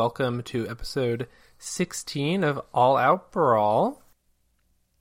welcome 0.00 0.42
to 0.42 0.66
episode 0.66 1.28
16 1.58 2.42
of 2.42 2.58
All 2.72 2.96
Out 2.96 3.30
Brawl. 3.32 4.02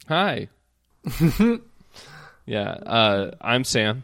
Hi. 0.10 0.50
yeah, 2.46 2.72
uh, 2.72 3.32
I'm 3.40 3.64
Sam, 3.64 4.04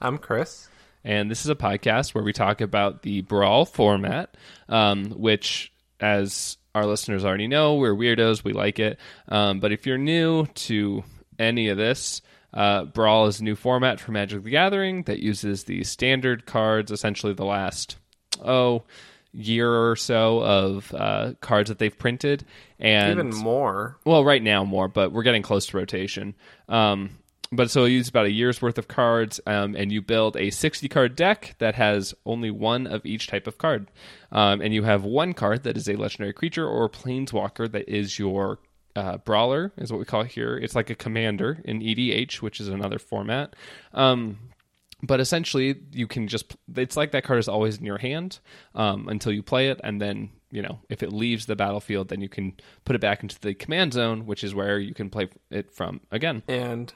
I'm 0.00 0.16
Chris. 0.16 0.66
and 1.04 1.30
this 1.30 1.44
is 1.44 1.50
a 1.50 1.54
podcast 1.54 2.14
where 2.14 2.24
we 2.24 2.32
talk 2.32 2.62
about 2.62 3.02
the 3.02 3.20
Brawl 3.20 3.66
format, 3.66 4.34
um, 4.70 5.10
which, 5.10 5.74
as 6.00 6.56
our 6.74 6.86
listeners 6.86 7.22
already 7.22 7.46
know, 7.46 7.74
we're 7.74 7.94
weirdos, 7.94 8.42
we 8.42 8.54
like 8.54 8.78
it. 8.78 8.98
Um, 9.28 9.60
but 9.60 9.72
if 9.72 9.84
you're 9.86 9.98
new 9.98 10.46
to 10.46 11.04
any 11.38 11.68
of 11.68 11.76
this, 11.76 12.22
uh, 12.54 12.84
Brawl 12.84 13.26
is 13.26 13.40
a 13.40 13.44
new 13.44 13.56
format 13.56 14.00
for 14.00 14.12
Magic 14.12 14.42
the 14.42 14.48
Gathering 14.48 15.02
that 15.02 15.20
uses 15.20 15.64
the 15.64 15.84
standard 15.84 16.46
cards, 16.46 16.90
essentially 16.90 17.34
the 17.34 17.44
last, 17.44 17.98
oh, 18.42 18.84
year 19.32 19.72
or 19.72 19.96
so 19.96 20.42
of 20.42 20.94
uh, 20.94 21.32
cards 21.40 21.68
that 21.68 21.78
they've 21.78 21.96
printed. 21.96 22.44
And 22.78 23.12
Even 23.12 23.30
more. 23.30 23.98
well, 24.04 24.24
right 24.24 24.42
now 24.42 24.64
more, 24.64 24.88
but 24.88 25.12
we're 25.12 25.22
getting 25.22 25.42
close 25.42 25.66
to 25.66 25.76
rotation. 25.76 26.34
Um, 26.68 27.18
but 27.52 27.70
so 27.70 27.84
you 27.84 27.96
use 27.98 28.08
about 28.08 28.26
a 28.26 28.30
year's 28.30 28.62
worth 28.62 28.78
of 28.78 28.86
cards, 28.86 29.40
um, 29.44 29.74
and 29.74 29.90
you 29.90 30.00
build 30.00 30.36
a 30.36 30.50
60 30.50 30.88
card 30.88 31.16
deck 31.16 31.56
that 31.58 31.74
has 31.74 32.14
only 32.24 32.50
one 32.50 32.86
of 32.86 33.04
each 33.04 33.26
type 33.26 33.46
of 33.48 33.58
card. 33.58 33.88
Um, 34.30 34.60
and 34.60 34.72
you 34.72 34.84
have 34.84 35.02
one 35.02 35.34
card 35.34 35.64
that 35.64 35.76
is 35.76 35.88
a 35.88 35.96
legendary 35.96 36.32
creature 36.32 36.66
or 36.66 36.88
planeswalker 36.88 37.70
that 37.72 37.88
is 37.88 38.18
your 38.20 38.60
uh, 38.94 39.16
brawler, 39.18 39.72
is 39.76 39.90
what 39.90 39.98
we 39.98 40.04
call 40.04 40.22
it 40.22 40.30
here. 40.30 40.56
It's 40.56 40.76
like 40.76 40.90
a 40.90 40.94
commander 40.94 41.60
in 41.64 41.80
EDH, 41.80 42.36
which 42.36 42.60
is 42.60 42.68
another 42.68 42.98
format. 43.00 43.56
Um, 43.92 44.38
but 45.02 45.20
essentially 45.20 45.76
you 45.92 46.06
can 46.06 46.28
just 46.28 46.56
it's 46.76 46.96
like 46.96 47.12
that 47.12 47.24
card 47.24 47.38
is 47.38 47.48
always 47.48 47.78
in 47.78 47.84
your 47.84 47.98
hand 47.98 48.38
um, 48.74 49.08
until 49.08 49.32
you 49.32 49.42
play 49.42 49.68
it 49.68 49.80
and 49.82 50.00
then 50.00 50.30
you 50.50 50.62
know 50.62 50.78
if 50.88 51.02
it 51.02 51.12
leaves 51.12 51.46
the 51.46 51.56
battlefield 51.56 52.08
then 52.08 52.20
you 52.20 52.28
can 52.28 52.52
put 52.84 52.96
it 52.96 53.00
back 53.00 53.22
into 53.22 53.38
the 53.40 53.54
command 53.54 53.92
zone 53.92 54.26
which 54.26 54.44
is 54.44 54.54
where 54.54 54.78
you 54.78 54.94
can 54.94 55.10
play 55.10 55.28
it 55.50 55.72
from 55.72 56.00
again 56.10 56.42
And 56.48 56.92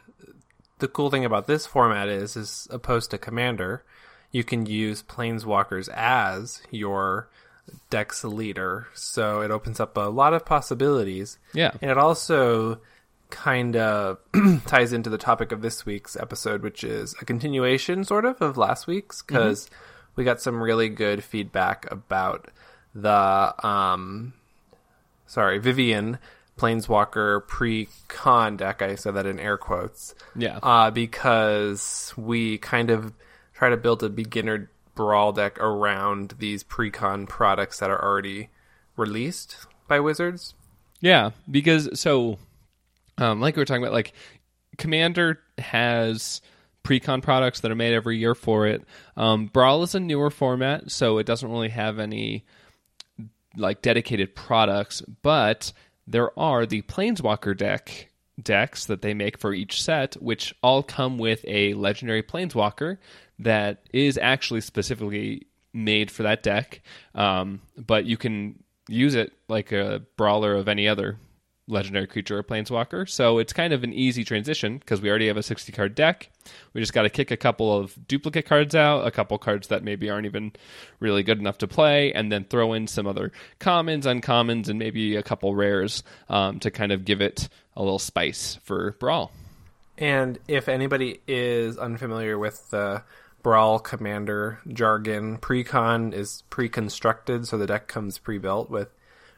the 0.79 0.89
cool 0.89 1.11
thing 1.11 1.25
about 1.25 1.47
this 1.47 1.67
format 1.67 2.09
is, 2.09 2.37
is 2.37 2.69
opposed 2.71 3.11
to 3.13 3.19
Commander, 3.19 3.85
you 4.33 4.45
can 4.45 4.67
use 4.67 5.03
Planeswalkers 5.03 5.89
as 5.89 6.63
your 6.71 7.29
deck's 7.91 8.25
leader. 8.25 8.89
So 8.93 9.41
it 9.41 9.51
opens 9.51 9.81
up 9.81 9.97
a 9.97 10.11
lot 10.11 10.35
of 10.35 10.45
possibilities. 10.45 11.39
yeah 11.55 11.73
And 11.81 11.91
it 11.91 11.99
also 11.99 12.81
kind 13.35 13.77
of 13.77 14.19
ties 14.67 14.93
into 14.93 15.11
the 15.11 15.19
topic 15.19 15.53
of 15.53 15.61
this 15.61 15.85
week's 15.85 16.17
episode, 16.17 16.63
which 16.63 16.85
is 16.85 17.15
a 17.21 17.25
continuation, 17.25 18.05
sort 18.05 18.25
of, 18.25 18.41
of 18.41 18.57
last 18.57 18.87
week's, 18.87 19.23
because 19.23 19.69
we 20.17 20.25
got 20.25 20.41
some 20.41 20.63
really 20.63 20.89
good 20.89 21.23
feedback 21.25 21.91
about 21.91 22.51
the, 22.95 23.67
um, 23.67 24.35
sorry, 25.27 25.59
Vivien 25.59 26.19
Planeswalker 26.57 27.47
pre 27.49 27.89
con 28.07 28.57
deck. 28.57 28.81
I 28.81 28.95
said 28.95 29.15
that 29.15 29.27
in 29.27 29.41
air 29.41 29.59
quotes. 29.59 30.15
yeah 30.37 30.61
Uh, 30.63 30.91
because 30.91 32.15
we 32.17 32.59
kind 32.59 32.91
of 32.91 33.13
try 33.55 33.69
to 33.69 33.77
build 33.77 34.03
a 34.05 34.09
beginner 34.09 34.71
brawl 34.95 35.33
deck 35.33 35.59
around 35.59 36.35
these 36.39 36.63
pre-con 36.63 37.27
products 37.27 37.79
that 37.81 37.91
are 37.91 38.03
already 38.03 38.51
released 38.97 39.67
by 39.89 40.01
Wizards. 40.01 40.55
Yeah, 41.01 41.31
because 41.51 41.99
so, 41.99 42.39
um, 43.19 43.41
like 43.41 43.57
we 43.57 43.61
were 43.61 43.67
talking 43.67 43.83
about, 43.83 43.93
like 43.93 44.13
Commander 44.79 45.41
has 45.59 46.41
pre-con 46.83 47.21
products 47.21 47.61
that 47.61 47.71
are 47.71 47.77
made 47.77 47.95
every 47.95 48.19
year 48.19 48.35
for 48.35 48.67
it. 48.67 48.85
Um, 49.17 49.47
Brawl 49.47 49.83
is 49.83 49.95
a 49.95 50.01
newer 50.01 50.31
format, 50.31 50.91
so 50.91 51.19
it 51.19 51.27
doesn't 51.27 51.51
really 51.51 51.71
have 51.71 51.99
any 51.99 52.45
like 53.57 53.83
dedicated 53.83 54.35
products, 54.35 55.01
but 55.23 55.73
there 56.07 56.39
are 56.39 56.67
the 56.67 56.83
Planeswalker 56.83 57.57
deck 57.57 58.11
decks 58.43 58.87
that 58.87 59.01
they 59.01 59.15
make 59.15 59.39
for 59.39 59.55
each 59.55 59.83
set, 59.83 60.15
which 60.15 60.55
all 60.63 60.83
come 60.83 61.19
with 61.19 61.45
a 61.47 61.73
legendary 61.75 62.23
Planeswalker 62.23 62.99
that 63.39 63.83
is 63.93 64.19
actually 64.19 64.61
specifically 64.61 65.47
made 65.73 66.11
for 66.11 66.25
that 66.25 66.43
deck. 66.43 66.83
Um, 67.15 67.63
but 67.77 68.05
you 68.05 68.17
can 68.17 68.63
use 68.89 69.15
it 69.15 69.33
like 69.49 69.73
a 69.73 70.03
brawler 70.17 70.55
of 70.55 70.69
any 70.69 70.89
other 70.89 71.19
legendary 71.67 72.07
creature 72.07 72.39
or 72.39 72.43
planeswalker. 72.43 73.09
So 73.09 73.39
it's 73.39 73.53
kind 73.53 73.73
of 73.73 73.85
an 73.85 73.93
easy 73.93 74.25
transition 74.25 74.79
because 74.79 75.01
we 75.01 75.09
already 75.09 75.29
have 75.29 75.37
a 75.37 75.43
60 75.43 75.73
card 75.73 75.95
deck. 75.95 76.31
We 76.73 76.81
just 76.81 76.93
got 76.93 77.03
to 77.03 77.11
kick 77.11 77.31
a 77.31 77.37
couple 77.37 77.77
of 77.77 77.97
duplicate 78.07 78.47
cards 78.47 78.75
out, 78.75 79.07
a 79.07 79.11
couple 79.11 79.39
cards 79.39 79.69
that 79.69 79.83
maybe 79.83 80.11
aren't 80.11 80.27
even 80.27 80.53
really 81.01 81.23
good 81.23 81.39
enough 81.39 81.59
to 81.59 81.67
play, 81.67 82.13
and 82.13 82.31
then 82.31 82.45
throw 82.45 82.75
in 82.75 82.87
some 82.87 83.07
other 83.07 83.33
commons, 83.59 84.05
uncommons, 84.05 84.69
and 84.69 84.79
maybe 84.79 85.17
a 85.17 85.23
couple 85.23 85.55
rares 85.55 86.03
um, 86.29 86.61
to 86.61 86.71
kind 86.71 86.93
of 86.93 87.05
give 87.05 87.21
it 87.21 87.49
a 87.77 87.83
little 87.83 87.99
spice 87.99 88.59
for 88.63 88.93
Brawl. 88.93 89.33
And 89.97 90.39
if 90.49 90.69
anybody 90.69 91.21
is 91.27 91.79
unfamiliar 91.79 92.39
with 92.39 92.71
the 92.71 93.03
Brawl 93.43 93.79
Commander 93.79 94.59
jargon, 94.69 95.39
pre-con 95.39 96.13
is 96.13 96.43
pre-constructed, 96.51 97.47
so 97.47 97.57
the 97.57 97.67
deck 97.67 97.87
comes 97.87 98.19
pre-built 98.19 98.71
with 98.71 98.89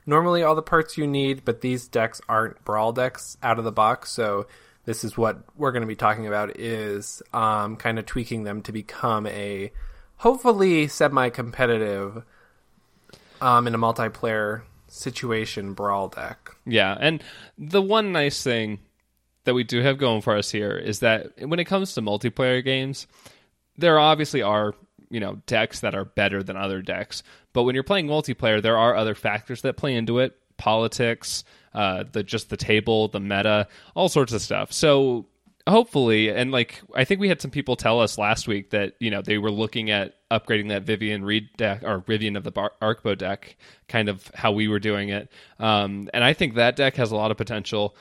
normally 0.06 0.42
all 0.42 0.54
the 0.54 0.62
parts 0.62 0.96
you 0.96 1.06
need, 1.06 1.44
but 1.44 1.60
these 1.60 1.88
decks 1.88 2.20
aren't 2.28 2.64
Brawl 2.64 2.92
decks 2.92 3.36
out 3.42 3.58
of 3.58 3.64
the 3.64 3.72
box, 3.72 4.10
so 4.12 4.46
this 4.84 5.02
is 5.02 5.18
what 5.18 5.38
we're 5.56 5.72
going 5.72 5.82
to 5.82 5.86
be 5.86 5.96
talking 5.96 6.26
about 6.26 6.58
is 6.58 7.22
um, 7.32 7.76
kind 7.76 7.98
of 7.98 8.06
tweaking 8.06 8.44
them 8.44 8.62
to 8.62 8.72
become 8.72 9.26
a 9.26 9.72
hopefully 10.16 10.88
semi-competitive 10.88 12.22
um, 13.40 13.66
in 13.66 13.74
a 13.74 13.78
multiplayer 13.78 14.62
situation 14.86 15.74
Brawl 15.74 16.08
deck. 16.08 16.50
Yeah, 16.64 16.96
and 16.98 17.22
the 17.58 17.82
one 17.82 18.12
nice 18.12 18.42
thing 18.42 18.78
that 19.44 19.54
we 19.54 19.64
do 19.64 19.80
have 19.82 19.98
going 19.98 20.22
for 20.22 20.36
us 20.36 20.50
here 20.50 20.72
is 20.76 21.00
that 21.00 21.32
when 21.40 21.58
it 21.60 21.64
comes 21.64 21.94
to 21.94 22.02
multiplayer 22.02 22.64
games, 22.64 23.06
there 23.76 23.98
obviously 23.98 24.42
are 24.42 24.74
you 25.10 25.20
know 25.20 25.40
decks 25.46 25.80
that 25.80 25.94
are 25.94 26.04
better 26.04 26.42
than 26.42 26.56
other 26.56 26.82
decks, 26.82 27.22
but 27.52 27.64
when 27.64 27.74
you're 27.74 27.84
playing 27.84 28.06
multiplayer, 28.06 28.62
there 28.62 28.78
are 28.78 28.94
other 28.96 29.14
factors 29.14 29.62
that 29.62 29.76
play 29.76 29.94
into 29.94 30.18
it: 30.18 30.36
politics, 30.56 31.44
uh, 31.74 32.04
the 32.10 32.22
just 32.22 32.50
the 32.50 32.56
table, 32.56 33.08
the 33.08 33.20
meta, 33.20 33.68
all 33.94 34.08
sorts 34.08 34.32
of 34.32 34.42
stuff. 34.42 34.72
So 34.72 35.26
hopefully, 35.68 36.30
and 36.30 36.52
like 36.52 36.80
I 36.94 37.04
think 37.04 37.20
we 37.20 37.28
had 37.28 37.40
some 37.40 37.50
people 37.50 37.76
tell 37.76 38.00
us 38.00 38.18
last 38.18 38.48
week 38.48 38.70
that 38.70 38.94
you 39.00 39.10
know 39.10 39.22
they 39.22 39.38
were 39.38 39.50
looking 39.50 39.90
at 39.90 40.14
upgrading 40.30 40.68
that 40.68 40.82
Vivien 40.82 41.24
Reid 41.24 41.48
deck 41.56 41.82
or 41.82 41.98
Vivian 41.98 42.36
of 42.36 42.44
the 42.44 42.52
Bar- 42.52 42.72
Arkbow 42.80 43.16
deck, 43.16 43.56
kind 43.88 44.08
of 44.08 44.30
how 44.34 44.52
we 44.52 44.68
were 44.68 44.78
doing 44.78 45.08
it. 45.08 45.30
Um, 45.58 46.08
and 46.14 46.22
I 46.22 46.32
think 46.32 46.54
that 46.54 46.76
deck 46.76 46.96
has 46.96 47.10
a 47.10 47.16
lot 47.16 47.30
of 47.30 47.36
potential. 47.36 47.96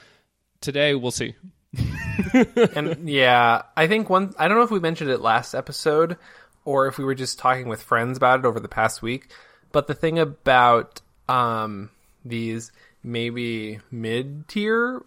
Today, 0.61 0.95
we'll 0.95 1.11
see. 1.11 1.35
and 2.75 3.09
yeah, 3.09 3.63
I 3.75 3.87
think 3.87 4.09
one. 4.09 4.33
I 4.37 4.47
don't 4.47 4.57
know 4.57 4.63
if 4.63 4.71
we 4.71 4.79
mentioned 4.79 5.09
it 5.09 5.21
last 5.21 5.53
episode 5.53 6.17
or 6.65 6.87
if 6.87 6.97
we 6.97 7.05
were 7.05 7.15
just 7.15 7.39
talking 7.39 7.69
with 7.69 7.81
friends 7.81 8.17
about 8.17 8.39
it 8.39 8.45
over 8.45 8.59
the 8.59 8.67
past 8.67 9.01
week. 9.01 9.31
But 9.71 9.87
the 9.87 9.93
thing 9.93 10.19
about 10.19 11.01
um, 11.29 11.91
these 12.25 12.71
maybe 13.03 13.79
mid 13.91 14.47
tier, 14.47 15.03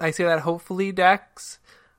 I 0.00 0.10
say 0.10 0.24
that 0.24 0.40
hopefully 0.40 0.92
decks. 0.92 1.58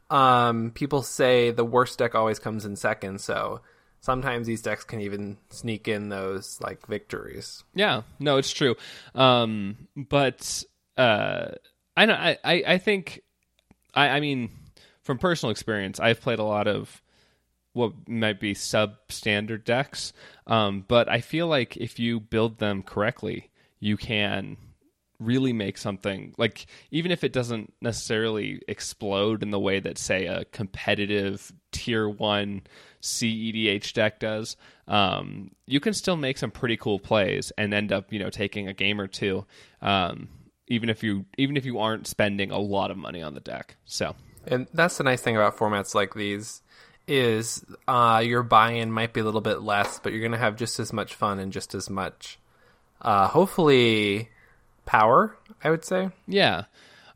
Um, 0.09 0.71
people 0.71 1.01
say 1.01 1.51
the 1.51 1.65
worst 1.65 1.97
deck 1.97 2.13
always 2.13 2.39
comes 2.39 2.65
in 2.65 2.75
second, 2.75 3.19
so 3.19 3.61
sometimes 3.99 4.45
these 4.45 4.61
decks 4.61 4.83
can 4.83 5.01
even 5.01 5.37
sneak 5.49 5.87
in 5.87 6.09
those 6.09 6.59
like 6.61 6.85
victories. 6.87 7.63
Yeah, 7.73 8.03
no, 8.19 8.37
it's 8.37 8.51
true. 8.51 8.75
Um, 9.15 9.87
but 9.95 10.63
uh, 10.97 11.51
I 11.97 12.05
know 12.05 12.13
I, 12.13 12.37
I, 12.43 12.77
think 12.77 13.21
I, 13.95 14.09
I 14.09 14.19
mean 14.19 14.51
from 15.01 15.17
personal 15.17 15.51
experience, 15.51 15.99
I've 15.99 16.21
played 16.21 16.39
a 16.39 16.43
lot 16.43 16.67
of 16.67 17.01
what 17.73 18.07
might 18.07 18.39
be 18.39 18.53
substandard 18.53 19.65
decks, 19.65 20.13
um, 20.47 20.85
but 20.87 21.09
I 21.09 21.21
feel 21.21 21.47
like 21.47 21.75
if 21.77 21.99
you 21.99 22.19
build 22.19 22.59
them 22.59 22.83
correctly, 22.83 23.49
you 23.79 23.97
can 23.97 24.57
really 25.19 25.53
make 25.53 25.77
something 25.77 26.33
like 26.37 26.65
even 26.91 27.11
if 27.11 27.23
it 27.23 27.33
doesn't 27.33 27.73
necessarily 27.81 28.61
explode 28.67 29.43
in 29.43 29.51
the 29.51 29.59
way 29.59 29.79
that 29.79 29.97
say 29.97 30.25
a 30.25 30.45
competitive 30.45 31.51
tier 31.71 32.09
one 32.09 32.61
CEDH 33.01 33.93
deck 33.93 34.19
does, 34.19 34.57
um, 34.87 35.51
you 35.65 35.79
can 35.79 35.93
still 35.93 36.17
make 36.17 36.37
some 36.37 36.51
pretty 36.51 36.77
cool 36.77 36.99
plays 36.99 37.51
and 37.57 37.73
end 37.73 37.91
up 37.91 38.11
you 38.11 38.19
know 38.19 38.29
taking 38.29 38.67
a 38.67 38.73
game 38.73 38.99
or 38.99 39.07
two, 39.07 39.45
um, 39.81 40.29
even 40.67 40.89
if 40.89 41.03
you 41.03 41.25
even 41.37 41.57
if 41.57 41.65
you 41.65 41.79
aren't 41.79 42.07
spending 42.07 42.51
a 42.51 42.59
lot 42.59 42.91
of 42.91 42.97
money 42.97 43.21
on 43.21 43.33
the 43.33 43.41
deck. 43.41 43.77
So. 43.85 44.15
And 44.45 44.67
that's 44.73 44.97
the 44.97 45.05
nice 45.05 45.21
thing 45.21 45.37
about 45.37 45.55
formats 45.55 45.95
like 45.95 46.15
these 46.15 46.62
is 47.07 47.65
uh, 47.87 48.21
your 48.23 48.43
buy-in 48.43 48.91
might 48.91 49.13
be 49.13 49.21
a 49.21 49.23
little 49.23 49.41
bit 49.41 49.61
less, 49.61 49.99
but 49.99 50.11
you're 50.11 50.21
going 50.21 50.31
to 50.31 50.37
have 50.37 50.55
just 50.55 50.79
as 50.79 50.93
much 50.93 51.15
fun 51.15 51.39
and 51.39 51.51
just 51.51 51.75
as 51.75 51.89
much, 51.89 52.39
uh, 53.01 53.27
hopefully, 53.27 54.29
power. 54.85 55.37
I 55.63 55.69
would 55.69 55.85
say. 55.85 56.09
Yeah. 56.27 56.65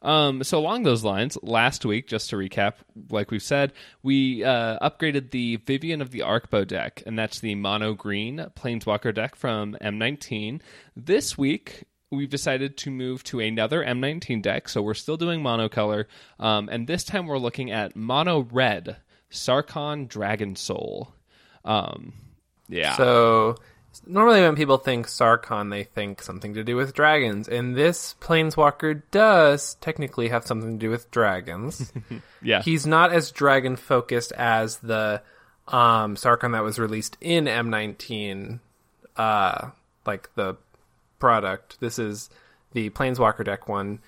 Um, 0.01 0.43
so 0.43 0.59
along 0.59 0.83
those 0.83 1.03
lines, 1.03 1.37
last 1.41 1.83
week, 1.85 2.07
just 2.07 2.29
to 2.29 2.35
recap, 2.35 2.75
like 3.09 3.31
we've 3.31 3.41
said, 3.41 3.73
we 4.03 4.43
uh, 4.43 4.77
upgraded 4.79 5.31
the 5.31 5.57
Vivien 5.57 6.01
of 6.01 6.11
the 6.11 6.19
Arkbow 6.19 6.67
deck, 6.67 7.03
and 7.05 7.17
that's 7.17 7.39
the 7.39 7.55
mono 7.55 7.93
green 7.93 8.45
Planeswalker 8.55 9.13
deck 9.13 9.35
from 9.35 9.75
M19. 9.81 10.61
This 10.95 11.37
week, 11.37 11.83
we've 12.11 12.29
decided 12.29 12.77
to 12.77 12.91
move 12.91 13.23
to 13.25 13.39
another 13.39 13.83
M19 13.83 14.41
deck, 14.41 14.69
so 14.69 14.81
we're 14.81 14.93
still 14.93 15.17
doing 15.17 15.41
monocolor, 15.41 16.05
um, 16.39 16.69
and 16.71 16.87
this 16.87 17.03
time 17.03 17.25
we're 17.25 17.39
looking 17.39 17.71
at 17.71 17.95
mono 17.95 18.47
red 18.51 18.97
Sarkhan 19.31 20.07
Dragonsoul. 20.07 21.11
Um, 21.65 22.13
yeah. 22.69 22.95
So 22.95 23.55
normally 24.05 24.41
when 24.41 24.55
people 24.55 24.77
think 24.77 25.07
Sarkhan, 25.07 25.69
they 25.69 25.83
think 25.83 26.21
something 26.21 26.53
to 26.53 26.63
do 26.63 26.75
with 26.75 26.93
dragons, 26.93 27.47
and 27.47 27.75
this 27.75 28.15
planeswalker 28.19 29.01
does 29.11 29.75
technically 29.75 30.29
have 30.29 30.45
something 30.45 30.77
to 30.79 30.85
do 30.85 30.89
with 30.89 31.09
dragons. 31.11 31.91
yeah. 32.41 32.61
He's 32.61 32.85
not 32.85 33.11
as 33.11 33.31
dragon 33.31 33.75
focused 33.75 34.31
as 34.33 34.77
the 34.77 35.21
um, 35.67 36.15
Sarkhan 36.15 36.53
that 36.53 36.63
was 36.63 36.79
released 36.79 37.17
in 37.21 37.45
M19, 37.45 38.59
uh, 39.15 39.69
like 40.05 40.33
the 40.35 40.55
product. 41.19 41.79
This 41.79 41.99
is 41.99 42.29
the 42.73 42.89
planeswalker 42.91 43.43
deck 43.43 43.67
one, 43.67 43.99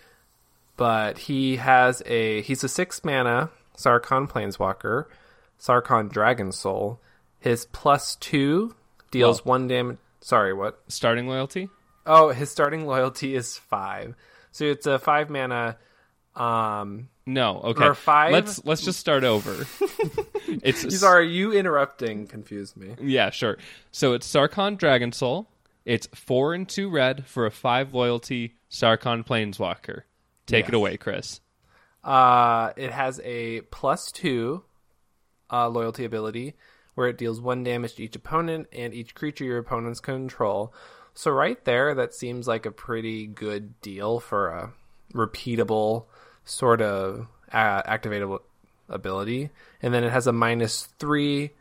but 0.78 1.18
he 1.18 1.58
has 1.58 2.02
a 2.06 2.42
he's 2.42 2.64
a 2.64 2.70
six 2.70 3.04
mana 3.04 3.50
Sarkhan 3.80 4.30
planeswalker, 4.30 5.06
Sarkhan 5.58 6.12
Dragonsoul. 6.12 6.98
His 7.40 7.66
plus 7.68 8.18
two 8.18 8.76
deals 9.12 9.46
Well- 9.46 9.54
one 9.54 9.68
damage. 9.70 9.98
Sorry, 10.22 10.54
what? 10.54 10.82
Starting 10.90 11.28
loyalty? 11.30 11.70
Oh, 12.06 12.30
his 12.30 12.52
starting 12.52 12.86
loyalty 12.86 13.36
is 13.36 13.58
five. 13.58 14.16
So 14.52 14.66
it's 14.66 14.86
a 14.86 15.00
five 15.00 15.30
mana. 15.30 15.78
Um, 16.36 17.08
No. 17.26 17.62
Okay. 17.64 17.86
Or 17.86 17.94
five? 17.94 18.34
Let's 18.34 18.66
let's 18.66 18.82
just 18.82 19.00
start 19.00 19.24
over. 19.24 19.66
it's 20.64 21.00
sorry, 21.00 21.32
you 21.32 21.54
interrupting 21.54 22.28
confused 22.28 22.76
me. 22.76 22.96
Yeah, 23.02 23.30
sure. 23.30 23.58
So 23.92 24.14
it's 24.14 24.28
Sarkhan 24.28 24.78
Dragonsoul. 24.78 25.46
It's 25.86 26.08
four 26.14 26.54
and 26.54 26.68
two 26.68 26.90
red 26.90 27.26
for 27.26 27.46
a 27.46 27.52
five 27.52 27.94
loyalty 27.94 28.56
Sarkhan 28.70 29.26
Planeswalker. 29.26 30.02
Take 30.48 30.68
it 30.68 30.74
away, 30.74 30.98
Chris. 30.98 31.40
Uh, 32.04 32.72
it 32.78 32.92
has 32.92 33.20
a 33.24 33.62
plus 33.62 34.12
two 34.12 34.64
uh, 35.52 35.68
loyalty 35.68 36.06
ability 36.06 36.56
where 36.96 37.08
it 37.08 37.18
deals 37.18 37.40
one 37.40 37.64
damage 37.64 37.96
to 37.96 38.04
each 38.04 38.16
opponent 38.16 38.68
and 38.74 38.94
each 38.94 39.16
creature 39.16 39.46
your 39.46 39.58
opponents 39.58 40.00
control. 40.00 40.74
So 41.14 41.32
right 41.32 41.64
there, 41.66 41.96
that 41.96 42.14
seems 42.14 42.48
like 42.48 42.66
a 42.66 42.72
pretty 42.72 43.28
good 43.28 43.80
deal 43.82 44.20
for 44.20 44.50
a 44.50 44.74
repeatable 45.14 46.06
sort 46.46 46.82
of 46.82 47.28
uh, 47.52 47.84
activatable 47.84 48.40
ability. 48.88 49.50
And 49.82 49.94
then 49.94 50.04
it 50.04 50.12
has 50.12 50.28
a 50.28 50.34
minus 50.34 50.88
three. 51.00 51.52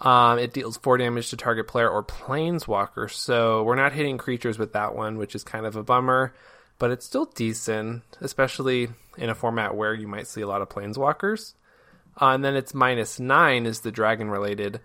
Um, 0.00 0.38
it 0.38 0.52
deals 0.52 0.76
four 0.78 0.98
damage 0.98 1.30
to 1.30 1.36
target 1.36 1.68
player 1.68 1.88
or 1.88 2.02
planeswalker. 2.02 3.10
So 3.10 3.62
we're 3.62 3.76
not 3.76 3.92
hitting 3.92 4.18
creatures 4.18 4.58
with 4.58 4.72
that 4.72 4.94
one, 4.94 5.16
which 5.16 5.34
is 5.34 5.44
kind 5.44 5.66
of 5.66 5.76
a 5.76 5.82
bummer. 5.82 6.34
But 6.82 6.90
it's 6.90 7.06
still 7.06 7.26
decent, 7.26 8.02
especially 8.20 8.88
in 9.16 9.30
a 9.30 9.36
format 9.36 9.76
where 9.76 9.94
you 9.94 10.08
might 10.08 10.26
see 10.26 10.40
a 10.40 10.48
lot 10.48 10.62
of 10.62 10.68
planeswalkers. 10.68 11.54
Uh, 12.20 12.30
and 12.30 12.44
then 12.44 12.56
it's 12.56 12.74
minus 12.74 13.20
nine 13.20 13.66
is 13.66 13.82
the 13.82 13.92
dragon 13.92 14.28
related 14.28 14.80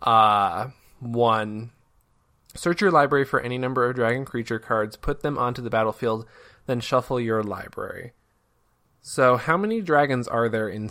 uh, 0.00 0.68
one. 1.00 1.72
Search 2.54 2.80
your 2.80 2.92
library 2.92 3.24
for 3.24 3.40
any 3.40 3.58
number 3.58 3.84
of 3.84 3.96
dragon 3.96 4.24
creature 4.24 4.60
cards, 4.60 4.94
put 4.94 5.22
them 5.22 5.36
onto 5.38 5.60
the 5.60 5.70
battlefield, 5.70 6.24
then 6.66 6.78
shuffle 6.78 7.18
your 7.18 7.42
library. 7.42 8.12
So, 9.02 9.36
how 9.36 9.56
many 9.56 9.80
dragons 9.80 10.28
are 10.28 10.48
there 10.48 10.68
in 10.68 10.88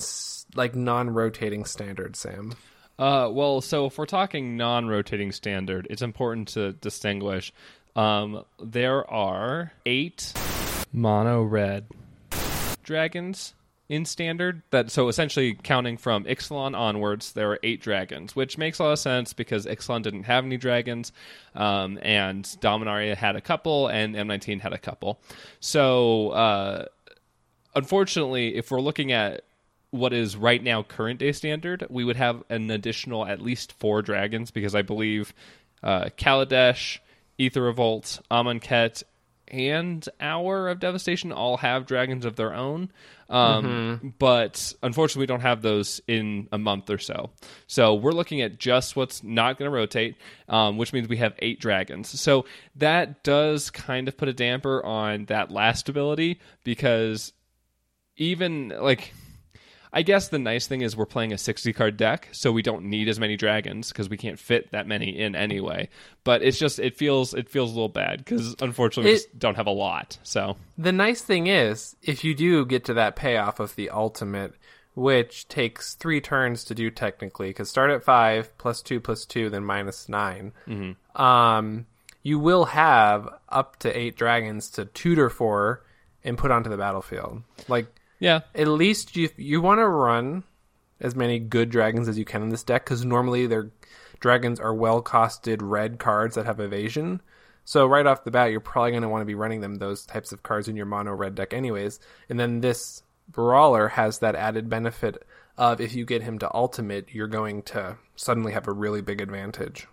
like 0.56 0.76
non-rotating 0.76 1.64
standard, 1.64 2.18
Sam? 2.18 2.54
Uh, 3.00 3.30
well, 3.32 3.62
so 3.62 3.86
if 3.86 3.98
we're 3.98 4.06
talking 4.06 4.58
non-rotating 4.58 5.32
standard, 5.32 5.88
it's 5.90 6.02
important 6.02 6.50
to 6.50 6.74
distinguish. 6.74 7.54
Um, 7.96 8.46
there 8.62 9.10
are 9.10 9.72
eight 9.86 10.34
mono 10.94 11.44
red 11.44 11.86
dragons 12.84 13.54
in 13.90 14.06
standard. 14.06 14.62
That 14.70 14.92
so 14.92 15.08
essentially 15.08 15.56
counting 15.56 15.98
from 15.98 16.26
Ixalan 16.26 16.78
onwards, 16.78 17.34
there 17.34 17.52
are 17.52 17.60
eight 17.64 17.82
dragons, 17.82 18.36
which 18.36 18.58
makes 18.58 18.80
a 18.80 18.84
lot 18.84 18.94
of 18.94 19.00
sense 19.00 19.34
because 19.34 19.66
Ixalan 19.66 20.04
didn't 20.04 20.24
have 20.24 20.46
any 20.46 20.58
dragons, 20.58 21.12
um, 21.56 22.00
and 22.02 22.46
Dominaria 22.62 23.16
had 23.16 23.36
a 23.36 23.42
couple, 23.42 23.88
and 23.88 24.16
M19 24.16 24.62
had 24.62 24.74
a 24.74 24.80
couple. 24.80 25.20
So. 25.60 26.30
Uh, 26.30 26.86
unfortunately, 27.76 28.56
if 28.56 28.72
we're 28.72 28.82
looking 28.82 29.12
at 29.12 29.44
what 29.92 30.14
is 30.14 30.36
right 30.36 30.62
now 30.62 30.84
current 30.84 31.20
day 31.20 31.32
standard, 31.32 31.86
we 31.90 32.04
would 32.04 32.16
have 32.16 32.44
an 32.50 32.70
additional 32.70 33.26
at 33.26 33.42
least 33.42 33.74
four 33.74 34.02
dragons 34.02 34.52
because 34.52 34.76
I 34.76 34.82
believe 34.82 35.34
uh, 35.82 36.06
Kaladesh, 36.18 37.00
Aether 37.40 37.64
Revolt, 37.64 38.20
Amonkhet, 38.30 39.04
and 39.48 40.08
Hour 40.22 40.70
of 40.70 40.80
Devastation 40.80 41.32
all 41.32 41.58
have 41.58 41.88
dragons 41.88 42.24
of 42.26 42.36
their 42.36 42.54
own. 42.54 42.92
Um, 43.30 44.14
But 44.20 44.74
unfortunately, 44.84 45.22
we 45.22 45.28
don't 45.28 45.42
have 45.42 45.62
those 45.62 46.02
in 46.08 46.48
a 46.52 46.58
month 46.58 46.90
or 46.90 46.98
so. 47.00 47.32
So 47.68 47.96
we're 47.96 48.12
looking 48.12 48.42
at 48.42 48.60
just 48.60 48.96
what's 48.96 49.24
not 49.24 49.58
going 49.58 49.70
to 49.70 49.76
rotate, 49.76 50.18
um, 50.48 50.78
which 50.78 50.94
means 50.94 51.08
we 51.08 51.18
have 51.18 51.34
eight 51.40 51.60
dragons. 51.60 52.20
So 52.20 52.46
that 52.76 53.24
does 53.24 53.70
kind 53.72 54.08
of 54.08 54.18
put 54.18 54.28
a 54.28 54.34
damper 54.34 54.84
on 54.86 55.26
that 55.26 55.50
last 55.52 55.90
ability 55.90 56.40
because 56.64 57.34
even 58.18 58.70
like 58.70 59.14
I 59.92 60.04
guess 60.04 60.28
the 60.28 60.38
nice 60.40 60.68
thing 60.68 60.82
is 60.82 60.96
we're 60.96 61.06
playing 61.08 61.34
a 61.34 61.38
60 61.38 61.74
card 61.74 61.98
deck, 61.98 62.30
so 62.32 62.52
we 62.52 62.62
don't 62.62 62.86
need 62.86 63.10
as 63.10 63.20
many 63.20 63.36
dragons 63.36 63.90
because 63.90 64.08
we 64.10 64.18
can't 64.18 64.38
fit 64.38 64.72
that 64.72 64.86
many 64.88 65.18
in 65.20 65.36
anyway. 65.36 65.90
But 66.24 66.44
it's 66.44 66.60
just 66.60 66.78
it 66.80 66.96
feels 66.96 67.34
it 67.34 67.50
feels 67.50 67.72
a 67.72 67.74
little 67.74 67.90
bad 67.90 68.20
because 68.20 68.56
unfortunately 68.62 69.12
we 69.12 69.18
just 69.18 69.40
don't 69.40 69.56
have 69.56 69.68
a 69.68 69.72
lot. 69.72 70.20
So 70.24 70.58
The 70.78 70.92
nice 70.92 71.22
thing 71.22 71.48
is, 71.48 71.96
if 72.04 72.24
you 72.24 72.36
do 72.36 72.66
get 72.66 72.86
to 72.86 72.94
that 72.96 73.16
payoff 73.16 73.60
of 73.60 73.76
the 73.76 73.90
ultimate, 73.90 74.54
which 74.94 75.48
takes 75.48 75.96
three 75.96 76.22
turns 76.22 76.64
to 76.66 76.76
do 76.76 76.92
technically, 76.92 77.48
because 77.50 77.70
start 77.70 77.90
at 77.90 78.04
five 78.04 78.56
plus 78.60 78.82
two 78.84 79.00
plus 79.00 79.26
two, 79.26 79.50
then 79.50 79.64
minus 79.64 80.08
9 80.10 80.52
Um, 81.16 81.86
you 82.22 82.38
will 82.38 82.66
have 82.66 83.28
up 83.48 83.80
to 83.80 83.98
eight 83.98 84.16
dragons 84.18 84.70
to 84.72 84.86
tutor 84.86 85.30
for 85.30 85.84
and 86.24 86.38
put 86.38 86.52
onto 86.52 86.70
the 86.70 86.78
battlefield. 86.78 87.42
Like 87.68 87.88
yeah, 88.20 88.42
at 88.54 88.68
least 88.68 89.16
you 89.16 89.30
you 89.38 89.62
want 89.62 89.80
to 89.80 89.88
run 89.88 90.44
as 91.02 91.16
many 91.16 91.40
good 91.40 91.70
dragons 91.70 92.08
as 92.08 92.18
you 92.18 92.26
can 92.26 92.42
in 92.42 92.50
this 92.50 92.64
deck 92.64 92.84
because 92.84 93.06
normally 93.06 93.48
their 93.48 93.72
dragons 94.20 94.60
are 94.60 94.74
well 94.74 95.02
costed 95.02 95.60
red 95.62 95.98
cards 96.00 96.36
that 96.36 96.46
have 96.46 96.60
evasion. 96.60 97.22
So 97.66 97.86
right 97.86 98.06
off 98.06 98.24
the 98.24 98.32
bat, 98.32 98.52
you're 98.52 98.60
probably 98.60 98.92
going 98.92 99.04
to 99.04 99.10
want 99.10 99.22
to 99.22 99.26
be 99.26 99.36
running 99.36 99.62
them 99.62 99.76
those 99.76 100.06
types 100.06 100.32
of 100.32 100.44
cards 100.44 100.68
in 100.68 100.76
your 100.76 100.88
mono 100.88 101.14
red 101.14 101.36
deck 101.36 101.54
anyways. 101.54 102.00
And 102.28 102.40
then 102.40 102.62
this 102.62 103.04
brawler 103.28 103.90
has 103.90 104.20
that 104.20 104.36
added 104.36 104.70
benefit 104.70 105.24
of 105.58 105.80
if 105.80 105.94
you 105.94 106.06
get 106.06 106.24
him 106.24 106.40
to 106.40 106.54
ultimate, 106.54 107.10
you're 107.14 107.28
going 107.28 107.62
to 107.64 107.98
suddenly 108.16 108.54
have 108.54 108.68
a 108.68 108.74
really 108.74 109.02
big 109.02 109.22
advantage. 109.22 109.88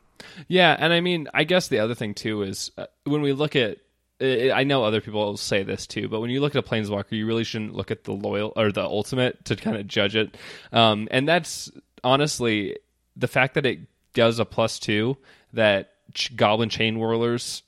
Yeah, 0.48 0.74
and 0.78 0.92
I 0.92 1.00
mean, 1.00 1.28
I 1.34 1.44
guess 1.44 1.68
the 1.68 1.80
other 1.80 1.94
thing 1.94 2.14
too 2.14 2.42
is 2.42 2.70
uh, 2.78 2.86
when 3.04 3.22
we 3.22 3.32
look 3.32 3.54
at. 3.56 3.78
I 4.20 4.50
I 4.52 4.64
know 4.64 4.84
other 4.84 5.00
people 5.00 5.24
will 5.24 5.36
say 5.36 5.62
this 5.62 5.86
too, 5.86 6.08
but 6.08 6.20
when 6.20 6.30
you 6.30 6.40
look 6.40 6.54
at 6.56 6.64
a 6.64 6.68
planeswalker, 6.68 7.12
you 7.12 7.26
really 7.26 7.44
shouldn't 7.44 7.74
look 7.74 7.90
at 7.90 8.04
the 8.04 8.12
loyal 8.12 8.52
or 8.56 8.72
the 8.72 8.84
ultimate 8.84 9.44
to 9.46 9.56
kind 9.56 9.76
of 9.76 9.86
judge 9.86 10.16
it. 10.16 10.36
Um, 10.72 11.08
and 11.10 11.28
that's 11.28 11.70
honestly 12.04 12.76
the 13.16 13.28
fact 13.28 13.54
that 13.54 13.66
it 13.66 13.80
does 14.14 14.38
a 14.38 14.44
plus 14.44 14.78
two 14.78 15.16
that 15.52 15.92
Ch- 16.14 16.34
Goblin 16.36 16.68
Chainwhirlers, 16.68 17.62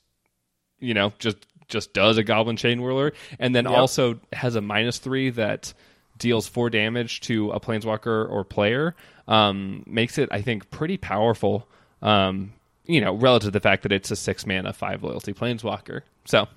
you 0.79 0.93
know, 0.93 1.13
just 1.19 1.37
just 1.67 1.93
does 1.93 2.17
a 2.17 2.23
Goblin 2.23 2.55
Chainwhirler, 2.55 3.13
and 3.37 3.55
then 3.55 3.65
Yep. 3.65 3.73
also 3.73 4.19
has 4.33 4.55
a 4.55 4.61
minus 4.61 4.97
three 4.97 5.29
that 5.31 5.73
deals 6.17 6.47
four 6.47 6.69
damage 6.69 7.21
to 7.21 7.51
a 7.51 7.59
planeswalker 7.59 8.29
or 8.29 8.43
player 8.43 8.95
um, 9.27 9.83
makes 9.85 10.17
it, 10.17 10.27
I 10.31 10.41
think, 10.41 10.69
pretty 10.71 10.97
powerful. 10.97 11.67
Um, 12.01 12.53
you 12.89 12.99
know, 12.99 13.13
relative 13.13 13.47
to 13.47 13.51
the 13.51 13.59
fact 13.59 13.83
that 13.83 13.91
it's 13.91 14.09
a 14.09 14.15
six 14.15 14.45
mana, 14.45 14.73
five 14.73 15.03
loyalty 15.03 15.31
planeswalker. 15.33 16.01
So, 16.25 16.47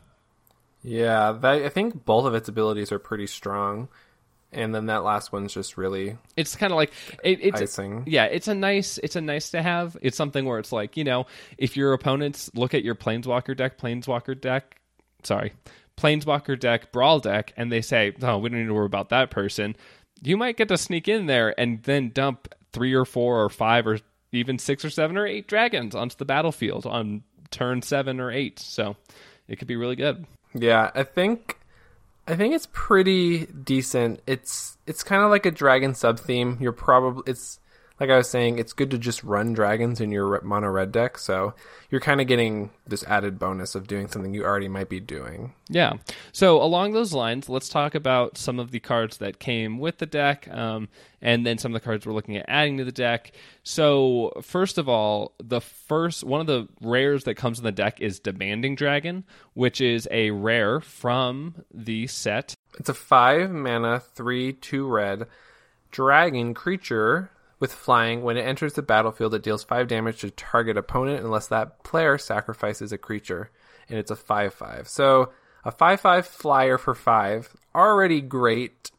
Yeah, 0.83 1.33
that, 1.33 1.63
I 1.63 1.69
think 1.69 2.05
both 2.05 2.25
of 2.25 2.35
its 2.35 2.49
abilities 2.49 2.91
are 2.91 2.99
pretty 2.99 3.27
strong. 3.27 3.89
And 4.55 4.75
then 4.75 4.87
that 4.87 5.03
last 5.03 5.33
one's 5.33 5.55
just 5.55 5.79
really 5.79 6.19
it's 6.37 6.57
kind 6.57 6.73
of 6.73 6.77
like 6.77 6.93
it, 7.25 7.39
it's 7.41 7.63
icing. 7.63 8.05
yeah 8.07 8.25
it's 8.25 8.49
a 8.49 8.55
nice 8.55 8.99
it's 8.99 9.17
a 9.17 9.21
nice 9.23 9.51
to 9.53 9.63
have 9.63 9.97
it's 10.03 10.15
something 10.17 10.45
where 10.45 10.59
it's 10.59 10.73
like 10.73 10.99
you 10.99 11.05
know 11.05 11.25
if 11.57 11.75
your 11.75 11.95
opponents 11.95 12.51
look 12.55 12.75
at 12.75 12.85
your 12.85 12.95
planeswalker 12.95 13.57
deck 13.57 13.79
planeswalker 13.79 14.39
deck 14.39 14.77
sorry 15.23 15.55
planeswalker 15.97 16.61
deck 16.61 16.93
brawl 16.93 17.19
deck 17.19 17.55
and 17.57 17.73
they 17.73 17.81
say 17.81 18.13
oh 18.21 18.37
we 18.37 18.51
don't 18.51 18.59
need 18.61 18.67
to 18.67 18.75
worry 18.75 18.85
about 18.85 19.09
that 19.09 19.31
person 19.31 19.75
you 20.21 20.37
might 20.37 20.59
get 20.59 20.69
to 20.69 20.77
sneak 20.77 21.09
in 21.09 21.25
there 21.25 21.59
and 21.59 21.83
then 21.85 22.11
dump 22.11 22.47
three 22.75 22.93
or 22.93 23.07
four 23.07 23.43
or 23.43 23.49
five 23.49 23.87
or 23.87 24.01
even 24.33 24.59
six 24.59 24.85
or 24.85 24.91
seven 24.91 25.17
or 25.17 25.27
eight 25.27 25.47
dragons 25.47 25.95
onto 25.95 26.17
the 26.17 26.25
battlefield 26.25 26.87
on 26.87 27.23
turn 27.51 27.83
seven 27.83 28.19
or 28.19 28.31
eight 28.31 28.59
so 28.59 28.97
it 29.47 29.57
could 29.57 29.69
be 29.69 29.77
really 29.77 29.97
good 29.97 30.27
Yeah, 30.55 30.91
I 30.95 31.03
think 31.05 31.59
I 32.27 32.37
think 32.37 32.55
it's 32.55 32.69
pretty 32.73 33.47
decent. 33.47 34.21
It's 34.27 34.79
it's 34.87 35.03
kind 35.03 35.23
of 35.23 35.31
like 35.31 35.45
a 35.47 35.51
dragon 35.51 35.95
sub 35.95 36.21
theme. 36.21 36.57
You're 36.61 36.73
probably 36.73 37.25
it's 37.27 37.59
like 38.03 38.11
I 38.11 38.17
was 38.17 38.29
saying, 38.29 38.59
it's 38.59 38.73
good 38.73 38.91
to 38.91 38.99
just 38.99 39.23
run 39.23 39.53
dragons 39.53 40.01
in 40.01 40.11
your 40.11 40.41
mono 40.43 40.67
red 40.67 40.91
deck. 40.91 41.19
So 41.19 41.55
you're 41.89 42.01
kind 42.01 42.21
of 42.21 42.27
getting 42.27 42.71
this 42.85 43.05
added 43.05 43.39
bonus 43.39 43.77
of 43.77 43.87
doing 43.87 44.09
something 44.09 44.35
you 44.35 44.43
already 44.43 44.67
might 44.67 44.89
be 44.89 44.99
doing. 44.99 45.53
Yeah. 45.69 45.93
So 46.33 46.61
along 46.61 46.95
those 46.95 47.13
lines, 47.13 47.49
let's 47.49 47.69
talk 47.69 47.95
about 47.95 48.37
some 48.37 48.59
of 48.59 48.73
the 48.73 48.81
cards 48.81 49.19
that 49.19 49.39
came 49.39 49.79
with 49.79 49.99
the 49.99 50.07
deck, 50.07 50.49
um, 50.51 50.89
and 51.21 51.47
then 51.47 51.59
some 51.59 51.73
of 51.73 51.81
the 51.81 51.85
cards 51.85 52.05
we're 52.05 52.13
looking 52.13 52.37
at 52.37 52.45
adding 52.49 52.79
to 52.79 52.85
the 52.85 52.91
deck. 52.91 53.31
So 53.63 54.33
first 54.43 54.79
of 54.79 54.89
all, 54.89 55.37
the 55.39 55.61
first 55.61 56.25
one 56.25 56.41
of 56.41 56.49
the 56.49 56.67
rares 56.81 57.23
that 57.23 57.37
comes 57.37 57.61
in 57.61 57.65
the 57.65 57.71
deck 57.71 58.01
is 58.01 58.19
Demanding 58.19 58.75
Dragon, 58.75 59.23
which 59.55 59.81
is 59.81 60.09
a 60.11 60.33
rare 60.33 60.81
from 60.81 61.55
the 61.73 62.09
set. 62.09 62.57
It's 62.81 62.89
a 62.89 62.95
five 62.95 63.53
mana, 63.53 64.01
three 64.01 64.55
two 64.55 64.89
red 64.89 65.29
dragon 65.93 66.53
creature 66.53 67.31
with 67.63 67.73
flying, 67.73 68.23
when 68.23 68.37
it 68.37 68.43
enters 68.43 68.73
the 68.73 68.83
battlefield, 68.83 69.33
it 69.35 69.43
deals 69.45 69.63
5 69.63 69.87
damage 69.87 70.23
to 70.23 70.31
target 70.33 70.77
opponent 70.77 71.25
unless 71.25 71.47
that 71.47 71.85
player 71.85 72.19
sacrifices 72.19 72.91
a 72.91 72.99
creature. 72.99 73.53
And 73.89 74.01
it's 74.01 74.11
a 74.11 74.17
5 74.17 74.53
5. 74.53 74.89
So 74.89 75.31
a 75.65 75.71
5 75.71 76.01
5 76.01 76.27
flyer 76.27 76.77
for 76.77 76.93
5. 76.93 77.55
Already 77.73 78.21
great, 78.21 78.91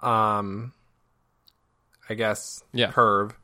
um, 0.00 0.72
I 2.08 2.14
guess, 2.14 2.64
Yeah. 2.72 2.92
curve. 2.92 3.38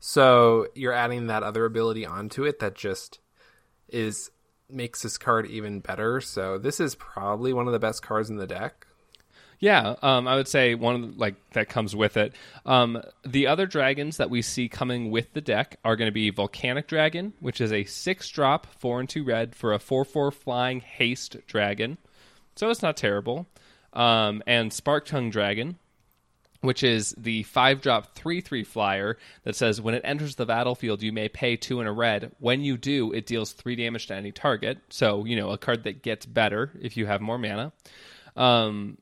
So 0.00 0.66
you're 0.74 0.92
adding 0.92 1.28
that 1.28 1.42
other 1.42 1.64
ability 1.64 2.04
onto 2.04 2.44
it 2.44 2.58
that 2.58 2.74
just 2.74 3.20
is 3.88 4.30
makes 4.68 5.00
this 5.00 5.16
card 5.16 5.46
even 5.46 5.80
better. 5.80 6.20
So 6.20 6.58
this 6.58 6.78
is 6.78 6.94
probably 6.94 7.54
one 7.54 7.66
of 7.68 7.72
the 7.72 7.78
best 7.78 8.02
cards 8.02 8.28
in 8.28 8.36
the 8.36 8.46
deck. 8.46 8.86
Yeah, 9.60 9.96
um, 10.00 10.26
I 10.26 10.36
would 10.36 10.48
say 10.48 10.74
one 10.74 10.94
of 10.94 11.02
the, 11.02 11.20
like 11.20 11.34
that 11.52 11.68
comes 11.68 11.94
with 11.94 12.16
it. 12.16 12.34
Um, 12.64 13.02
the 13.26 13.46
other 13.46 13.66
dragons 13.66 14.16
that 14.16 14.30
we 14.30 14.40
see 14.40 14.70
coming 14.70 15.10
with 15.10 15.34
the 15.34 15.42
deck 15.42 15.78
are 15.84 15.96
going 15.96 16.08
to 16.08 16.12
be 16.12 16.30
Volcanic 16.30 16.88
Dragon, 16.88 17.34
which 17.40 17.60
is 17.60 17.70
a 17.70 17.84
six 17.84 18.28
drop, 18.30 18.66
four 18.78 19.00
and 19.00 19.08
two 19.08 19.22
red 19.22 19.54
for 19.54 19.74
a 19.74 19.78
four 19.78 20.06
four 20.06 20.30
flying 20.30 20.80
haste 20.80 21.36
dragon. 21.46 21.98
So 22.56 22.70
it's 22.70 22.80
not 22.80 22.96
terrible. 22.96 23.46
Um, 23.92 24.42
and 24.46 24.70
Sparktongue 24.70 25.30
Dragon, 25.30 25.76
which 26.62 26.82
is 26.82 27.14
the 27.18 27.42
five 27.42 27.82
drop 27.82 28.14
three 28.14 28.40
three 28.40 28.64
flyer 28.64 29.18
that 29.42 29.56
says 29.56 29.78
when 29.78 29.94
it 29.94 30.02
enters 30.06 30.36
the 30.36 30.46
battlefield 30.46 31.02
you 31.02 31.12
may 31.12 31.28
pay 31.28 31.56
two 31.56 31.80
and 31.80 31.88
a 31.88 31.92
red. 31.92 32.32
When 32.38 32.62
you 32.62 32.78
do, 32.78 33.12
it 33.12 33.26
deals 33.26 33.52
three 33.52 33.76
damage 33.76 34.06
to 34.06 34.14
any 34.14 34.32
target. 34.32 34.78
So 34.88 35.26
you 35.26 35.36
know 35.36 35.50
a 35.50 35.58
card 35.58 35.84
that 35.84 36.02
gets 36.02 36.24
better 36.24 36.70
if 36.80 36.96
you 36.96 37.04
have 37.04 37.20
more 37.20 37.36
mana. 37.38 37.72
Um, 38.36 38.96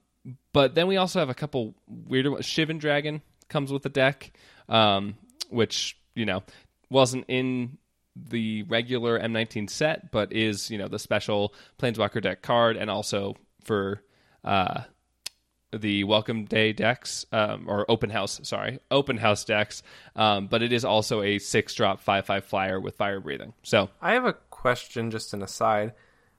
but 0.52 0.74
then 0.74 0.86
we 0.86 0.96
also 0.96 1.18
have 1.18 1.30
a 1.30 1.34
couple 1.34 1.74
weirder 1.86 2.30
ones. 2.30 2.46
Shivan 2.46 2.78
Dragon 2.78 3.22
comes 3.48 3.72
with 3.72 3.82
the 3.82 3.88
deck, 3.88 4.32
um, 4.68 5.16
which 5.50 5.98
you 6.14 6.26
know 6.26 6.42
wasn't 6.90 7.24
in 7.28 7.78
the 8.16 8.62
regular 8.64 9.18
M19 9.18 9.70
set, 9.70 10.10
but 10.10 10.32
is 10.32 10.70
you 10.70 10.78
know 10.78 10.88
the 10.88 10.98
special 10.98 11.54
Planeswalker 11.78 12.22
deck 12.22 12.42
card, 12.42 12.76
and 12.76 12.90
also 12.90 13.36
for 13.64 14.02
uh, 14.44 14.82
the 15.72 16.04
Welcome 16.04 16.44
Day 16.44 16.72
decks 16.72 17.26
um, 17.32 17.66
or 17.68 17.90
Open 17.90 18.10
House, 18.10 18.40
sorry, 18.44 18.80
Open 18.90 19.18
House 19.18 19.44
decks. 19.44 19.82
Um, 20.16 20.46
but 20.46 20.62
it 20.62 20.72
is 20.72 20.84
also 20.84 21.22
a 21.22 21.38
six 21.38 21.74
drop 21.74 22.00
five 22.00 22.26
five 22.26 22.44
flyer 22.44 22.80
with 22.80 22.96
fire 22.96 23.20
breathing. 23.20 23.52
So 23.62 23.90
I 24.00 24.14
have 24.14 24.24
a 24.24 24.32
question, 24.32 25.10
just 25.10 25.34
an 25.34 25.42
aside. 25.42 25.92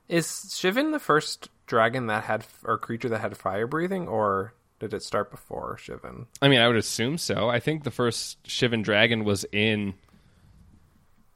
Is 0.09 0.25
Shivan 0.27 0.91
the 0.91 0.99
first 0.99 1.49
dragon 1.67 2.07
that 2.07 2.23
had 2.23 2.43
or 2.65 2.77
creature 2.79 3.09
that 3.09 3.21
had 3.21 3.37
fire 3.37 3.67
breathing, 3.67 4.07
or 4.07 4.53
did 4.79 4.93
it 4.93 5.03
start 5.03 5.29
before 5.29 5.77
Shivan? 5.79 6.25
I 6.41 6.47
mean, 6.47 6.59
I 6.59 6.67
would 6.67 6.77
assume 6.77 7.17
so. 7.19 7.47
I 7.47 7.59
think 7.59 7.83
the 7.83 7.91
first 7.91 8.41
Shivan 8.43 8.83
Dragon 8.83 9.23
was 9.23 9.45
in. 9.51 9.93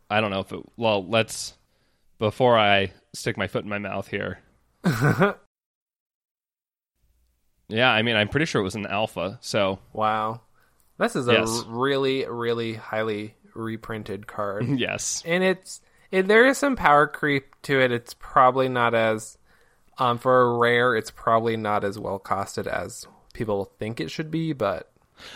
I 0.10 0.20
don't 0.22 0.32
know 0.32 0.40
if 0.40 0.52
it. 0.52 0.60
Well, 0.76 1.06
let's. 1.08 1.54
Before 2.20 2.58
I 2.58 2.92
stick 3.14 3.38
my 3.38 3.48
foot 3.48 3.64
in 3.64 3.70
my 3.70 3.80
mouth 3.80 4.08
here. 4.08 4.40
yeah, 7.68 7.92
I 7.92 8.02
mean, 8.02 8.16
I'm 8.16 8.30
pretty 8.30 8.46
sure 8.46 8.62
it 8.62 8.64
was 8.64 8.76
an 8.76 8.86
alpha. 8.88 9.38
So 9.42 9.80
Wow, 9.94 10.42
this 10.98 11.16
is 11.16 11.28
a 11.28 11.34
Yes. 11.34 11.64
r- 11.68 11.72
really, 11.76 12.26
really 12.26 12.74
highly 12.76 13.36
reprinted 13.54 14.26
card, 14.28 14.68
yes, 14.80 15.22
and 15.26 15.44
it's 15.44 15.82
it, 16.14 16.28
there 16.28 16.46
is 16.46 16.60
some 16.60 16.76
power 16.76 17.08
creep 17.08 17.56
to 17.64 17.82
it. 17.82 17.92
It's 17.92 18.14
probably 18.14 18.70
not 18.70 18.94
as 18.94 19.38
um 19.98 20.20
for 20.20 20.42
a 20.42 20.58
rare. 20.58 20.96
It's 20.96 21.12
probably 21.12 21.58
not 21.58 21.84
as 21.84 21.98
well 21.98 22.20
costed 22.20 22.68
as 22.68 23.08
people 23.34 23.72
think 23.80 24.00
it 24.00 24.12
should 24.12 24.30
be, 24.30 24.54
but 24.54 24.92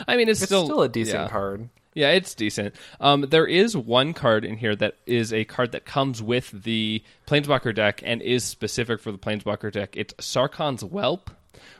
I 0.07 0.15
mean, 0.15 0.29
it's, 0.29 0.41
it's 0.41 0.49
still 0.49 0.65
still, 0.65 0.83
a 0.83 0.89
decent 0.89 1.23
yeah. 1.23 1.29
card. 1.29 1.69
Yeah, 1.95 2.11
it's 2.11 2.35
decent. 2.35 2.75
Um, 2.99 3.21
there 3.21 3.47
is 3.47 3.75
one 3.75 4.13
card 4.13 4.45
in 4.45 4.57
here 4.57 4.75
that 4.75 4.97
is 5.07 5.33
a 5.33 5.45
card 5.45 5.71
that 5.71 5.85
comes 5.85 6.21
with 6.21 6.51
the 6.51 7.03
Planeswalker 7.25 7.73
deck 7.73 8.01
and 8.05 8.21
is 8.21 8.43
specific 8.43 8.99
for 8.99 9.11
the 9.11 9.17
Planeswalker 9.17 9.71
deck. 9.71 9.97
It's 9.97 10.13
Sarkhan's 10.19 10.83
Whelp, 10.83 11.31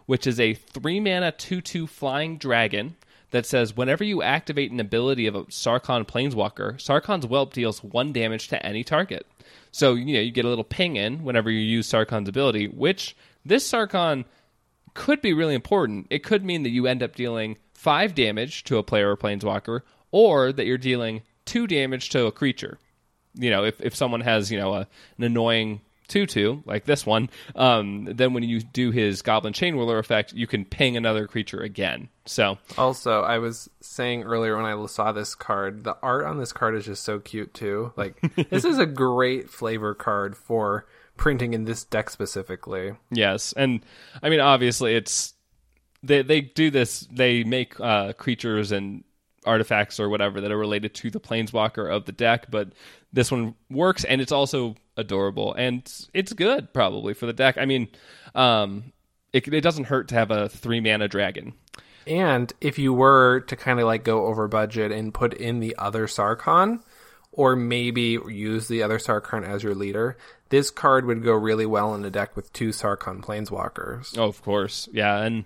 which 0.08 0.26
is 0.26 0.40
a 0.40 0.56
three 0.56 1.00
mana 1.00 1.32
two 1.32 1.62
two 1.62 1.86
flying 1.86 2.40
dragon 2.40 2.96
that 3.32 3.46
says 3.46 3.76
whenever 3.76 4.04
you 4.04 4.22
activate 4.22 4.72
an 4.72 4.80
ability 4.80 5.28
of 5.28 5.36
a 5.36 5.44
Sarkhan 5.46 6.06
Planeswalker, 6.06 6.76
Sarkhan's 6.76 7.26
Whelp 7.26 7.54
deals 7.54 7.84
one 7.84 8.14
damage 8.14 8.48
to 8.50 8.66
any 8.66 8.84
target. 8.84 9.26
So 9.72 9.94
you 9.94 10.14
know 10.14 10.22
you 10.22 10.32
get 10.32 10.46
a 10.46 10.50
little 10.50 10.64
ping 10.64 10.96
in 10.96 11.24
whenever 11.24 11.52
you 11.52 11.60
use 11.60 11.92
Sarkhan's 11.92 12.30
ability, 12.30 12.68
which 12.68 13.16
this 13.46 13.70
Sarkon 13.70 14.26
could 14.94 15.22
be 15.22 15.34
really 15.34 15.56
important. 15.56 16.08
It 16.10 16.24
could 16.24 16.44
mean 16.44 16.64
that 16.64 16.72
you 16.72 16.88
end 16.88 17.04
up 17.04 17.16
dealing 17.16 17.58
five 17.74 18.16
damage 18.16 18.64
to 18.66 18.78
a 18.78 18.84
player 18.84 19.12
or 19.12 19.18
planeswalker, 19.18 19.82
or 20.12 20.52
that 20.52 20.66
you're 20.66 20.78
dealing 20.78 21.22
two 21.46 21.68
damage 21.68 22.10
to 22.10 22.26
a 22.26 22.32
creature. 22.32 22.80
You 23.36 23.52
know, 23.52 23.64
if, 23.64 23.80
if 23.82 23.96
someone 23.96 24.22
has, 24.22 24.52
you 24.52 24.58
know, 24.58 24.74
a, 24.74 24.88
an 25.18 25.24
annoying 25.24 25.82
2 26.08 26.26
2, 26.26 26.64
like 26.66 26.86
this 26.86 27.06
one, 27.06 27.30
um, 27.56 28.06
then 28.06 28.34
when 28.34 28.44
you 28.44 28.62
do 28.62 28.92
his 28.92 29.22
Goblin 29.22 29.54
Chainwhirler 29.54 30.00
effect, 30.00 30.34
you 30.34 30.48
can 30.48 30.66
ping 30.66 30.96
another 30.96 31.28
creature 31.28 31.60
again. 31.60 32.10
So, 32.26 32.58
Also, 32.78 33.22
I 33.22 33.38
was 33.40 33.70
saying 33.82 34.24
earlier 34.24 34.56
when 34.56 34.66
I 34.66 34.86
saw 34.88 35.12
this 35.12 35.36
card, 35.36 35.84
the 35.84 35.98
art 36.02 36.26
on 36.26 36.38
this 36.38 36.54
card 36.54 36.76
is 36.76 36.86
just 36.86 37.04
so 37.04 37.20
cute 37.20 37.54
too. 37.54 37.94
Like 37.96 38.20
this 38.50 38.66
is 38.66 38.78
a 38.80 38.86
great 38.86 39.50
flavor 39.50 39.94
card 39.94 40.36
for 40.38 40.86
printing 41.16 41.54
in 41.54 41.66
this 41.66 41.84
deck 41.84 42.10
specifically. 42.10 42.94
yes. 43.12 43.54
And 43.54 43.82
I 44.22 44.30
mean, 44.30 44.40
obviously, 44.40 44.96
it's. 44.96 45.34
They, 46.04 46.22
they 46.22 46.42
do 46.42 46.70
this, 46.70 47.08
they 47.12 47.44
make 47.44 47.80
uh, 47.80 48.14
creatures 48.14 48.72
and 48.72 49.04
artifacts 49.48 50.00
or 50.00 50.10
whatever 50.10 50.42
that 50.42 50.52
are 50.52 50.58
related 50.58 50.94
to 50.94 51.10
the 51.10 51.20
planeswalker 51.20 51.92
of 51.92 52.06
the 52.06 52.12
deck, 52.12 52.52
but 52.52 52.74
this 53.14 53.32
one 53.32 53.56
works 53.70 54.04
and 54.04 54.22
it's 54.22 54.32
also 54.32 54.76
adorable 54.98 55.54
and 55.54 55.90
it's 56.14 56.34
good 56.34 56.74
probably 56.74 57.14
for 57.14 57.26
the 57.26 57.34
deck. 57.34 57.58
I 57.58 57.66
mean, 57.66 57.88
um, 58.36 58.92
it, 59.32 59.48
it 59.48 59.62
doesn't 59.62 59.86
hurt 59.86 60.10
to 60.10 60.16
have 60.16 60.32
a 60.32 60.50
three 60.50 60.82
mana 60.82 61.08
dragon. 61.08 61.54
And 62.06 62.52
if 62.62 62.80
you 62.80 62.94
were 62.94 63.42
to 63.42 63.56
kind 63.56 63.80
of 63.80 63.86
like 63.86 64.04
go 64.04 64.26
over 64.26 64.48
budget 64.48 64.92
and 64.92 65.14
put 65.14 65.34
in 65.34 65.60
the 65.60 65.76
other 65.78 66.08
Sarkhan, 66.08 66.82
or 67.32 67.56
maybe 67.56 68.18
use 68.28 68.68
the 68.68 68.82
other 68.82 68.98
Sarkhan 68.98 69.48
as 69.48 69.62
your 69.62 69.76
leader, 69.76 70.18
this 70.50 70.72
card 70.72 71.06
would 71.06 71.24
go 71.24 71.34
really 71.34 71.66
well 71.66 71.94
in 71.94 72.04
a 72.04 72.10
deck 72.10 72.36
with 72.36 72.52
two 72.52 72.70
Sarkhan 72.70 73.22
Planeswalkers. 73.22 74.18
Oh, 74.18 74.24
of 74.24 74.42
course, 74.42 74.90
yeah, 74.92 75.22
and 75.22 75.46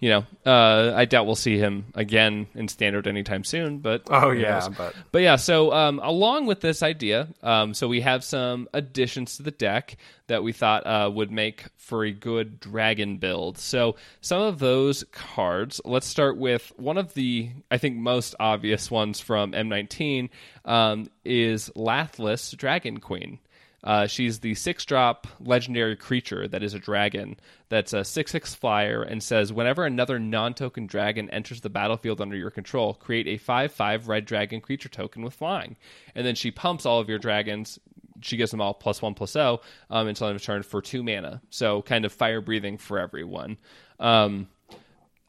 you 0.00 0.08
know, 0.08 0.24
uh, 0.46 0.92
I 0.96 1.04
doubt 1.04 1.26
we'll 1.26 1.36
see 1.36 1.58
him 1.58 1.84
again 1.94 2.46
in 2.54 2.68
standard 2.68 3.06
anytime 3.06 3.44
soon. 3.44 3.78
But 3.78 4.02
Oh, 4.10 4.30
yeah, 4.30 4.66
but- 4.76 4.94
but 5.12 5.20
yeah. 5.22 5.36
So 5.36 5.72
um, 5.72 6.00
along 6.02 6.46
with 6.46 6.60
this 6.62 6.82
idea, 6.82 7.28
um, 7.42 7.74
so 7.74 7.86
we 7.86 8.00
have 8.00 8.24
some 8.24 8.66
additions 8.72 9.36
to 9.36 9.42
the 9.42 9.50
deck 9.50 9.96
that 10.26 10.42
we 10.42 10.52
thought 10.52 10.86
uh, 10.86 11.10
would 11.12 11.30
make 11.30 11.64
for 11.76 12.04
a 12.04 12.12
good 12.12 12.58
dragon 12.60 13.18
build. 13.18 13.58
So 13.58 13.96
some 14.22 14.40
of 14.40 14.58
those 14.58 15.04
cards. 15.12 15.80
Let's 15.84 16.06
start 16.06 16.36
with 16.38 16.72
one 16.76 16.96
of 16.98 17.12
the 17.14 17.50
I 17.70 17.76
think 17.78 17.96
most 17.96 18.34
obvious 18.40 18.90
ones 18.90 19.20
from 19.20 19.52
M19 19.52 20.30
um, 20.64 21.10
is 21.24 21.68
Lathliss 21.76 22.56
Dragon 22.56 23.00
Queen. 23.00 23.38
Uh, 23.82 24.06
she's 24.06 24.40
the 24.40 24.54
six 24.54 24.84
drop 24.84 25.26
legendary 25.40 25.96
creature 25.96 26.46
that 26.46 26.62
is 26.62 26.74
a 26.74 26.78
dragon 26.78 27.36
that's 27.70 27.92
a 27.92 28.04
6 28.04 28.30
6 28.30 28.54
flyer 28.54 29.02
and 29.02 29.22
says 29.22 29.52
whenever 29.52 29.86
another 29.86 30.18
non 30.18 30.52
token 30.52 30.86
dragon 30.86 31.30
enters 31.30 31.62
the 31.62 31.70
battlefield 31.70 32.20
under 32.20 32.36
your 32.36 32.50
control, 32.50 32.94
create 32.94 33.26
a 33.26 33.38
5 33.38 33.72
5 33.72 34.08
red 34.08 34.26
dragon 34.26 34.60
creature 34.60 34.88
token 34.88 35.22
with 35.22 35.34
flying. 35.34 35.76
And 36.14 36.26
then 36.26 36.34
she 36.34 36.50
pumps 36.50 36.84
all 36.84 37.00
of 37.00 37.08
your 37.08 37.18
dragons. 37.18 37.78
She 38.22 38.36
gives 38.36 38.50
them 38.50 38.60
all 38.60 38.74
plus 38.74 39.00
1 39.00 39.14
plus 39.14 39.32
0 39.32 39.60
um, 39.88 40.08
until 40.08 40.26
end 40.26 40.36
of 40.36 40.42
turn 40.42 40.62
for 40.62 40.82
2 40.82 41.02
mana. 41.02 41.40
So 41.48 41.80
kind 41.82 42.04
of 42.04 42.12
fire 42.12 42.42
breathing 42.42 42.76
for 42.76 42.98
everyone. 42.98 43.56
Um, 43.98 44.48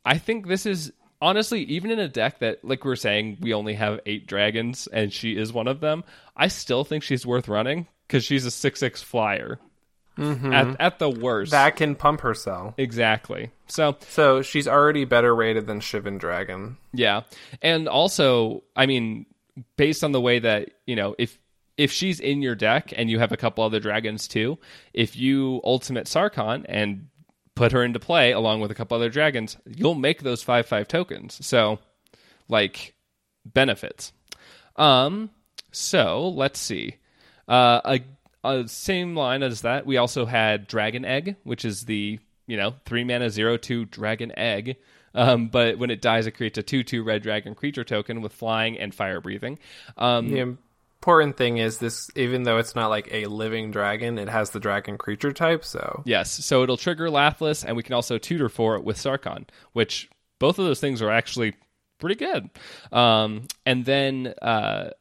I 0.04 0.18
think 0.18 0.48
this 0.48 0.66
is 0.66 0.92
honestly 1.22 1.62
even 1.66 1.92
in 1.92 2.00
a 2.00 2.08
deck 2.08 2.40
that 2.40 2.66
like 2.66 2.84
we 2.84 2.90
were 2.90 2.96
saying 2.96 3.38
we 3.42 3.54
only 3.54 3.76
have 3.76 4.00
eight 4.08 4.26
dragons 4.26 4.88
and 4.88 5.14
she 5.14 5.38
is 5.38 5.54
one 5.54 5.68
of 5.68 5.80
them 5.80 6.04
i 6.36 6.48
still 6.48 6.84
think 6.84 7.04
she's 7.04 7.28
worth 7.28 7.48
running 7.48 7.86
because 8.12 8.26
she's 8.26 8.46
a 8.46 8.50
6-6 8.50 9.02
flyer 9.04 9.58
at, 10.18 10.76
at 10.82 11.00
the 11.00 11.10
worst. 11.10 11.52
That 11.52 11.78
can 11.78 11.96
pump 11.96 12.22
her 12.22 12.34
cell. 12.34 12.74
exactly. 12.78 13.52
So 13.68 13.96
So 14.10 14.42
she's 14.42 14.68
already 14.68 15.06
better 15.06 15.34
rated 15.34 15.66
than 15.66 15.80
Shivan 15.80 16.20
Dragon. 16.20 16.76
Yeah. 16.94 17.22
And 17.62 17.88
also, 17.88 18.64
I 18.76 18.86
mean, 18.86 19.26
based 19.78 20.04
on 20.04 20.12
the 20.12 20.20
way 20.20 20.40
that, 20.40 20.72
you 20.86 20.96
know, 20.98 21.16
if 21.18 21.40
if 21.78 21.92
she's 21.92 22.20
in 22.20 22.42
your 22.42 22.54
deck 22.54 22.94
and 22.96 23.10
you 23.10 23.20
have 23.20 23.32
a 23.32 23.38
couple 23.38 23.64
other 23.64 23.80
dragons 23.80 24.28
too, 24.28 24.60
if 24.94 25.16
you 25.16 25.62
ultimate 25.64 26.06
Sarkhan 26.06 26.66
and 26.68 27.08
put 27.56 27.72
her 27.72 27.82
into 27.84 28.00
play 28.00 28.34
along 28.34 28.60
with 28.60 28.72
a 28.72 28.76
couple 28.76 28.98
other 28.98 29.10
dragons, 29.10 29.58
you'll 29.66 29.96
make 29.96 30.22
those 30.22 30.44
5 30.44 30.66
5 30.66 30.88
tokens. 30.90 31.44
So, 31.46 31.80
like 32.50 32.94
benefits. 33.46 34.12
Um 34.76 35.30
so, 35.72 36.28
let's 36.28 36.60
see. 36.60 36.98
Uh 37.52 38.00
a, 38.44 38.50
a 38.50 38.68
same 38.68 39.16
line 39.16 39.44
as 39.44 39.62
that, 39.62 39.86
we 39.86 39.98
also 39.98 40.26
had 40.26 40.68
Dragon 40.68 41.06
Egg, 41.06 41.36
which 41.44 41.66
is 41.66 41.84
the, 41.86 42.20
you 42.48 42.58
know, 42.58 42.74
3 42.86 43.04
mana 43.04 43.30
zero 43.30 43.58
two 43.58 43.86
Dragon 43.86 44.32
Egg. 44.38 44.78
Um, 45.14 45.48
but 45.50 45.78
when 45.78 45.92
it 45.92 46.02
dies, 46.02 46.26
it 46.26 46.32
creates 46.32 46.58
a 46.58 46.64
2 46.64 46.84
2 46.84 47.04
red 47.04 47.22
dragon 47.22 47.54
creature 47.54 47.84
token 47.84 48.22
with 48.22 48.34
flying 48.34 48.80
and 48.80 48.96
fire 48.96 49.20
breathing. 49.20 49.60
Um, 49.98 50.30
The 50.30 50.40
important 50.40 51.36
thing 51.36 51.58
is 51.58 51.80
this 51.80 52.10
even 52.16 52.44
though 52.44 52.58
it's 52.60 52.76
not 52.76 52.90
like 52.90 53.10
a 53.12 53.26
living 53.26 53.72
dragon, 53.72 54.18
it 54.18 54.30
has 54.30 54.52
the 54.52 54.60
dragon 54.60 54.98
creature 54.98 55.34
type, 55.34 55.66
so 55.66 56.02
Yes, 56.06 56.32
so 56.32 56.64
it'll 56.64 56.78
trigger 56.78 57.08
Lathliss, 57.10 57.66
and 57.66 57.76
we 57.76 57.84
can 57.84 57.94
also 57.94 58.18
tutor 58.18 58.50
for 58.50 58.76
it 58.76 58.84
with 58.84 58.98
Sarkhan, 58.98 59.46
which 59.74 60.10
both 60.40 60.58
of 60.60 60.66
those 60.66 60.80
things 60.80 61.02
are 61.02 61.10
actually 61.12 61.56
pretty 62.00 62.16
good. 62.16 62.50
Um, 62.92 63.48
and 63.66 63.84
then 63.84 64.34
uh, 64.42 64.92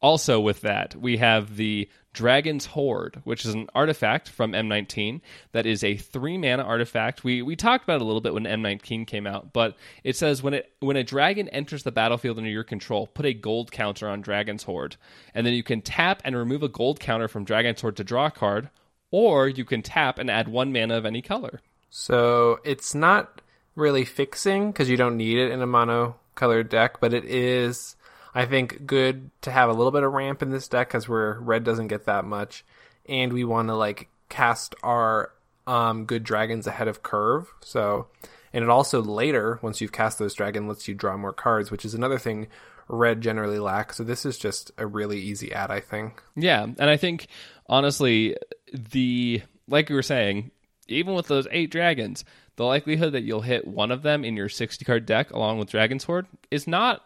also 0.00 0.40
with 0.40 0.60
that, 0.62 0.94
we 0.94 1.16
have 1.16 1.56
the 1.56 1.88
Dragon's 2.12 2.66
Hoard, 2.66 3.20
which 3.24 3.44
is 3.44 3.54
an 3.54 3.68
artifact 3.74 4.28
from 4.28 4.52
M19 4.52 5.20
that 5.52 5.66
is 5.66 5.84
a 5.84 5.96
three 5.96 6.36
mana 6.36 6.64
artifact. 6.64 7.22
We 7.22 7.42
we 7.42 7.54
talked 7.54 7.84
about 7.84 7.96
it 7.96 8.02
a 8.02 8.04
little 8.04 8.20
bit 8.20 8.34
when 8.34 8.44
M19 8.44 9.06
came 9.06 9.26
out, 9.26 9.52
but 9.52 9.76
it 10.02 10.16
says 10.16 10.42
when 10.42 10.54
it 10.54 10.72
when 10.80 10.96
a 10.96 11.04
dragon 11.04 11.48
enters 11.48 11.82
the 11.82 11.92
battlefield 11.92 12.38
under 12.38 12.50
your 12.50 12.64
control, 12.64 13.06
put 13.06 13.26
a 13.26 13.34
gold 13.34 13.70
counter 13.70 14.08
on 14.08 14.20
Dragon's 14.20 14.64
Hoard, 14.64 14.96
and 15.34 15.46
then 15.46 15.54
you 15.54 15.62
can 15.62 15.80
tap 15.80 16.22
and 16.24 16.36
remove 16.36 16.62
a 16.62 16.68
gold 16.68 16.98
counter 16.98 17.28
from 17.28 17.44
Dragon's 17.44 17.80
Hoard 17.80 17.96
to 17.98 18.04
draw 18.04 18.26
a 18.26 18.30
card, 18.30 18.70
or 19.10 19.48
you 19.48 19.64
can 19.64 19.82
tap 19.82 20.18
and 20.18 20.30
add 20.30 20.48
one 20.48 20.72
mana 20.72 20.96
of 20.96 21.06
any 21.06 21.22
color. 21.22 21.60
So 21.90 22.60
it's 22.64 22.94
not 22.94 23.40
really 23.74 24.04
fixing 24.04 24.72
because 24.72 24.90
you 24.90 24.96
don't 24.96 25.16
need 25.16 25.38
it 25.38 25.52
in 25.52 25.62
a 25.62 25.66
mono 25.66 26.16
colored 26.34 26.68
deck, 26.68 27.00
but 27.00 27.14
it 27.14 27.24
is, 27.24 27.96
I 28.38 28.46
think, 28.46 28.86
good 28.86 29.32
to 29.42 29.50
have 29.50 29.68
a 29.68 29.72
little 29.72 29.90
bit 29.90 30.04
of 30.04 30.12
ramp 30.12 30.42
in 30.42 30.50
this 30.50 30.68
deck 30.68 30.86
because 30.86 31.08
where 31.08 31.40
red 31.40 31.64
doesn't 31.64 31.88
get 31.88 32.04
that 32.04 32.24
much, 32.24 32.64
and 33.08 33.32
we 33.32 33.42
want 33.42 33.66
to 33.66 33.74
like 33.74 34.08
cast 34.28 34.76
our 34.84 35.32
um, 35.66 36.04
good 36.04 36.22
dragons 36.22 36.68
ahead 36.68 36.86
of 36.86 37.02
curve. 37.02 37.52
So, 37.62 38.06
and 38.52 38.62
it 38.62 38.70
also 38.70 39.02
later 39.02 39.58
once 39.60 39.80
you've 39.80 39.90
cast 39.90 40.20
those 40.20 40.34
dragon 40.34 40.68
lets 40.68 40.86
you 40.86 40.94
draw 40.94 41.16
more 41.16 41.32
cards, 41.32 41.72
which 41.72 41.84
is 41.84 41.94
another 41.94 42.16
thing 42.16 42.46
red 42.86 43.22
generally 43.22 43.58
lacks. 43.58 43.96
So 43.96 44.04
this 44.04 44.24
is 44.24 44.38
just 44.38 44.70
a 44.78 44.86
really 44.86 45.18
easy 45.18 45.52
add, 45.52 45.72
I 45.72 45.80
think. 45.80 46.22
Yeah, 46.36 46.62
and 46.62 46.88
I 46.88 46.96
think 46.96 47.26
honestly, 47.66 48.36
the 48.72 49.42
like 49.66 49.88
we 49.88 49.96
were 49.96 50.02
saying, 50.02 50.52
even 50.86 51.14
with 51.14 51.26
those 51.26 51.48
eight 51.50 51.72
dragons, 51.72 52.24
the 52.54 52.64
likelihood 52.64 53.14
that 53.14 53.24
you'll 53.24 53.40
hit 53.40 53.66
one 53.66 53.90
of 53.90 54.02
them 54.02 54.24
in 54.24 54.36
your 54.36 54.48
sixty 54.48 54.84
card 54.84 55.06
deck 55.06 55.32
along 55.32 55.58
with 55.58 55.70
Dragon's 55.70 56.04
Hoard 56.04 56.26
is 56.52 56.68
not 56.68 57.02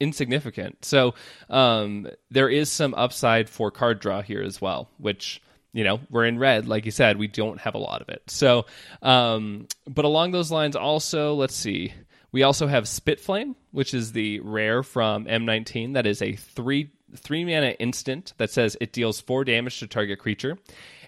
insignificant. 0.00 0.84
So 0.84 1.14
um, 1.48 2.08
there 2.30 2.48
is 2.48 2.70
some 2.70 2.94
upside 2.94 3.48
for 3.48 3.70
card 3.70 4.00
draw 4.00 4.22
here 4.22 4.42
as 4.42 4.60
well, 4.60 4.90
which 4.98 5.42
you 5.72 5.84
know 5.84 6.00
we're 6.10 6.26
in 6.26 6.38
red, 6.38 6.66
like 6.66 6.84
you 6.84 6.90
said, 6.90 7.18
we 7.18 7.28
don't 7.28 7.60
have 7.60 7.74
a 7.74 7.78
lot 7.78 8.02
of 8.02 8.08
it. 8.08 8.22
So, 8.28 8.66
um, 9.02 9.66
but 9.86 10.04
along 10.04 10.32
those 10.32 10.50
lines, 10.50 10.76
also 10.76 11.34
let's 11.34 11.54
see. 11.54 11.92
We 12.32 12.42
also 12.42 12.66
have 12.66 12.84
Spitflame, 12.84 13.54
which 13.70 13.94
is 13.94 14.12
the 14.12 14.40
rare 14.40 14.82
from 14.82 15.24
M19. 15.24 15.94
That 15.94 16.06
is 16.06 16.20
a 16.20 16.34
three 16.34 16.90
three 17.16 17.44
mana 17.44 17.70
instant 17.78 18.34
that 18.36 18.50
says 18.50 18.76
it 18.80 18.92
deals 18.92 19.20
four 19.20 19.44
damage 19.44 19.78
to 19.80 19.86
target 19.86 20.18
creature. 20.18 20.58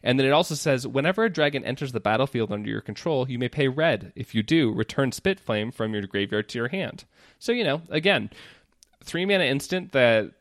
And 0.02 0.18
then 0.18 0.26
it 0.26 0.32
also 0.32 0.54
says 0.54 0.86
whenever 0.86 1.24
a 1.24 1.30
dragon 1.30 1.64
enters 1.64 1.92
the 1.92 2.00
battlefield 2.00 2.52
under 2.52 2.68
your 2.68 2.80
control, 2.80 3.28
you 3.28 3.38
may 3.38 3.48
pay 3.48 3.68
red. 3.68 4.12
If 4.14 4.34
you 4.34 4.42
do, 4.42 4.72
return 4.72 5.10
Spitflame 5.10 5.74
from 5.74 5.92
your 5.92 6.06
graveyard 6.06 6.48
to 6.50 6.58
your 6.58 6.68
hand. 6.68 7.04
So, 7.38 7.52
you 7.52 7.64
know, 7.64 7.82
again, 7.90 8.30
three 9.04 9.24
mana 9.26 9.44
instant 9.44 9.92
that, 9.92 10.32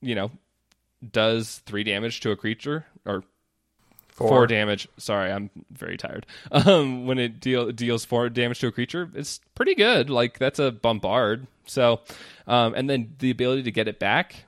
you 0.00 0.14
know, 0.14 0.30
does 1.12 1.58
three 1.66 1.84
damage 1.84 2.20
to 2.20 2.30
a 2.30 2.36
creature 2.36 2.86
or 3.06 3.24
four, 4.10 4.46
damage. 4.46 4.88
Sorry, 4.98 5.32
I'm 5.32 5.50
very 5.70 5.96
tired. 5.96 6.26
Um, 6.52 7.06
when 7.06 7.18
it 7.18 7.40
deal, 7.40 7.70
deals 7.72 8.04
four 8.04 8.28
damage 8.28 8.60
to 8.60 8.66
a 8.68 8.72
creature, 8.72 9.10
it's 9.14 9.40
pretty 9.54 9.74
good. 9.74 10.10
Like 10.10 10.38
that's 10.38 10.58
a 10.58 10.70
bombard. 10.70 11.46
So, 11.66 12.00
um, 12.46 12.74
and 12.74 12.90
then 12.90 13.14
the 13.18 13.30
ability 13.30 13.62
to 13.64 13.70
get 13.72 13.88
it 13.88 13.98
back, 13.98 14.44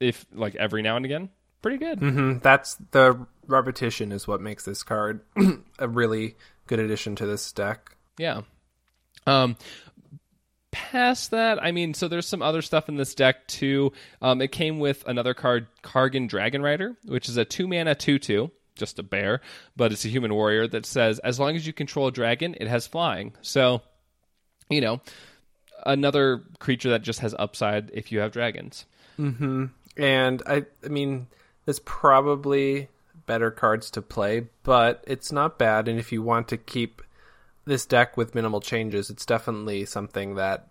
if 0.00 0.26
like 0.32 0.54
every 0.56 0.82
now 0.82 0.96
and 0.96 1.04
again, 1.04 1.30
pretty 1.62 1.78
good. 1.78 1.98
hmm 2.00 2.38
That's 2.38 2.76
the 2.90 3.26
repetition 3.46 4.12
is 4.12 4.28
what 4.28 4.40
makes 4.40 4.64
this 4.64 4.82
card 4.82 5.20
a 5.78 5.88
really 5.88 6.36
good 6.66 6.78
addition 6.78 7.16
to 7.16 7.26
this 7.26 7.50
deck. 7.52 7.96
Yeah. 8.18 8.42
Um, 9.26 9.56
past 10.70 11.30
that, 11.32 11.62
I 11.62 11.72
mean, 11.72 11.94
so 11.94 12.08
there's 12.08 12.26
some 12.26 12.42
other 12.42 12.62
stuff 12.62 12.88
in 12.88 12.96
this 12.96 13.14
deck 13.14 13.46
too. 13.48 13.92
Um, 14.22 14.40
it 14.40 14.52
came 14.52 14.78
with 14.78 15.04
another 15.06 15.34
card, 15.34 15.66
Kargan 15.82 16.28
Dragonrider, 16.28 16.96
which 17.04 17.28
is 17.28 17.36
a 17.36 17.44
two 17.44 17.66
mana 17.66 17.94
two 17.94 18.18
two, 18.18 18.50
just 18.76 18.98
a 18.98 19.02
bear, 19.02 19.40
but 19.76 19.92
it's 19.92 20.04
a 20.04 20.08
human 20.08 20.32
warrior 20.34 20.66
that 20.68 20.86
says 20.86 21.18
as 21.20 21.40
long 21.40 21.56
as 21.56 21.66
you 21.66 21.72
control 21.72 22.06
a 22.06 22.12
dragon, 22.12 22.54
it 22.60 22.68
has 22.68 22.86
flying. 22.86 23.34
So, 23.42 23.82
you 24.68 24.80
know, 24.80 25.00
another 25.84 26.44
creature 26.58 26.90
that 26.90 27.02
just 27.02 27.20
has 27.20 27.34
upside 27.38 27.90
if 27.92 28.12
you 28.12 28.20
have 28.20 28.32
dragons. 28.32 28.84
And 29.96 30.42
I, 30.46 30.64
I 30.84 30.88
mean, 30.88 31.26
there's 31.64 31.80
probably 31.80 32.88
better 33.26 33.50
cards 33.50 33.90
to 33.92 34.02
play, 34.02 34.46
but 34.62 35.04
it's 35.06 35.30
not 35.30 35.58
bad. 35.58 35.88
And 35.88 35.98
if 35.98 36.12
you 36.12 36.22
want 36.22 36.48
to 36.48 36.56
keep 36.56 37.02
this 37.70 37.86
deck 37.86 38.16
with 38.16 38.34
minimal 38.34 38.60
changes, 38.60 39.08
it's 39.08 39.24
definitely 39.24 39.86
something 39.86 40.34
that 40.34 40.68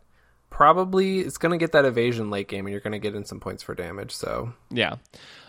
probably 0.50 1.20
is 1.20 1.38
going 1.38 1.52
to 1.52 1.58
get 1.58 1.72
that 1.72 1.86
evasion 1.86 2.30
late 2.30 2.48
game, 2.48 2.66
and 2.66 2.72
you're 2.72 2.82
going 2.82 2.94
to 2.94 3.00
get 3.00 3.16
in 3.16 3.26
some 3.26 3.40
points 3.40 3.64
for 3.64 3.74
damage. 3.74 4.12
So 4.12 4.54
Yeah. 4.70 4.96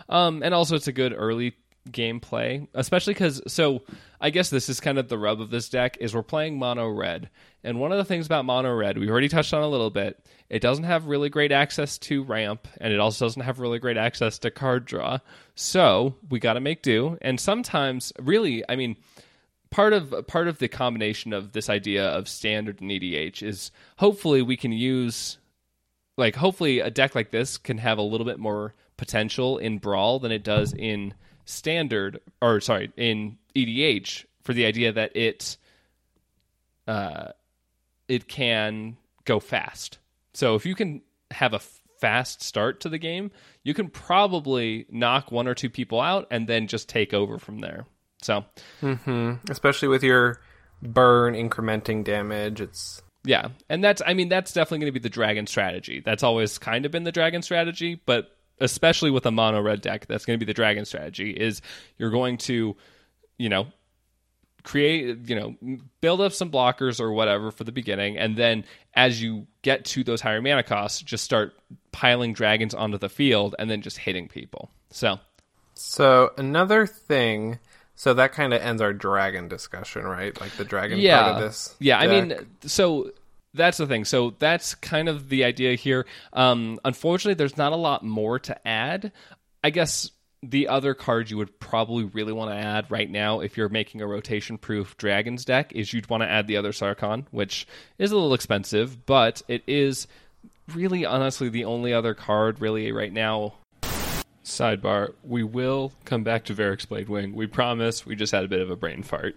Um, 0.09 0.41
and 0.43 0.53
also, 0.53 0.75
it's 0.75 0.87
a 0.87 0.91
good 0.91 1.13
early 1.15 1.55
gameplay 1.89 2.67
especially 2.73 3.13
because. 3.13 3.41
So, 3.47 3.81
I 4.19 4.29
guess 4.29 4.49
this 4.49 4.69
is 4.69 4.79
kind 4.79 4.99
of 4.99 5.09
the 5.09 5.17
rub 5.17 5.41
of 5.41 5.49
this 5.49 5.69
deck 5.69 5.97
is 5.99 6.13
we're 6.13 6.23
playing 6.23 6.59
mono 6.59 6.87
red, 6.89 7.29
and 7.63 7.79
one 7.79 7.91
of 7.91 7.97
the 7.97 8.05
things 8.05 8.25
about 8.25 8.45
mono 8.45 8.73
red 8.73 8.97
we've 8.97 9.09
already 9.09 9.29
touched 9.29 9.53
on 9.53 9.63
a 9.63 9.67
little 9.67 9.89
bit. 9.89 10.19
It 10.49 10.61
doesn't 10.61 10.83
have 10.83 11.05
really 11.05 11.29
great 11.29 11.51
access 11.51 11.97
to 11.99 12.23
ramp, 12.23 12.67
and 12.79 12.93
it 12.93 12.99
also 12.99 13.25
doesn't 13.25 13.41
have 13.41 13.59
really 13.59 13.79
great 13.79 13.97
access 13.97 14.37
to 14.39 14.51
card 14.51 14.85
draw. 14.85 15.19
So 15.55 16.15
we 16.29 16.39
got 16.39 16.53
to 16.53 16.59
make 16.59 16.81
do, 16.81 17.17
and 17.21 17.39
sometimes, 17.39 18.13
really, 18.19 18.63
I 18.69 18.75
mean. 18.75 18.97
Part 19.71 19.93
of 19.93 20.27
part 20.27 20.47
of 20.47 20.59
the 20.59 20.67
combination 20.67 21.33
of 21.33 21.53
this 21.53 21.69
idea 21.69 22.05
of 22.05 22.27
standard 22.27 22.81
and 22.81 22.91
EDH 22.91 23.41
is 23.41 23.71
hopefully 23.97 24.41
we 24.41 24.57
can 24.57 24.73
use 24.73 25.37
like 26.17 26.35
hopefully 26.35 26.79
a 26.79 26.91
deck 26.91 27.15
like 27.15 27.31
this 27.31 27.57
can 27.57 27.77
have 27.77 27.97
a 27.97 28.03
little 28.03 28.25
bit 28.25 28.37
more 28.37 28.73
potential 28.97 29.57
in 29.57 29.77
brawl 29.77 30.19
than 30.19 30.31
it 30.31 30.43
does 30.43 30.73
in 30.73 31.13
standard 31.45 32.19
or 32.41 32.59
sorry 32.59 32.91
in 32.97 33.37
EDH 33.55 34.25
for 34.43 34.53
the 34.53 34.65
idea 34.65 34.91
that 34.91 35.15
it 35.15 35.57
uh 36.87 37.31
it 38.09 38.27
can 38.27 38.97
go 39.23 39.39
fast. 39.39 39.99
So 40.33 40.55
if 40.55 40.65
you 40.65 40.75
can 40.75 41.01
have 41.31 41.53
a 41.53 41.59
fast 41.99 42.41
start 42.43 42.81
to 42.81 42.89
the 42.89 42.97
game, 42.97 43.31
you 43.63 43.73
can 43.73 43.87
probably 43.89 44.85
knock 44.89 45.31
one 45.31 45.47
or 45.47 45.53
two 45.53 45.69
people 45.69 46.01
out 46.01 46.27
and 46.29 46.45
then 46.45 46.67
just 46.67 46.89
take 46.89 47.13
over 47.13 47.37
from 47.37 47.59
there. 47.59 47.85
So 48.21 48.45
mm-hmm. 48.81 49.33
especially 49.49 49.87
with 49.87 50.03
your 50.03 50.39
burn 50.81 51.33
incrementing 51.33 52.03
damage, 52.03 52.61
it's 52.61 53.01
Yeah, 53.23 53.49
and 53.69 53.83
that's 53.83 54.01
I 54.05 54.13
mean 54.13 54.29
that's 54.29 54.53
definitely 54.53 54.79
going 54.79 54.93
to 54.93 54.99
be 54.99 55.03
the 55.03 55.09
dragon 55.09 55.47
strategy. 55.47 56.01
That's 56.03 56.23
always 56.23 56.57
kind 56.57 56.85
of 56.85 56.91
been 56.91 57.03
the 57.03 57.11
dragon 57.11 57.41
strategy, 57.41 58.01
but 58.05 58.35
especially 58.59 59.11
with 59.11 59.25
a 59.25 59.31
mono 59.31 59.61
red 59.61 59.81
deck, 59.81 60.05
that's 60.07 60.25
going 60.25 60.39
to 60.39 60.45
be 60.45 60.49
the 60.49 60.55
dragon 60.55 60.85
strategy. 60.85 61.31
Is 61.31 61.61
you're 61.97 62.11
going 62.11 62.37
to, 62.37 62.77
you 63.37 63.49
know, 63.49 63.67
create, 64.63 65.27
you 65.27 65.35
know, 65.35 65.77
build 65.99 66.21
up 66.21 66.31
some 66.31 66.51
blockers 66.51 66.99
or 66.99 67.11
whatever 67.11 67.51
for 67.51 67.63
the 67.63 67.71
beginning, 67.71 68.17
and 68.17 68.37
then 68.37 68.63
as 68.93 69.21
you 69.21 69.47
get 69.61 69.85
to 69.85 70.03
those 70.03 70.21
higher 70.21 70.41
mana 70.41 70.63
costs, 70.63 71.01
just 71.01 71.23
start 71.23 71.53
piling 71.91 72.33
dragons 72.33 72.73
onto 72.73 72.97
the 72.97 73.09
field 73.09 73.55
and 73.57 73.69
then 73.69 73.81
just 73.81 73.97
hitting 73.97 74.27
people. 74.27 74.71
So 74.91 75.19
So 75.73 76.31
another 76.37 76.85
thing, 76.85 77.59
so 78.01 78.15
that 78.15 78.31
kind 78.31 78.51
of 78.51 78.63
ends 78.63 78.81
our 78.81 78.93
dragon 78.93 79.47
discussion, 79.47 80.05
right? 80.05 80.41
Like 80.41 80.53
the 80.53 80.65
dragon 80.65 80.97
yeah, 80.97 81.21
part 81.21 81.35
of 81.35 81.41
this. 81.43 81.75
yeah. 81.77 81.99
I 81.99 82.07
mean, 82.07 82.33
so 82.61 83.11
that's 83.53 83.77
the 83.77 83.85
thing. 83.85 84.05
So 84.05 84.33
that's 84.39 84.73
kind 84.73 85.07
of 85.07 85.29
the 85.29 85.43
idea 85.43 85.75
here. 85.75 86.07
Um, 86.33 86.79
unfortunately, 86.83 87.35
there's 87.35 87.57
not 87.57 87.73
a 87.73 87.75
lot 87.75 88.03
more 88.03 88.39
to 88.39 88.67
add. 88.67 89.11
I 89.63 89.69
guess 89.69 90.09
the 90.41 90.67
other 90.67 90.95
card 90.95 91.29
you 91.29 91.37
would 91.37 91.59
probably 91.59 92.05
really 92.05 92.33
want 92.33 92.49
to 92.49 92.57
add 92.57 92.89
right 92.89 93.07
now 93.07 93.41
if 93.41 93.55
you're 93.55 93.69
making 93.69 94.01
a 94.01 94.07
rotation 94.07 94.57
proof 94.57 94.97
dragons 94.97 95.45
deck 95.45 95.71
is 95.75 95.93
you'd 95.93 96.09
want 96.09 96.23
to 96.23 96.27
add 96.27 96.47
the 96.47 96.57
other 96.57 96.71
Sarkhan, 96.71 97.27
which 97.29 97.67
is 97.99 98.11
a 98.11 98.15
little 98.15 98.33
expensive, 98.33 99.05
but 99.05 99.43
it 99.47 99.61
is 99.67 100.07
really 100.73 101.05
honestly 101.05 101.49
the 101.49 101.65
only 101.65 101.93
other 101.93 102.15
card 102.15 102.61
really 102.61 102.91
right 102.91 103.13
now. 103.13 103.53
Sidebar, 104.43 105.13
we 105.23 105.43
will 105.43 105.91
come 106.05 106.23
back 106.23 106.45
to 106.45 106.53
Verix 106.53 106.85
Bladewing. 106.85 107.33
We 107.33 107.47
promise. 107.47 108.05
We 108.05 108.15
just 108.15 108.31
had 108.31 108.43
a 108.43 108.47
bit 108.47 108.61
of 108.61 108.69
a 108.69 108.75
brain 108.75 109.03
fart. 109.03 109.35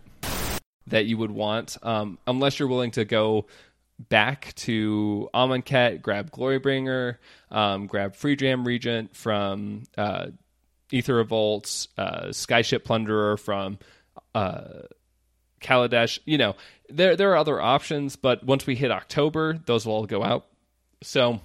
That 0.86 1.06
you 1.06 1.16
would 1.18 1.30
want, 1.30 1.78
um, 1.82 2.18
unless 2.26 2.58
you're 2.58 2.68
willing 2.68 2.90
to 2.92 3.04
go 3.04 3.46
back 3.98 4.52
to 4.56 5.30
Amonkhet, 5.32 6.02
grab 6.02 6.30
Glorybringer, 6.30 7.16
um, 7.50 7.86
grab 7.86 8.14
Freejam 8.14 8.66
Regent 8.66 9.16
from 9.16 9.84
uh, 9.96 10.26
uh, 10.92 10.92
Skyship 10.92 12.84
Plunderer 12.84 13.38
from 13.38 13.78
uh, 14.34 14.82
Kaladesh. 15.60 16.18
You 16.24 16.38
know, 16.38 16.56
there 16.88 17.16
there 17.16 17.32
are 17.32 17.36
other 17.36 17.60
options, 17.60 18.16
but 18.16 18.44
once 18.44 18.66
we 18.66 18.74
hit 18.74 18.90
October, 18.90 19.58
those 19.64 19.86
will 19.86 19.94
all 19.94 20.06
go 20.06 20.22
out. 20.22 20.46
So 21.02 21.40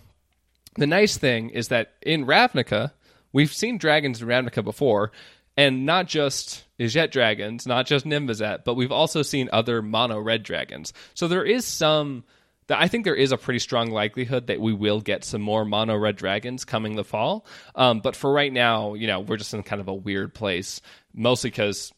the 0.75 0.87
nice 0.87 1.17
thing 1.17 1.49
is 1.49 1.69
that 1.69 1.93
in 2.01 2.25
Ravnica, 2.25 2.91
we've 3.33 3.53
seen 3.53 3.77
dragons 3.77 4.21
in 4.21 4.27
Ravnica 4.27 4.63
before, 4.63 5.11
and 5.57 5.85
not 5.85 6.07
just 6.07 6.65
Izzet 6.79 7.11
dragons, 7.11 7.67
not 7.67 7.85
just 7.85 8.05
Niv-Mizzet, 8.05 8.63
but 8.63 8.75
we've 8.75 8.91
also 8.91 9.21
seen 9.21 9.49
other 9.51 9.81
mono 9.81 10.19
red 10.19 10.43
dragons. 10.43 10.93
So 11.13 11.27
there 11.27 11.43
is 11.43 11.65
some 11.65 12.23
I 12.69 12.87
think 12.87 13.05
there 13.05 13.15
is 13.15 13.31
a 13.31 13.37
pretty 13.37 13.59
strong 13.59 13.91
likelihood 13.91 14.47
that 14.47 14.61
we 14.61 14.73
will 14.73 15.01
get 15.01 15.23
some 15.23 15.41
more 15.41 15.65
mono 15.65 15.95
red 15.95 16.15
dragons 16.15 16.65
coming 16.65 16.95
the 16.95 17.03
fall. 17.03 17.45
Um, 17.75 17.99
but 17.99 18.15
for 18.15 18.31
right 18.31 18.51
now, 18.51 18.93
you 18.93 19.07
know, 19.07 19.19
we're 19.21 19.37
just 19.37 19.53
in 19.53 19.63
kind 19.63 19.81
of 19.81 19.87
a 19.87 19.93
weird 19.93 20.33
place, 20.33 20.81
mostly 21.13 21.49
because, 21.49 21.91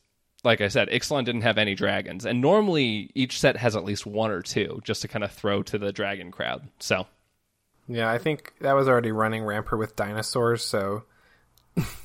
like 0.43 0.61
I 0.61 0.69
said, 0.69 0.89
Ixalan 0.89 1.25
didn't 1.25 1.41
have 1.41 1.57
any 1.57 1.75
dragons, 1.75 2.25
and 2.25 2.41
normally 2.41 3.11
each 3.15 3.39
set 3.39 3.57
has 3.57 3.75
at 3.75 3.83
least 3.83 4.05
one 4.05 4.31
or 4.31 4.41
two, 4.41 4.81
just 4.83 5.01
to 5.01 5.07
kind 5.07 5.23
of 5.23 5.31
throw 5.31 5.63
to 5.63 5.77
the 5.77 5.91
dragon 5.91 6.31
crowd. 6.31 6.67
So, 6.79 7.07
yeah, 7.87 8.09
I 8.09 8.17
think 8.17 8.53
that 8.61 8.73
was 8.73 8.87
already 8.87 9.11
running 9.11 9.43
Rampart 9.43 9.79
with 9.79 9.95
dinosaurs, 9.95 10.63
so 10.63 11.03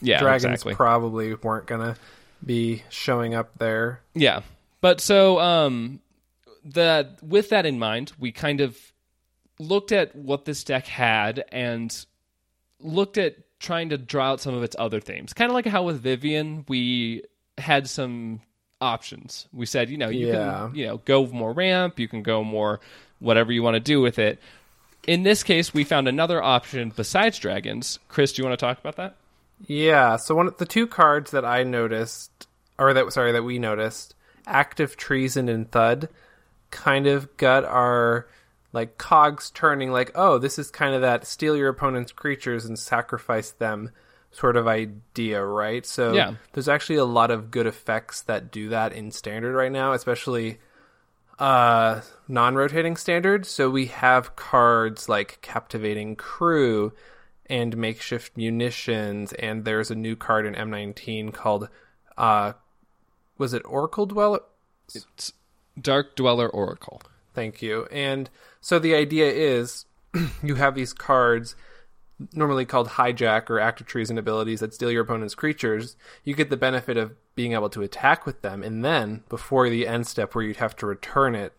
yeah, 0.00 0.18
dragons 0.20 0.44
exactly. 0.54 0.74
probably 0.74 1.34
weren't 1.34 1.66
gonna 1.66 1.96
be 2.44 2.82
showing 2.90 3.34
up 3.34 3.56
there. 3.58 4.00
Yeah, 4.14 4.42
but 4.80 5.00
so 5.00 5.38
um, 5.40 6.00
that 6.64 7.22
with 7.22 7.50
that 7.50 7.66
in 7.66 7.78
mind, 7.78 8.12
we 8.18 8.32
kind 8.32 8.60
of 8.60 8.76
looked 9.58 9.92
at 9.92 10.14
what 10.14 10.44
this 10.44 10.64
deck 10.64 10.86
had 10.86 11.44
and 11.50 12.04
looked 12.80 13.16
at 13.18 13.36
trying 13.58 13.88
to 13.88 13.96
draw 13.98 14.32
out 14.32 14.40
some 14.40 14.54
of 14.54 14.62
its 14.62 14.76
other 14.78 15.00
themes. 15.00 15.32
Kind 15.32 15.50
of 15.50 15.54
like 15.54 15.64
how 15.66 15.82
with 15.84 16.02
Vivien, 16.02 16.64
we 16.68 17.22
had 17.56 17.88
some 17.88 18.42
options. 18.82 19.48
We 19.54 19.64
said, 19.64 19.88
you 19.88 19.96
know, 19.96 20.10
you 20.10 20.26
Yeah. 20.28 20.66
can, 20.68 20.74
you 20.74 20.86
know, 20.86 20.98
go 20.98 21.26
more 21.26 21.52
ramp, 21.54 21.98
you 21.98 22.06
can 22.06 22.22
go 22.22 22.44
more 22.44 22.80
whatever 23.18 23.50
you 23.50 23.62
want 23.62 23.74
to 23.74 23.80
do 23.80 24.02
with 24.02 24.18
it. 24.18 24.38
In 25.06 25.22
this 25.22 25.42
case, 25.42 25.72
we 25.72 25.84
found 25.84 26.06
another 26.06 26.42
option 26.42 26.92
besides 26.94 27.38
dragons. 27.38 27.98
Chris, 28.08 28.34
do 28.34 28.42
you 28.42 28.46
want 28.48 28.58
to 28.58 28.62
talk 28.66 28.78
about 28.78 28.96
that? 28.96 29.16
Yeah, 29.60 30.16
so 30.16 30.34
one 30.34 30.46
of 30.46 30.58
the 30.58 30.66
two 30.66 30.86
cards 30.86 31.30
that 31.30 31.44
I 31.44 31.62
noticed, 31.62 32.46
or 32.78 32.92
that 32.92 33.12
sorry 33.12 33.32
that 33.32 33.42
we 33.44 33.58
noticed, 33.58 34.14
act 34.46 34.80
of 34.80 34.96
treason 34.96 35.48
and 35.48 35.70
thud, 35.70 36.08
kind 36.70 37.06
of 37.06 37.34
got 37.36 37.64
our 37.64 38.28
like 38.72 38.98
cogs 38.98 39.50
turning. 39.50 39.90
Like, 39.90 40.12
oh, 40.14 40.38
this 40.38 40.58
is 40.58 40.70
kind 40.70 40.94
of 40.94 41.00
that 41.00 41.26
steal 41.26 41.56
your 41.56 41.68
opponent's 41.68 42.12
creatures 42.12 42.64
and 42.64 42.78
sacrifice 42.78 43.50
them 43.50 43.90
sort 44.30 44.56
of 44.56 44.68
idea, 44.68 45.42
right? 45.42 45.86
So 45.86 46.12
Yeah. 46.12 46.34
there's 46.52 46.68
actually 46.68 46.96
a 46.96 47.04
lot 47.06 47.30
of 47.30 47.50
good 47.50 47.66
effects 47.66 48.20
that 48.22 48.50
do 48.50 48.68
that 48.68 48.92
in 48.92 49.10
standard 49.10 49.54
right 49.54 49.72
now, 49.72 49.92
especially 49.94 50.58
uh 51.38 52.00
non-rotating 52.28 52.96
standard 52.96 53.44
so 53.44 53.68
we 53.68 53.84
have 53.86 54.34
cards 54.36 55.06
like 55.06 55.38
captivating 55.42 56.16
crew 56.16 56.94
and 57.48 57.76
makeshift 57.76 58.36
munitions 58.36 59.32
and 59.34 59.64
there's 59.64 59.90
a 59.90 59.94
new 59.94 60.16
card 60.16 60.46
in 60.46 60.54
m19 60.54 61.32
called 61.32 61.68
uh 62.16 62.52
was 63.38 63.52
it 63.52 63.62
oracle 63.66 64.06
dweller? 64.06 64.40
It's 64.94 65.32
Dark 65.80 66.16
Dweller 66.16 66.48
Oracle. 66.48 67.02
thank 67.34 67.60
you. 67.60 67.86
And 67.90 68.30
so 68.60 68.78
the 68.78 68.94
idea 68.94 69.30
is 69.30 69.84
you 70.42 70.54
have 70.54 70.74
these 70.74 70.92
cards 70.92 71.54
normally 72.32 72.64
called 72.64 72.88
hijack 72.88 73.50
or 73.50 73.60
act 73.60 73.80
of 73.80 73.86
treason 73.86 74.16
abilities 74.16 74.60
that 74.60 74.72
steal 74.72 74.90
your 74.90 75.02
opponent's 75.02 75.34
creatures, 75.34 75.96
you 76.24 76.34
get 76.34 76.48
the 76.48 76.56
benefit 76.56 76.96
of 76.96 77.14
being 77.34 77.52
able 77.52 77.68
to 77.68 77.82
attack 77.82 78.24
with 78.24 78.40
them, 78.40 78.62
and 78.62 78.82
then 78.82 79.22
before 79.28 79.68
the 79.68 79.86
end 79.86 80.06
step 80.06 80.34
where 80.34 80.42
you'd 80.42 80.56
have 80.56 80.74
to 80.74 80.86
return 80.86 81.34
it, 81.34 81.52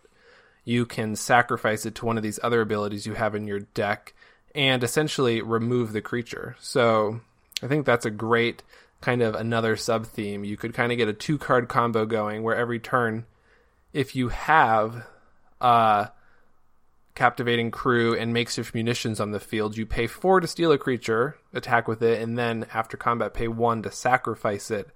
you 0.63 0.85
can 0.85 1.15
sacrifice 1.15 1.85
it 1.85 1.93
to 1.93 2.05
one 2.05 2.17
of 2.17 2.23
these 2.23 2.39
other 2.41 2.61
abilities 2.61 3.05
you 3.05 3.13
have 3.13 3.35
in 3.35 3.45
your 3.45 3.59
deck 3.59 4.15
and 4.55 4.83
essentially 4.83 5.41
remove 5.41 5.93
the 5.93 6.01
creature. 6.01 6.55
So 6.59 7.21
I 7.61 7.67
think 7.67 7.85
that's 7.85 8.05
a 8.05 8.11
great 8.11 8.63
kind 9.01 9.21
of 9.21 9.35
another 9.35 9.75
sub 9.75 10.05
theme. 10.05 10.43
You 10.43 10.57
could 10.57 10.73
kind 10.73 10.91
of 10.91 10.97
get 10.97 11.07
a 11.07 11.13
two 11.13 11.37
card 11.37 11.67
combo 11.69 12.05
going 12.05 12.43
where 12.43 12.55
every 12.55 12.79
turn, 12.79 13.25
if 13.93 14.15
you 14.15 14.29
have 14.29 15.05
uh 15.59 16.07
captivating 17.17 17.71
crew 17.71 18.15
and 18.15 18.31
makeshift 18.31 18.75
munitions 18.75 19.19
on 19.19 19.31
the 19.31 19.39
field. 19.39 19.75
You 19.75 19.87
pay 19.87 20.05
four 20.05 20.39
to 20.39 20.45
steal 20.45 20.71
a 20.71 20.77
creature, 20.77 21.35
attack 21.51 21.87
with 21.87 22.03
it, 22.03 22.21
and 22.21 22.37
then 22.37 22.67
after 22.71 22.95
combat, 22.95 23.33
pay 23.33 23.47
one 23.47 23.81
to 23.81 23.91
sacrifice 23.91 24.69
it 24.69 24.87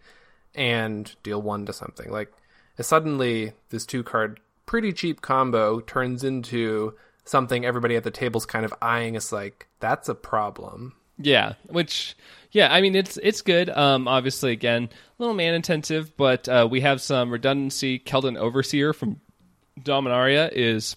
and 0.53 1.15
deal 1.23 1.41
one 1.41 1.65
to 1.65 1.73
something. 1.73 2.11
Like, 2.11 2.31
suddenly, 2.79 3.53
this 3.71 3.87
two 3.87 4.03
card, 4.03 4.39
pretty 4.67 4.93
cheap 4.93 5.21
combo 5.21 5.79
turns 5.79 6.23
into 6.23 6.93
something 7.25 7.65
everybody 7.65 7.95
at 7.95 8.03
the 8.03 8.11
table's 8.11 8.45
kind 8.45 8.65
of 8.65 8.73
eyeing 8.81 9.15
is 9.15 9.31
like, 9.31 9.67
that's 9.79 10.09
a 10.09 10.15
problem. 10.15 10.93
Yeah, 11.17 11.53
which 11.67 12.15
yeah, 12.51 12.73
I 12.73 12.81
mean 12.81 12.95
it's 12.95 13.17
it's 13.21 13.41
good. 13.41 13.69
Um, 13.69 14.07
obviously, 14.07 14.51
again, 14.51 14.85
a 14.85 15.21
little 15.21 15.35
man 15.35 15.53
intensive, 15.53 16.15
but 16.17 16.49
uh, 16.49 16.67
we 16.69 16.81
have 16.81 17.01
some 17.01 17.29
redundancy. 17.31 17.99
Keldon 17.99 18.37
Overseer 18.37 18.93
from 18.93 19.19
Dominaria 19.79 20.51
is 20.51 20.95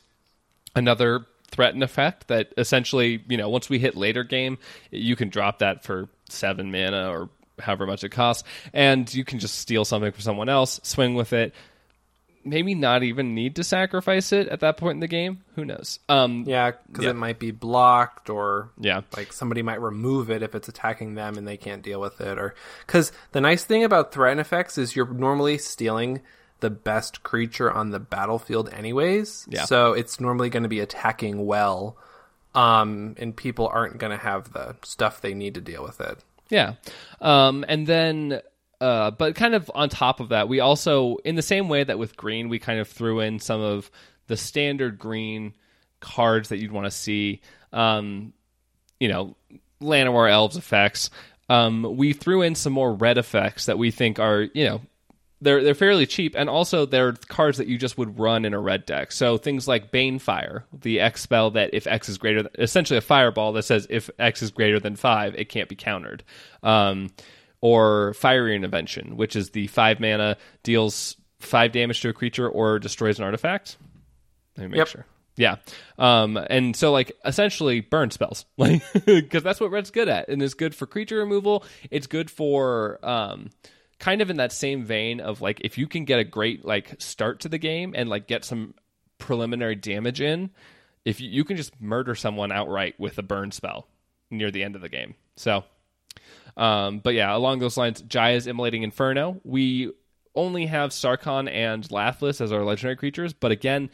another 0.74 1.26
threat 1.50 1.74
and 1.74 1.82
effect 1.82 2.28
that 2.28 2.52
essentially, 2.56 3.22
you 3.28 3.36
know, 3.36 3.48
once 3.48 3.68
we 3.68 3.78
hit 3.78 3.96
later 3.96 4.24
game, 4.24 4.58
you 4.90 5.14
can 5.14 5.28
drop 5.28 5.60
that 5.60 5.84
for 5.84 6.08
seven 6.28 6.70
mana 6.72 7.10
or 7.10 7.28
however 7.60 7.86
much 7.86 8.02
it 8.02 8.10
costs, 8.10 8.48
and 8.72 9.12
you 9.14 9.24
can 9.24 9.38
just 9.38 9.58
steal 9.58 9.84
something 9.84 10.10
from 10.10 10.22
someone 10.22 10.48
else, 10.48 10.80
swing 10.82 11.14
with 11.14 11.32
it. 11.32 11.54
Maybe 12.44 12.74
not 12.74 13.02
even 13.02 13.34
need 13.34 13.56
to 13.56 13.64
sacrifice 13.64 14.32
it 14.32 14.48
at 14.48 14.60
that 14.60 14.76
point 14.76 14.96
in 14.96 15.00
the 15.00 15.08
game. 15.08 15.42
Who 15.56 15.64
knows? 15.64 15.98
Um, 16.08 16.44
Yeah, 16.46 16.72
because 16.86 17.04
Yeah. 17.04 17.10
it 17.10 17.16
might 17.16 17.38
be 17.38 17.50
blocked 17.50 18.28
or 18.30 18.70
yeah. 18.78 19.00
like 19.16 19.32
somebody 19.32 19.62
might 19.62 19.80
remove 19.80 20.30
it 20.30 20.42
if 20.42 20.54
it's 20.54 20.68
attacking 20.68 21.14
them 21.14 21.36
and 21.38 21.46
they 21.48 21.56
can't 21.56 21.82
deal 21.82 22.00
with 22.00 22.20
it 22.20 22.38
or 22.38 22.54
because 22.86 23.12
the 23.32 23.40
nice 23.40 23.64
thing 23.64 23.84
about 23.84 24.12
threat 24.12 24.38
effects 24.38 24.78
is 24.78 24.94
you're 24.94 25.12
normally 25.12 25.58
stealing 25.58 26.20
the 26.60 26.70
best 26.70 27.22
creature 27.22 27.70
on 27.70 27.90
the 27.90 27.98
battlefield 28.00 28.68
anyways 28.72 29.46
Yeah. 29.50 29.64
so 29.64 29.92
it's 29.92 30.20
normally 30.20 30.48
going 30.50 30.62
to 30.62 30.68
be 30.68 30.80
attacking 30.80 31.44
well 31.46 31.96
um 32.54 33.14
and 33.18 33.36
people 33.36 33.66
aren't 33.68 33.98
going 33.98 34.12
to 34.12 34.22
have 34.22 34.52
the 34.52 34.76
stuff 34.82 35.20
they 35.20 35.34
need 35.34 35.54
to 35.54 35.60
deal 35.60 35.82
with 35.82 36.00
it 36.00 36.18
Yeah. 36.50 36.74
Um, 37.20 37.64
and 37.68 37.86
then, 37.86 38.40
uh, 38.84 39.10
but 39.12 39.34
kind 39.34 39.54
of 39.54 39.70
on 39.74 39.88
top 39.88 40.20
of 40.20 40.28
that, 40.28 40.46
we 40.46 40.60
also, 40.60 41.16
in 41.24 41.36
the 41.36 41.42
same 41.42 41.70
way 41.70 41.82
that 41.82 41.98
with 41.98 42.18
green, 42.18 42.50
we 42.50 42.58
kind 42.58 42.78
of 42.80 42.86
threw 42.86 43.20
in 43.20 43.38
some 43.38 43.62
of 43.62 43.90
the 44.26 44.36
standard 44.36 44.98
green 44.98 45.54
cards 46.00 46.50
that 46.50 46.58
you'd 46.58 46.70
want 46.70 46.84
to 46.84 46.90
see. 46.90 47.40
Um, 47.72 48.34
you 49.00 49.08
know, 49.08 49.36
Llanowar 49.80 50.30
Elves 50.30 50.58
effects. 50.58 51.08
Um, 51.48 51.96
we 51.96 52.12
threw 52.12 52.42
in 52.42 52.54
some 52.54 52.74
more 52.74 52.92
red 52.92 53.16
effects 53.16 53.64
that 53.66 53.78
we 53.78 53.90
think 53.90 54.18
are, 54.18 54.42
you 54.42 54.66
know, 54.66 54.82
they're 55.40 55.62
they're 55.62 55.74
fairly 55.74 56.06
cheap, 56.06 56.34
and 56.36 56.50
also 56.50 56.84
they're 56.84 57.12
cards 57.28 57.58
that 57.58 57.66
you 57.66 57.78
just 57.78 57.96
would 57.96 58.18
run 58.18 58.44
in 58.44 58.52
a 58.52 58.60
red 58.60 58.84
deck. 58.84 59.12
So 59.12 59.38
things 59.38 59.66
like 59.66 59.92
Banefire, 59.92 60.64
the 60.78 61.00
X 61.00 61.22
spell 61.22 61.50
that 61.52 61.70
if 61.72 61.86
X 61.86 62.10
is 62.10 62.18
greater, 62.18 62.50
essentially 62.58 62.98
a 62.98 63.02
fireball 63.02 63.52
that 63.52 63.64
says 63.64 63.86
if 63.88 64.10
X 64.18 64.42
is 64.42 64.50
greater 64.50 64.78
than 64.78 64.96
five, 64.96 65.34
it 65.36 65.48
can't 65.48 65.68
be 65.68 65.76
countered. 65.76 66.22
Um, 66.62 67.10
or 67.64 68.12
Fiery 68.12 68.54
Intervention, 68.54 69.16
which 69.16 69.34
is 69.34 69.48
the 69.50 69.66
five 69.68 69.98
mana 69.98 70.36
deals 70.62 71.16
five 71.40 71.72
damage 71.72 72.02
to 72.02 72.10
a 72.10 72.12
creature 72.12 72.46
or 72.46 72.78
destroys 72.78 73.18
an 73.18 73.24
artifact. 73.24 73.78
Let 74.58 74.64
me 74.64 74.68
make 74.68 74.76
Yep. 74.76 74.88
sure. 74.88 75.06
Yeah. 75.36 75.56
Um, 75.98 76.36
and 76.50 76.76
so 76.76 76.92
like 76.92 77.12
essentially 77.24 77.80
burn 77.80 78.10
spells, 78.10 78.44
like 78.58 78.82
because 79.06 79.42
that's 79.42 79.60
what 79.60 79.70
red's 79.70 79.90
good 79.90 80.10
at, 80.10 80.28
and 80.28 80.42
it's 80.42 80.52
good 80.52 80.74
for 80.74 80.86
creature 80.86 81.16
removal. 81.16 81.64
It's 81.90 82.06
good 82.06 82.30
for 82.30 82.98
um, 83.02 83.48
kind 83.98 84.20
of 84.20 84.28
in 84.28 84.36
that 84.36 84.52
same 84.52 84.84
vein 84.84 85.20
of 85.20 85.40
like 85.40 85.62
if 85.62 85.78
you 85.78 85.86
can 85.86 86.04
get 86.04 86.18
a 86.18 86.24
great 86.24 86.66
like 86.66 87.00
start 87.00 87.40
to 87.40 87.48
the 87.48 87.56
game 87.58 87.94
and 87.96 88.10
like 88.10 88.26
get 88.28 88.44
some 88.44 88.74
preliminary 89.16 89.74
damage 89.74 90.20
in, 90.20 90.50
if 91.06 91.18
you, 91.18 91.30
you 91.30 91.44
can 91.44 91.56
just 91.56 91.80
murder 91.80 92.14
someone 92.14 92.52
outright 92.52 93.00
with 93.00 93.16
a 93.16 93.22
burn 93.22 93.52
spell 93.52 93.88
near 94.30 94.50
the 94.50 94.62
end 94.62 94.76
of 94.76 94.82
the 94.82 94.90
game. 94.90 95.14
So 95.36 95.64
Um, 96.56 96.98
but 96.98 97.14
yeah, 97.14 97.34
along 97.34 97.58
those 97.58 97.76
lines, 97.76 98.02
Jaya's 98.02 98.46
Immolating 98.46 98.82
Inferno. 98.82 99.40
We 99.44 99.92
only 100.34 100.66
have 100.66 100.90
Sarkhan 100.90 101.50
and 101.50 101.84
Lathliss 101.88 102.40
as 102.40 102.52
our 102.52 102.64
legendary 102.64 102.96
creatures, 102.96 103.32
but 103.32 103.52
again, 103.52 103.90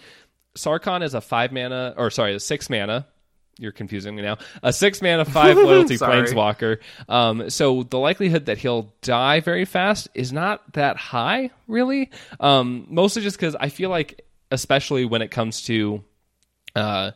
Sarkhan 0.56 1.02
is 1.02 1.14
a 1.14 1.20
five 1.20 1.52
mana, 1.52 1.94
or 1.96 2.10
sorry, 2.10 2.34
a 2.34 2.40
six 2.40 2.68
mana. 2.68 3.06
You're 3.58 3.72
confusing 3.72 4.16
me 4.16 4.22
now. 4.22 4.38
A 4.62 4.72
six 4.72 5.02
mana, 5.02 5.24
five 5.26 5.56
loyalty 5.56 5.98
planeswalker. 5.98 6.78
Um, 7.08 7.50
so 7.50 7.82
the 7.82 7.98
likelihood 7.98 8.46
that 8.46 8.58
he'll 8.58 8.94
die 9.02 9.40
very 9.40 9.66
fast 9.66 10.08
is 10.14 10.32
not 10.32 10.72
that 10.72 10.96
high, 10.96 11.50
really. 11.66 12.10
Um, 12.40 12.86
mostly 12.88 13.22
just 13.22 13.36
because 13.36 13.54
I 13.56 13.68
feel 13.68 13.90
like, 13.90 14.24
especially 14.50 15.04
when 15.04 15.20
it 15.20 15.30
comes 15.30 15.62
to, 15.64 16.02
uh, 16.74 17.10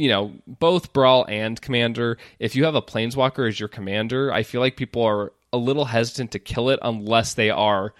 you 0.00 0.08
know, 0.08 0.32
both 0.46 0.94
Brawl 0.94 1.26
and 1.28 1.60
Commander, 1.60 2.16
if 2.38 2.56
you 2.56 2.64
have 2.64 2.74
a 2.74 2.80
Planeswalker 2.80 3.46
as 3.46 3.60
your 3.60 3.68
commander, 3.68 4.32
I 4.32 4.44
feel 4.44 4.62
like 4.62 4.78
people 4.78 5.02
are 5.02 5.30
a 5.52 5.58
little 5.58 5.84
hesitant 5.84 6.32
to 6.32 6.38
kill 6.38 6.70
it 6.70 6.78
unless 6.80 7.34
they 7.34 7.50
are, 7.50 7.92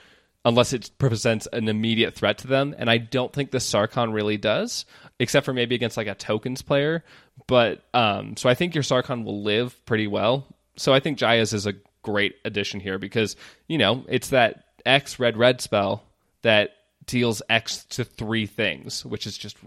unless 0.42 0.72
it 0.72 0.92
presents 0.96 1.46
an 1.52 1.68
immediate 1.68 2.14
threat 2.14 2.38
to 2.38 2.46
them. 2.46 2.74
And 2.78 2.88
I 2.88 2.96
don't 2.96 3.34
think 3.34 3.50
the 3.50 3.58
Sarkhan 3.58 4.14
really 4.14 4.38
does, 4.38 4.86
except 5.18 5.44
for 5.44 5.52
maybe 5.52 5.74
against 5.74 5.98
like 5.98 6.06
a 6.06 6.14
tokens 6.14 6.62
player. 6.62 7.04
But, 7.46 7.82
um, 7.92 8.34
so 8.38 8.48
I 8.48 8.54
think 8.54 8.74
your 8.74 8.82
Sarkhan 8.82 9.22
will 9.22 9.42
live 9.42 9.84
pretty 9.84 10.06
well. 10.06 10.46
So 10.76 10.94
I 10.94 11.00
think 11.00 11.18
Jaya's 11.18 11.52
is 11.52 11.66
a 11.66 11.74
great 12.00 12.36
addition 12.46 12.80
here 12.80 12.98
because, 12.98 13.36
you 13.68 13.76
know, 13.76 14.06
it's 14.08 14.30
that 14.30 14.64
X 14.86 15.18
red 15.18 15.36
red 15.36 15.60
spell 15.60 16.02
that 16.40 16.70
deals 17.04 17.42
X 17.50 17.84
to 17.90 18.04
three 18.04 18.46
things, 18.46 19.04
which 19.04 19.26
is 19.26 19.36
just 19.36 19.58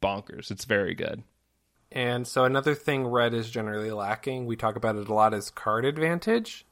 bonkers. 0.00 0.50
It's 0.50 0.64
very 0.64 0.94
good. 0.94 1.22
And 1.92 2.26
so 2.26 2.44
another 2.44 2.74
thing 2.74 3.06
red 3.06 3.32
is 3.32 3.50
generally 3.50 3.90
lacking, 3.90 4.46
we 4.46 4.56
talk 4.56 4.76
about 4.76 4.96
it 4.96 5.08
a 5.08 5.14
lot, 5.14 5.32
is 5.32 5.50
card 5.50 5.84
advantage. 5.84 6.66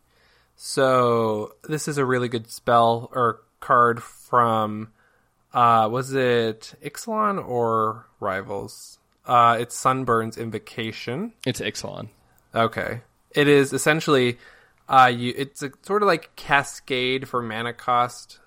So 0.56 1.54
this 1.64 1.88
is 1.88 1.98
a 1.98 2.04
really 2.04 2.28
good 2.28 2.50
spell 2.50 3.10
or 3.12 3.40
card 3.60 4.02
from 4.02 4.92
uh 5.52 5.88
was 5.90 6.12
it 6.12 6.74
Ixalan 6.84 7.44
or 7.46 8.06
Rivals? 8.20 8.98
Uh 9.26 9.56
it's 9.58 9.80
Sunbird's 9.82 10.36
Invocation. 10.36 11.32
It's 11.46 11.60
Ixalan. 11.60 12.08
Okay. 12.54 13.00
It 13.30 13.48
is 13.48 13.72
essentially 13.72 14.38
uh 14.88 15.10
you 15.14 15.32
it's 15.36 15.62
a, 15.62 15.70
sort 15.82 16.02
of 16.02 16.06
like 16.06 16.36
cascade 16.36 17.28
for 17.28 17.40
mana 17.42 17.72
cost 17.72 18.38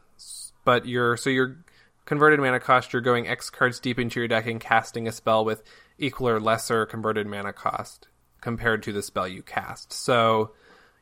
but 0.64 0.86
you're 0.86 1.18
so 1.18 1.30
you're 1.30 1.58
converted 2.06 2.40
mana 2.40 2.60
cost 2.60 2.94
you're 2.94 3.02
going 3.02 3.28
X 3.28 3.50
cards 3.50 3.80
deep 3.80 4.00
into 4.00 4.20
your 4.20 4.28
deck 4.28 4.46
and 4.46 4.62
casting 4.62 5.08
a 5.08 5.12
spell 5.12 5.44
with 5.44 5.64
equal 5.98 6.30
or 6.30 6.40
lesser 6.40 6.86
converted 6.86 7.28
mana 7.28 7.54
cost 7.54 8.08
compared 8.42 8.84
to 8.84 8.92
the 8.92 9.02
spell 9.02 9.28
you 9.28 9.42
cast. 9.42 9.92
So 9.92 10.52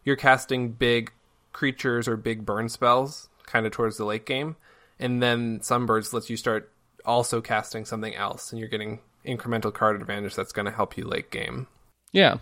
you're 0.03 0.15
casting 0.15 0.71
big 0.71 1.11
creatures 1.53 2.07
or 2.07 2.17
big 2.17 2.45
burn 2.45 2.69
spells 2.69 3.29
kind 3.45 3.65
of 3.65 3.71
towards 3.71 3.97
the 3.97 4.05
late 4.05 4.25
game 4.25 4.55
and 4.99 5.21
then 5.21 5.59
Sunbirds 5.59 6.13
lets 6.13 6.29
you 6.29 6.37
start 6.37 6.71
also 7.05 7.41
casting 7.41 7.85
something 7.85 8.15
else 8.15 8.51
and 8.51 8.59
you're 8.59 8.69
getting 8.69 8.99
incremental 9.25 9.73
card 9.73 9.99
advantage 9.99 10.35
that's 10.35 10.51
going 10.51 10.65
to 10.65 10.71
help 10.71 10.97
you 10.97 11.05
late 11.05 11.31
game. 11.31 11.67
Yeah. 12.11 12.37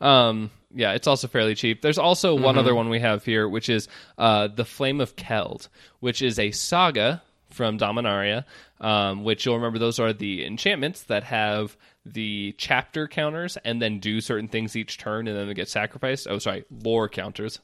Um, 0.00 0.50
yeah, 0.74 0.92
it's 0.92 1.06
also 1.06 1.28
fairly 1.28 1.54
cheap. 1.54 1.82
There's 1.82 1.98
also 1.98 2.34
one 2.34 2.58
other 2.58 2.74
one 2.74 2.88
we 2.88 3.00
have 3.00 3.24
here, 3.24 3.48
which 3.48 3.68
is 3.68 3.88
uh, 4.16 4.48
The 4.48 4.64
Flame 4.64 5.00
of 5.00 5.16
Keld, 5.16 5.68
which 6.00 6.22
is 6.22 6.38
a 6.38 6.50
saga 6.50 7.22
from 7.50 7.78
Dominaria, 7.78 8.44
um, 8.80 9.24
which 9.24 9.44
you'll 9.44 9.56
remember 9.56 9.78
those 9.78 9.98
are 9.98 10.12
the 10.12 10.44
enchantments 10.44 11.02
that 11.04 11.24
have 11.24 11.76
the 12.12 12.54
chapter 12.58 13.08
counters 13.08 13.56
and 13.64 13.80
then 13.80 13.98
do 13.98 14.20
certain 14.20 14.48
things 14.48 14.76
each 14.76 14.98
turn 14.98 15.28
and 15.28 15.36
then 15.36 15.46
they 15.46 15.54
get 15.54 15.68
sacrificed. 15.68 16.26
Oh, 16.28 16.38
sorry, 16.38 16.64
lore 16.70 17.08
counters. 17.08 17.60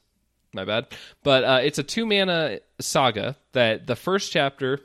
My 0.53 0.65
bad. 0.65 0.87
But 1.23 1.43
uh, 1.43 1.59
it's 1.63 1.79
a 1.79 1.83
two 1.83 2.05
mana 2.05 2.59
saga 2.79 3.35
that 3.51 3.87
the 3.87 3.95
first 3.95 4.31
chapter, 4.31 4.79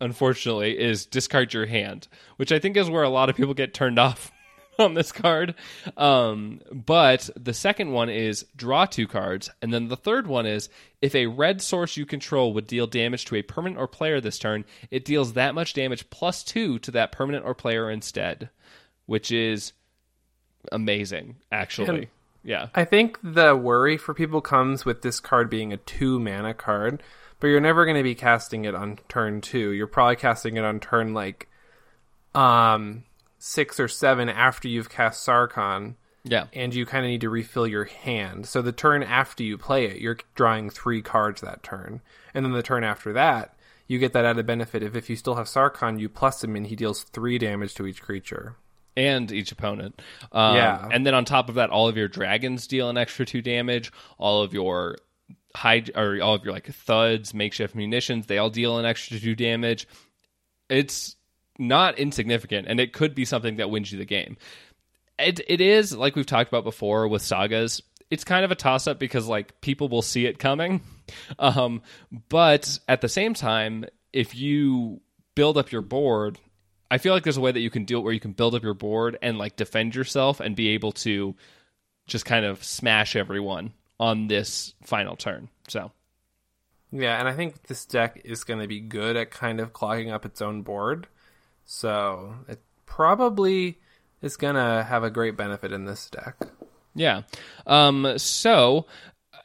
unfortunately, 0.00 0.78
is 0.78 1.06
discard 1.06 1.52
your 1.52 1.66
hand, 1.66 2.06
which 2.36 2.52
I 2.52 2.60
think 2.60 2.76
is 2.76 2.88
where 2.88 3.02
a 3.02 3.08
lot 3.08 3.28
of 3.28 3.36
people 3.36 3.54
get 3.54 3.74
turned 3.74 3.98
off 3.98 4.30
on 4.78 4.94
this 4.94 5.12
card. 5.12 5.54
Um, 5.96 6.60
but 6.72 7.28
the 7.36 7.54
second 7.54 7.90
one 7.92 8.08
is 8.08 8.46
draw 8.56 8.86
two 8.86 9.06
cards, 9.06 9.50
and 9.60 9.72
then 9.72 9.88
the 9.88 9.96
third 9.96 10.26
one 10.26 10.46
is 10.46 10.68
if 11.02 11.14
a 11.14 11.26
red 11.26 11.60
source 11.60 11.96
you 11.96 12.06
control 12.06 12.54
would 12.54 12.66
deal 12.66 12.86
damage 12.86 13.24
to 13.26 13.36
a 13.36 13.42
permanent 13.42 13.80
or 13.80 13.88
player 13.88 14.20
this 14.20 14.38
turn, 14.38 14.64
it 14.90 15.04
deals 15.04 15.34
that 15.34 15.54
much 15.54 15.74
damage 15.74 16.08
plus 16.10 16.44
two 16.44 16.78
to 16.80 16.90
that 16.92 17.12
permanent 17.12 17.44
or 17.44 17.54
player 17.54 17.90
instead, 17.90 18.50
which 19.08 19.32
is 19.32 19.72
amazing, 20.70 21.36
actually. 21.50 21.88
And- 21.88 22.06
yeah. 22.44 22.68
I 22.74 22.84
think 22.84 23.18
the 23.22 23.56
worry 23.56 23.96
for 23.96 24.14
people 24.14 24.40
comes 24.40 24.84
with 24.84 25.02
this 25.02 25.18
card 25.18 25.50
being 25.50 25.72
a 25.72 25.76
two 25.78 26.20
mana 26.20 26.54
card, 26.54 27.02
but 27.40 27.48
you're 27.48 27.60
never 27.60 27.84
going 27.84 27.96
to 27.96 28.02
be 28.02 28.14
casting 28.14 28.64
it 28.64 28.74
on 28.74 28.98
turn 29.08 29.40
two. 29.40 29.70
You're 29.72 29.86
probably 29.86 30.16
casting 30.16 30.56
it 30.56 30.64
on 30.64 30.78
turn 30.80 31.14
like 31.14 31.48
um 32.34 33.04
six 33.38 33.78
or 33.80 33.88
seven 33.88 34.28
after 34.28 34.68
you've 34.68 34.90
cast 34.90 35.26
Sarkhan, 35.26 35.94
Yeah. 36.24 36.46
and 36.52 36.74
you 36.74 36.84
kind 36.86 37.04
of 37.04 37.10
need 37.10 37.20
to 37.22 37.30
refill 37.30 37.66
your 37.66 37.84
hand. 37.84 38.46
So 38.46 38.62
the 38.62 38.72
turn 38.72 39.02
after 39.02 39.42
you 39.42 39.56
play 39.58 39.86
it, 39.86 40.00
you're 40.00 40.18
drawing 40.34 40.70
three 40.70 41.02
cards 41.02 41.40
that 41.40 41.62
turn, 41.62 42.00
and 42.34 42.44
then 42.44 42.52
the 42.52 42.62
turn 42.62 42.84
after 42.84 43.12
that, 43.14 43.54
you 43.86 43.98
get 43.98 44.12
that 44.12 44.24
added 44.24 44.46
benefit 44.46 44.82
of 44.82 44.96
if 44.96 45.08
you 45.08 45.16
still 45.16 45.36
have 45.36 45.46
Sarkhan, 45.46 45.98
you 46.00 46.08
plus 46.08 46.42
him, 46.44 46.56
and 46.56 46.66
he 46.66 46.76
deals 46.76 47.02
three 47.04 47.38
damage 47.38 47.74
to 47.74 47.86
each 47.86 48.02
creature. 48.02 48.56
And 48.98 49.30
each 49.30 49.52
opponent. 49.52 50.02
Um, 50.32 50.56
Yeah. 50.56 50.88
And 50.90 51.06
then 51.06 51.14
on 51.14 51.24
top 51.24 51.48
of 51.48 51.54
that, 51.54 51.70
all 51.70 51.88
of 51.88 51.96
your 51.96 52.08
dragons 52.08 52.66
deal 52.66 52.90
an 52.90 52.98
extra 52.98 53.24
two 53.24 53.40
damage. 53.40 53.92
All 54.18 54.42
of 54.42 54.52
your 54.52 54.96
high 55.54 55.84
or 55.94 56.20
all 56.20 56.34
of 56.34 56.44
your 56.44 56.52
like 56.52 56.66
thuds, 56.66 57.32
makeshift 57.32 57.74
munitions, 57.74 58.26
they 58.26 58.38
all 58.38 58.50
deal 58.50 58.78
an 58.78 58.84
extra 58.84 59.18
two 59.20 59.36
damage. 59.36 59.86
It's 60.68 61.14
not 61.58 61.98
insignificant, 61.98 62.66
and 62.68 62.80
it 62.80 62.92
could 62.92 63.14
be 63.14 63.24
something 63.24 63.56
that 63.56 63.70
wins 63.70 63.90
you 63.92 63.98
the 63.98 64.04
game. 64.04 64.36
It 65.18 65.40
it 65.46 65.60
is 65.60 65.96
like 65.96 66.16
we've 66.16 66.26
talked 66.26 66.48
about 66.48 66.64
before 66.64 67.06
with 67.06 67.22
sagas. 67.22 67.82
It's 68.10 68.24
kind 68.24 68.44
of 68.44 68.50
a 68.50 68.56
toss 68.56 68.86
up 68.86 68.98
because 68.98 69.28
like 69.28 69.60
people 69.60 69.88
will 69.88 70.02
see 70.02 70.26
it 70.26 70.38
coming, 70.40 70.82
um, 71.38 71.82
but 72.28 72.78
at 72.88 73.00
the 73.00 73.08
same 73.08 73.34
time, 73.34 73.84
if 74.12 74.34
you 74.34 75.00
build 75.36 75.56
up 75.56 75.70
your 75.70 75.82
board 75.82 76.38
I 76.90 76.98
feel 76.98 77.12
like 77.12 77.22
there's 77.22 77.36
a 77.36 77.42
way 77.42 77.52
that 77.52 77.60
you 77.60 77.70
can 77.70 77.84
do 77.84 77.98
it 77.98 78.02
where 78.02 78.12
you 78.12 78.20
can 78.20 78.32
build 78.32 78.54
up 78.54 78.62
your 78.62 78.74
board 78.74 79.18
and 79.20 79.38
like 79.38 79.56
defend 79.56 79.94
yourself 79.94 80.40
and 80.40 80.56
be 80.56 80.68
able 80.68 80.92
to 80.92 81.34
just 82.06 82.24
kind 82.24 82.44
of 82.44 82.64
smash 82.64 83.14
everyone 83.14 83.72
on 84.00 84.28
this 84.28 84.74
final 84.82 85.16
turn. 85.16 85.48
So 85.68 85.92
Yeah, 86.90 87.18
and 87.18 87.28
I 87.28 87.34
think 87.34 87.64
this 87.64 87.84
deck 87.84 88.22
is 88.24 88.44
going 88.44 88.60
to 88.60 88.66
be 88.66 88.80
good 88.80 89.16
at 89.16 89.30
kind 89.30 89.60
of 89.60 89.72
clogging 89.72 90.10
up 90.10 90.24
its 90.24 90.40
own 90.40 90.62
board. 90.62 91.06
So 91.66 92.34
it 92.48 92.60
probably 92.86 93.78
is 94.22 94.36
going 94.36 94.54
to 94.54 94.84
have 94.88 95.04
a 95.04 95.10
great 95.10 95.36
benefit 95.36 95.72
in 95.72 95.84
this 95.84 96.08
deck. 96.08 96.36
yeah. 96.94 97.22
Um, 97.66 98.14
so 98.16 98.86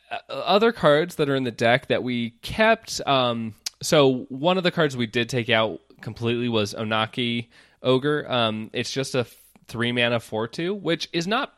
uh, 0.09 0.17
other 0.29 0.71
cards 0.71 1.15
that 1.15 1.29
are 1.29 1.35
in 1.35 1.43
the 1.43 1.51
deck 1.51 1.87
that 1.87 2.03
we 2.03 2.31
kept. 2.41 3.01
Um, 3.05 3.55
so 3.81 4.25
one 4.29 4.57
of 4.57 4.63
the 4.63 4.71
cards 4.71 4.95
we 4.95 5.07
did 5.07 5.27
take 5.27 5.49
out 5.49 5.81
completely 6.03 6.49
was 6.49 6.73
Onakke 6.73 7.47
Ogre. 7.81 8.29
Um, 8.31 8.69
it's 8.73 8.91
just 8.91 9.15
a 9.15 9.25
three 9.67 9.91
mana 9.91 10.19
four 10.19 10.47
two, 10.47 10.75
which 10.75 11.09
is 11.13 11.25
not 11.25 11.53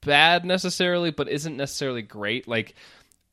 bad 0.00 0.44
necessarily, 0.44 1.10
but 1.10 1.28
isn't 1.28 1.56
necessarily 1.56 2.02
great. 2.02 2.48
Like 2.48 2.74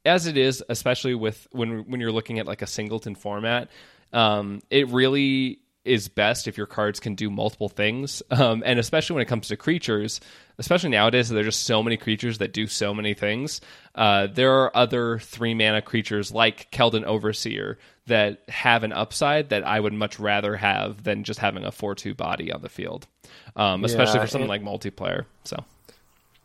as 0.06 0.28
it 0.28 0.38
is, 0.38 0.64
especially 0.70 1.16
with 1.16 1.48
when 1.52 1.90
when 1.90 2.00
you're 2.00 2.12
looking 2.12 2.40
at 2.40 2.48
like 2.48 2.62
a 2.62 2.68
singleton 2.68 3.16
format, 3.16 3.70
um, 4.14 4.62
it 4.70 4.88
really 4.90 5.60
is 5.86 6.10
best 6.10 6.50
if 6.50 6.58
your 6.58 6.68
cards 6.68 7.00
can 7.00 7.16
do 7.16 7.30
multiple 7.30 7.70
things, 7.70 8.22
um, 8.32 8.62
and 8.66 8.78
especially 8.78 9.16
when 9.16 9.22
it 9.22 9.28
comes 9.28 9.48
to 9.48 9.58
creatures. 9.58 10.20
Especially 10.60 10.90
nowadays, 10.90 11.30
there 11.30 11.40
are 11.40 11.44
just 11.44 11.64
so 11.64 11.84
many 11.84 11.98
creatures 11.98 12.40
that 12.40 12.52
do 12.52 12.68
so 12.68 12.94
many 12.94 13.14
things. 13.14 13.62
Uh, 13.94 14.28
there 14.28 14.52
are 14.52 14.76
other 14.76 15.20
three 15.20 15.54
mana 15.54 15.82
creatures 15.82 16.32
like 16.32 16.72
Keldon 16.72 17.04
Overseer 17.04 17.78
that 18.08 18.42
have 18.50 18.84
an 18.84 18.92
upside 18.92 19.50
that 19.50 19.66
I 19.66 19.80
would 19.80 19.94
much 19.94 20.20
rather 20.20 20.56
have 20.56 21.04
than 21.04 21.24
just 21.24 21.40
having 21.40 21.64
a 21.64 21.72
four-two 21.72 22.16
body 22.16 22.52
on 22.52 22.62
the 22.62 22.70
field, 22.70 23.08
um, 23.56 23.84
especially 23.86 24.16
Yeah, 24.16 24.22
for 24.22 24.28
something 24.28 24.50
and- 24.50 24.66
like 24.66 24.82
multiplayer. 24.82 25.26
So. 25.44 25.64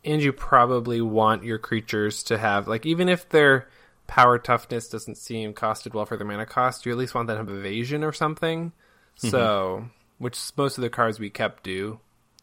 And 0.05 0.21
you 0.21 0.33
probably 0.33 0.99
want 1.01 1.45
your 1.45 1.57
creatures 1.57 2.23
to 2.23 2.37
have, 2.37 2.67
like, 2.67 2.85
even 2.85 3.07
if 3.07 3.29
their 3.29 3.69
power 4.05 4.37
toughness 4.37 4.89
doesn't 4.89 5.15
seem 5.17 5.53
costed 5.53 5.93
well 5.93 6.05
for 6.05 6.17
their 6.17 6.27
mana 6.27 6.45
cost, 6.45 6.85
you 6.85 6.91
at 6.91 6.97
least 6.97 7.15
want 7.15 7.27
them 7.27 7.37
to 7.37 7.51
have 7.51 7.57
evasion 7.59 8.03
or 8.03 8.11
something. 8.11 8.73
So, 9.15 9.85
which 10.17 10.37
most 10.57 10.77
of 10.77 10.81
the 10.81 10.89
cards 10.89 11.19
we 11.19 11.29
kept 11.29 11.63
do. 11.63 11.99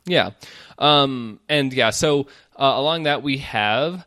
Yeah. 0.06 0.30
Um, 0.78 1.40
and 1.48 1.72
yeah, 1.74 1.90
so 1.90 2.22
uh, 2.58 2.72
along 2.76 3.02
that, 3.02 3.22
we 3.22 3.38
have 3.38 4.06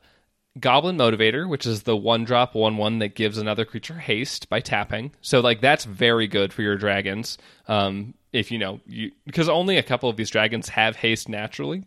Goblin 0.60 0.98
Motivator, 0.98 1.48
which 1.50 1.66
is 1.66 1.84
the 1.84 1.98
one 1.98 2.26
drop, 2.26 2.54
one 2.56 2.78
one 2.78 3.00
that 3.00 3.16
gives 3.16 3.38
another 3.38 3.66
creature 3.66 3.98
haste 3.98 4.50
by 4.50 4.60
tapping. 4.60 5.12
So, 5.22 5.40
like, 5.40 5.62
that's 5.62 5.84
very 5.86 6.28
good 6.28 6.54
for 6.54 6.62
your 6.62 6.78
dragons. 6.78 7.38
Um, 7.68 8.14
if 8.32 8.52
you 8.52 8.60
know, 8.60 8.80
you 8.86 9.12
because 9.26 9.50
only 9.50 9.78
a 9.78 9.84
couple 9.84 10.10
of 10.10 10.16
these 10.18 10.30
dragons 10.30 10.70
have 10.70 10.96
haste 10.96 11.28
naturally. 11.30 11.84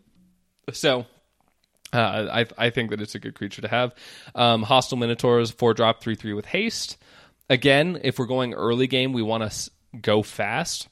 So, 0.73 1.05
Uh, 1.93 2.27
I 2.59 2.65
I 2.65 2.69
think 2.69 2.89
that 2.89 2.99
it's 3.01 3.15
a 3.15 3.19
good 3.19 3.35
creature 3.35 3.61
to 3.61 3.67
have. 3.69 3.95
Um, 4.35 4.63
Hostile 4.63 4.97
Minotaurs, 4.97 5.51
four 5.51 5.73
drop, 5.73 6.01
three 6.01 6.15
three 6.15 6.33
with 6.33 6.45
haste. 6.45 6.97
Again, 7.49 8.01
if 8.03 8.19
we're 8.19 8.25
going 8.25 8.53
early 8.53 8.87
game, 8.87 9.13
we 9.13 9.21
want 9.21 9.43
to 9.43 9.47
s- 9.47 9.69
go 10.01 10.21
fast, 10.21 10.89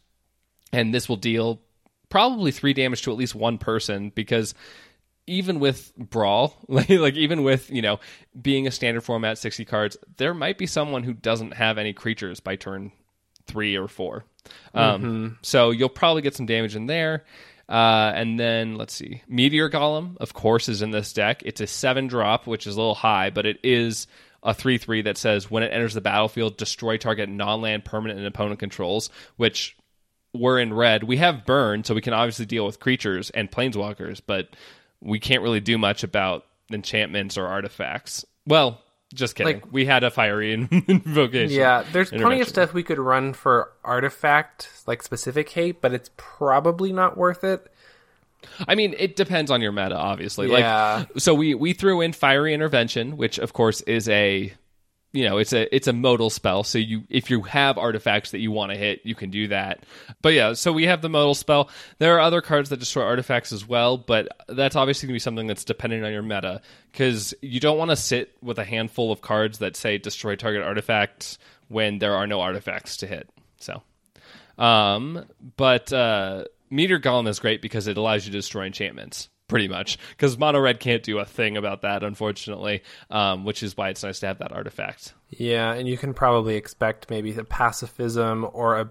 and 0.72 0.94
this 0.94 1.10
will 1.10 1.18
deal 1.18 1.60
probably 2.08 2.52
three 2.52 2.72
damage 2.74 3.02
to 3.02 3.12
at 3.12 3.18
least 3.18 3.36
one 3.36 3.58
person 3.58 4.10
because 4.16 4.54
even 5.28 5.60
with 5.60 5.96
brawl 5.98 6.58
like, 6.68 6.90
like 6.90 7.16
even 7.16 7.44
with 7.44 7.70
you 7.72 7.82
know 7.82 8.00
being 8.40 8.68
a 8.68 8.72
standard 8.72 9.02
format 9.02 9.38
60 9.38 9.66
cards 9.66 9.98
there 10.18 10.34
might 10.34 10.58
be 10.58 10.68
someone 10.68 11.04
who 11.04 11.14
doesn't 11.14 11.54
have 11.54 11.78
any 11.78 11.94
creatures 11.94 12.40
by 12.40 12.56
turn 12.56 12.92
three 13.48 13.76
or 13.78 13.88
4 13.88 14.26
um, 14.74 15.40
so 15.42 15.72
you'll 15.72 15.90
probably 15.90 16.22
get 16.22 16.36
some 16.36 16.46
damage 16.46 16.76
in 16.76 16.86
there. 16.86 17.24
Uh, 17.68 18.12
and 18.14 18.40
then 18.40 18.76
let's 18.76 18.94
see 18.94 19.24
meteor 19.28 19.72
golem 19.72 20.16
of 20.18 20.34
course 20.34 20.70
is 20.70 20.84
in 20.84 20.92
this 20.92 21.14
deck. 21.14 21.42
It's 21.44 21.62
a 21.62 21.68
seven 21.68 22.06
drop 22.06 22.46
which 22.46 22.68
is 22.68 22.76
a 22.76 22.78
little 22.78 22.94
high 22.94 23.32
but 23.32 23.48
it 23.48 23.60
is 23.64 24.06
a 24.44 24.54
3 24.54 24.78
3 24.78 25.02
that 25.04 25.18
says 25.18 25.50
when 25.50 25.64
it 25.64 25.74
enters 25.74 25.96
the 25.96 26.02
battlefield 26.02 26.58
destroy 26.58 26.98
target 26.98 27.28
non-land 27.28 27.84
permanent 27.84 28.20
and 28.20 28.28
opponent 28.28 28.60
controls 28.60 29.10
which 29.38 29.76
we're 30.36 30.60
in 30.60 30.74
red. 30.74 31.04
We 31.04 31.18
have 31.18 31.46
burn, 31.46 31.84
so 31.84 31.96
we 31.96 32.02
can 32.02 32.14
obviously 32.14 32.46
deal 32.46 32.66
with 32.66 32.80
creatures 32.80 33.30
and 33.30 33.50
planeswalkers, 33.50 34.22
but 34.26 34.50
we 35.06 35.20
can't 35.20 35.42
really 35.42 35.60
do 35.62 35.78
much 35.78 36.04
about 36.04 36.46
enchantments 36.72 37.38
or 37.38 37.46
artifacts. 37.48 38.26
Well, 38.48 38.82
just 39.14 39.36
kidding. 39.36 39.62
Like- 39.62 39.72
we 39.72 39.86
had 39.86 40.04
a 40.04 40.12
fiery 40.12 40.54
invocation. 40.54 41.58
Yeah, 41.58 41.84
there's 41.92 42.10
plenty 42.10 42.42
of 42.42 42.48
stuff 42.48 42.74
we 42.74 42.84
could 42.84 43.00
run 43.00 43.34
for 43.34 43.72
artifact, 43.84 44.70
like 44.88 45.04
specific 45.04 45.50
hate, 45.50 45.80
but 45.82 45.94
it's 45.94 46.10
probably 46.18 46.92
not 46.92 47.18
worth 47.18 47.44
it. 47.44 47.72
I 48.68 48.76
mean, 48.76 48.94
it 49.00 49.16
depends 49.16 49.50
on 49.50 49.62
your 49.62 49.72
meta, 49.72 49.96
obviously. 49.96 50.52
Yeah. 50.52 51.06
Like, 51.10 51.10
so 51.18 51.34
we 51.34 51.56
we 51.56 51.74
threw 51.74 52.02
in 52.02 52.14
fiery 52.14 52.54
intervention, 52.54 53.18
which 53.18 53.40
of 53.40 53.54
course 53.54 53.82
is 53.82 54.08
a, 54.10 54.54
you 55.16 55.24
know, 55.24 55.38
it's 55.38 55.54
a 55.54 55.74
it's 55.74 55.88
a 55.88 55.94
modal 55.94 56.30
spell. 56.30 56.64
So 56.64 56.78
you 56.78 57.04
if 57.10 57.30
you 57.30 57.42
have 57.44 57.78
artifacts 57.78 58.32
that 58.32 58.40
you 58.40 58.52
want 58.52 58.74
to 58.74 58.78
hit, 58.78 59.02
you 59.06 59.16
can 59.16 59.30
do 59.30 59.48
that. 59.48 59.86
But 60.22 60.34
yeah, 60.34 60.54
so 60.54 60.74
we 60.74 60.86
have 60.86 61.02
the 61.02 61.08
modal 61.08 61.34
spell. 61.34 61.70
There 62.00 62.16
are 62.16 62.20
other 62.20 62.42
cards 62.42 62.70
that 62.70 62.80
destroy 62.82 63.04
artifacts 63.04 63.54
as 63.54 63.66
well, 63.66 63.98
but 63.98 64.28
that's 64.50 64.76
obviously 64.76 65.08
going 65.08 65.14
to 65.14 65.16
be 65.16 65.20
something 65.20 65.48
that's 65.48 65.64
dependent 65.64 66.04
on 66.04 66.12
your 66.12 66.22
meta 66.22 66.62
because 66.92 67.34
you 67.42 67.62
don't 67.62 67.78
want 67.78 67.92
to 67.92 67.96
sit 67.96 68.36
with 68.42 68.60
a 68.60 68.66
handful 68.66 69.14
of 69.14 69.22
cards 69.22 69.60
that 69.60 69.78
say 69.78 69.98
destroy 69.98 70.36
target 70.36 70.64
artifacts 70.64 71.38
when 71.70 72.00
there 72.00 72.16
are 72.16 72.28
no 72.28 72.42
artifacts 72.42 72.98
to 72.98 73.08
hit. 73.08 73.30
So. 73.58 73.82
Um, 74.58 75.26
but 75.56 75.92
uh, 75.94 76.46
Meteor 76.70 77.00
Golem 77.00 77.28
is 77.28 77.40
great 77.40 77.62
because 77.62 77.88
it 77.88 77.98
allows 77.98 78.26
you 78.26 78.32
to 78.34 78.38
destroy 78.38 78.66
enchantments, 78.66 79.30
pretty 79.48 79.68
much. 79.68 79.98
Because 80.10 80.38
Mono 80.38 80.60
Red 80.60 80.80
can't 80.80 81.04
do 81.04 81.20
a 81.20 81.26
thing 81.26 81.58
about 81.58 81.82
that, 81.82 82.04
unfortunately, 82.04 82.84
um, 83.10 83.46
which 83.46 83.64
is 83.64 83.78
why 83.78 83.90
it's 83.90 84.04
nice 84.04 84.20
to 84.20 84.28
have 84.28 84.40
that 84.40 84.52
artifact. 84.52 85.14
Yeah, 85.30 85.74
and 85.74 85.88
you 85.88 85.98
can 85.98 86.14
probably 86.14 86.56
expect 86.56 87.10
maybe 87.10 87.34
a 87.36 87.44
pacifism 87.44 88.50
or 88.54 88.80
a 88.80 88.90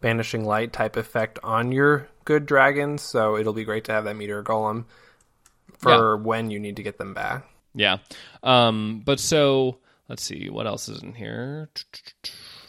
banishing 0.00 0.44
light 0.44 0.72
type 0.72 0.96
effect 0.96 1.38
on 1.42 1.72
your 1.72 2.08
good 2.24 2.46
dragons, 2.46 3.02
so 3.02 3.36
it'll 3.36 3.52
be 3.52 3.64
great 3.64 3.84
to 3.84 3.92
have 3.92 4.04
that 4.04 4.16
meteor 4.16 4.42
golem 4.42 4.84
for 5.78 6.16
when 6.16 6.50
you 6.50 6.58
need 6.58 6.76
to 6.76 6.82
get 6.82 6.98
them 6.98 7.14
back. 7.14 7.46
Yeah. 7.74 7.98
Um, 8.42 9.02
but 9.04 9.20
so, 9.20 9.78
let's 10.08 10.22
see, 10.22 10.48
what 10.50 10.66
else 10.66 10.88
is 10.88 11.02
in 11.02 11.14
here? 11.14 11.68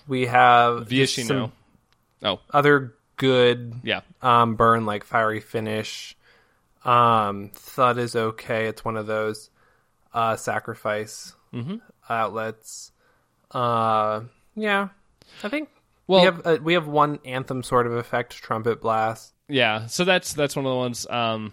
We 0.08 0.28
have 0.28 0.88
Viashino. 0.88 1.52
Oh, 2.24 2.40
other 2.54 2.94
good 3.18 3.74
yeah. 3.84 4.02
um, 4.22 4.56
burn 4.56 4.86
like 4.86 5.04
fiery 5.04 5.40
finish. 5.40 6.16
Um, 6.84 7.52
Thud 7.54 7.98
is 7.98 8.16
okay. 8.16 8.66
It's 8.68 8.84
one 8.84 8.98
of 8.98 9.08
those 9.08 9.50
uh, 10.14 10.36
sacrifice 10.36 11.34
Mm-hmm. 11.54 11.76
outlets. 12.10 12.92
Uh, 13.52 14.22
yeah, 14.56 14.88
I 15.44 15.50
think 15.50 15.68
Well, 16.08 16.22
we 16.22 16.26
have 16.26 16.42
uh, 16.48 16.58
we 16.64 16.74
have 16.76 16.88
one 16.88 17.20
anthem 17.26 17.62
sort 17.64 17.88
of 17.88 17.94
effect, 17.94 18.38
trumpet 18.38 18.80
blast. 18.82 19.34
Yeah, 19.50 19.88
so 19.88 20.06
that's 20.06 20.32
that's 20.34 20.56
one 20.56 20.66
of 20.66 20.72
the 20.72 20.78
ones. 20.78 21.06
Um, 21.10 21.52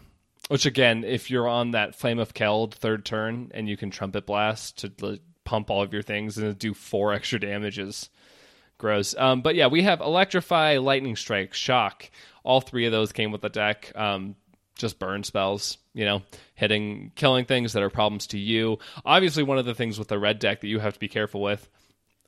which 0.48 0.66
again, 0.66 1.02
if 1.02 1.30
you're 1.32 1.48
on 1.48 1.72
that 1.72 1.96
Flame 1.96 2.20
of 2.20 2.32
Keld 2.32 2.74
third 2.74 3.04
turn 3.04 3.50
and 3.52 3.68
you 3.68 3.76
can 3.76 3.90
Trumpet 3.90 4.24
Blast 4.24 4.78
to 4.78 4.92
like, 5.04 5.20
pump 5.44 5.68
all 5.68 5.82
of 5.82 5.92
your 5.92 6.02
things 6.02 6.38
and 6.38 6.56
do 6.56 6.72
four 6.74 7.12
extra 7.12 7.40
damages, 7.40 8.08
gross. 8.78 9.16
Um, 9.18 9.42
but 9.42 9.56
yeah, 9.56 9.66
we 9.66 9.82
have 9.82 10.00
Electrify, 10.00 10.78
Lightning 10.78 11.16
Strike, 11.16 11.54
Shock. 11.54 12.08
All 12.44 12.60
three 12.60 12.86
of 12.86 12.92
those 12.92 13.10
came 13.12 13.32
with 13.32 13.40
the 13.42 13.48
deck. 13.50 13.90
Um, 13.96 14.36
just 14.78 14.98
burn 14.98 15.22
spells, 15.24 15.76
you 15.92 16.04
know, 16.04 16.22
hitting, 16.54 17.12
killing 17.14 17.44
things 17.44 17.74
that 17.74 17.82
are 17.82 17.90
problems 17.90 18.28
to 18.28 18.38
you. 18.38 18.78
Obviously, 19.04 19.42
one 19.42 19.58
of 19.58 19.66
the 19.66 19.74
things 19.74 19.98
with 19.98 20.08
the 20.08 20.18
red 20.18 20.38
deck 20.38 20.62
that 20.62 20.68
you 20.68 20.78
have 20.78 20.94
to 20.94 21.00
be 21.00 21.08
careful 21.08 21.42
with 21.42 21.68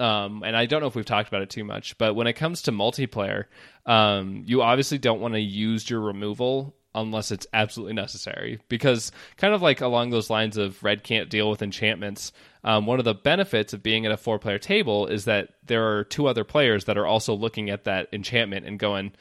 um, 0.00 0.42
and 0.44 0.56
I 0.56 0.64
don't 0.64 0.80
know 0.80 0.86
if 0.86 0.94
we've 0.94 1.04
talked 1.04 1.28
about 1.28 1.42
it 1.42 1.50
too 1.50 1.62
much, 1.62 1.98
but 1.98 2.14
when 2.14 2.26
it 2.26 2.32
comes 2.32 2.62
to 2.62 2.72
multiplayer, 2.72 3.44
um, 3.84 4.44
you 4.46 4.62
obviously 4.62 4.96
don't 4.96 5.20
want 5.20 5.34
to 5.34 5.40
use 5.40 5.88
your 5.90 6.00
removal 6.00 6.74
unless 6.94 7.30
it's 7.30 7.46
absolutely 7.52 7.92
necessary. 7.92 8.60
Because, 8.70 9.12
kind 9.36 9.52
of 9.52 9.60
like 9.60 9.82
along 9.82 10.08
those 10.08 10.30
lines 10.30 10.56
of 10.56 10.82
red 10.82 11.04
can't 11.04 11.28
deal 11.28 11.50
with 11.50 11.60
enchantments, 11.60 12.32
um, 12.64 12.86
one 12.86 12.98
of 12.98 13.04
the 13.04 13.14
benefits 13.14 13.74
of 13.74 13.82
being 13.82 14.06
at 14.06 14.12
a 14.12 14.16
four 14.16 14.38
player 14.38 14.58
table 14.58 15.06
is 15.06 15.26
that 15.26 15.50
there 15.66 15.86
are 15.86 16.04
two 16.04 16.26
other 16.26 16.44
players 16.44 16.86
that 16.86 16.96
are 16.96 17.06
also 17.06 17.34
looking 17.34 17.68
at 17.68 17.84
that 17.84 18.08
enchantment 18.10 18.64
and 18.64 18.78
going, 18.78 19.12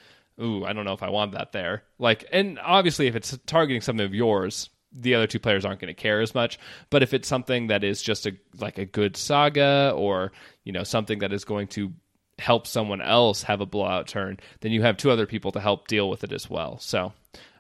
Ooh, 0.42 0.64
I 0.66 0.74
don't 0.74 0.86
know 0.86 0.94
if 0.94 1.04
I 1.04 1.10
want 1.10 1.34
that 1.34 1.52
there. 1.52 1.84
Like, 1.98 2.26
and 2.32 2.60
obviously, 2.60 3.08
if 3.08 3.16
it's 3.16 3.38
targeting 3.46 3.82
something 3.82 4.06
of 4.06 4.14
yours, 4.14 4.70
the 4.92 5.16
other 5.16 5.28
two 5.28 5.40
players 5.40 5.66
aren't 5.66 5.80
going 5.80 5.94
to 5.94 6.02
care 6.02 6.22
as 6.22 6.34
much. 6.34 6.58
But 6.90 7.04
if 7.04 7.14
it's 7.14 7.28
something 7.28 7.68
that 7.68 7.84
is 7.84 8.02
just 8.02 8.26
a 8.26 8.36
like 8.60 8.78
a 8.78 8.86
good 8.86 9.18
saga 9.18 9.94
or 9.96 10.32
you 10.64 10.72
know 10.72 10.84
something 10.84 11.20
that 11.20 11.34
is 11.34 11.46
going 11.46 11.68
to 11.70 11.94
help 12.40 12.66
someone 12.66 13.02
else 13.02 13.44
have 13.44 13.62
a 13.62 13.66
blowout 13.66 14.08
turn, 14.08 14.40
then 14.62 14.72
you 14.72 14.82
have 14.82 14.98
two 14.98 15.12
other 15.12 15.26
people 15.26 15.52
to 15.52 15.60
help 15.60 15.88
deal 15.88 16.10
with 16.10 16.24
it 16.24 16.32
as 16.32 16.50
well. 16.50 16.80
So 16.80 17.14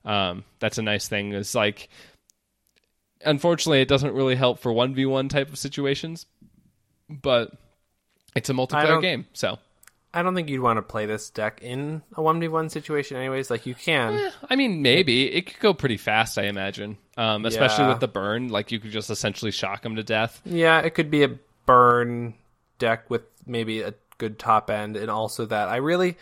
um, 0.05 0.45
that's 0.59 0.77
a 0.77 0.81
nice 0.81 1.07
thing. 1.07 1.33
It's 1.33 1.53
like 1.53 1.89
unfortunately 3.25 3.81
it 3.81 3.89
doesn't 3.89 4.13
really 4.13 4.35
help 4.35 4.59
for 4.59 4.71
one 4.71 4.93
v 4.93 5.05
one 5.05 5.29
type 5.29 5.49
of 5.49 5.57
situations, 5.59 6.25
but 7.09 7.51
it's 8.35 8.49
a 8.49 8.53
multiplayer 8.53 9.01
game, 9.01 9.25
so. 9.33 9.59
I 10.13 10.23
don't 10.23 10.33
think 10.33 10.49
you'd 10.49 10.61
want 10.61 10.77
to 10.77 10.81
play 10.81 11.05
this 11.05 11.29
deck 11.29 11.59
in 11.61 12.01
a 12.15 12.21
one 12.21 12.39
v 12.39 12.47
one 12.47 12.69
situation, 12.69 13.17
anyways. 13.17 13.49
Like 13.51 13.65
you 13.65 13.75
can, 13.75 14.31
I 14.49 14.55
mean, 14.55 14.81
maybe 14.81 15.31
it 15.31 15.45
could 15.45 15.59
go 15.59 15.73
pretty 15.73 15.97
fast. 15.97 16.37
I 16.37 16.43
imagine, 16.43 16.97
um, 17.17 17.45
especially 17.45 17.83
Yeah. 17.85 17.89
with 17.89 17.99
the 17.99 18.07
burn. 18.07 18.49
Like 18.49 18.71
you 18.71 18.79
could 18.79 18.91
just 18.91 19.09
essentially 19.09 19.51
shock 19.51 19.83
them 19.83 19.95
to 19.97 20.03
death. 20.03 20.41
yeah, 20.45 20.79
it 20.79 20.91
could 20.95 21.11
be 21.11 21.23
a 21.23 21.37
burn 21.67 22.33
deck 22.79 23.09
with 23.09 23.21
maybe 23.45 23.81
a 23.81 23.93
good 24.17 24.39
top 24.39 24.69
end, 24.69 24.97
and 24.97 25.11
also 25.11 25.45
that 25.45 25.67
I 25.69 25.75
really, 25.77 26.17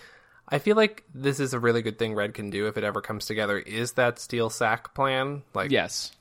I 0.49 0.59
feel 0.59 0.75
like 0.75 1.03
this 1.15 1.39
is 1.39 1.53
a 1.53 1.59
really 1.59 1.81
good 1.81 1.97
thing 1.97 2.13
Red 2.13 2.33
can 2.33 2.49
do 2.49 2.67
if 2.67 2.77
it 2.77 2.83
ever 2.83 3.01
comes 3.01 3.25
together. 3.25 3.57
Is 3.57 3.93
that 3.93 4.19
steel 4.19 4.49
sack 4.49 4.93
plan? 4.93 5.43
Like, 5.53 5.71
Yes, 5.71 6.11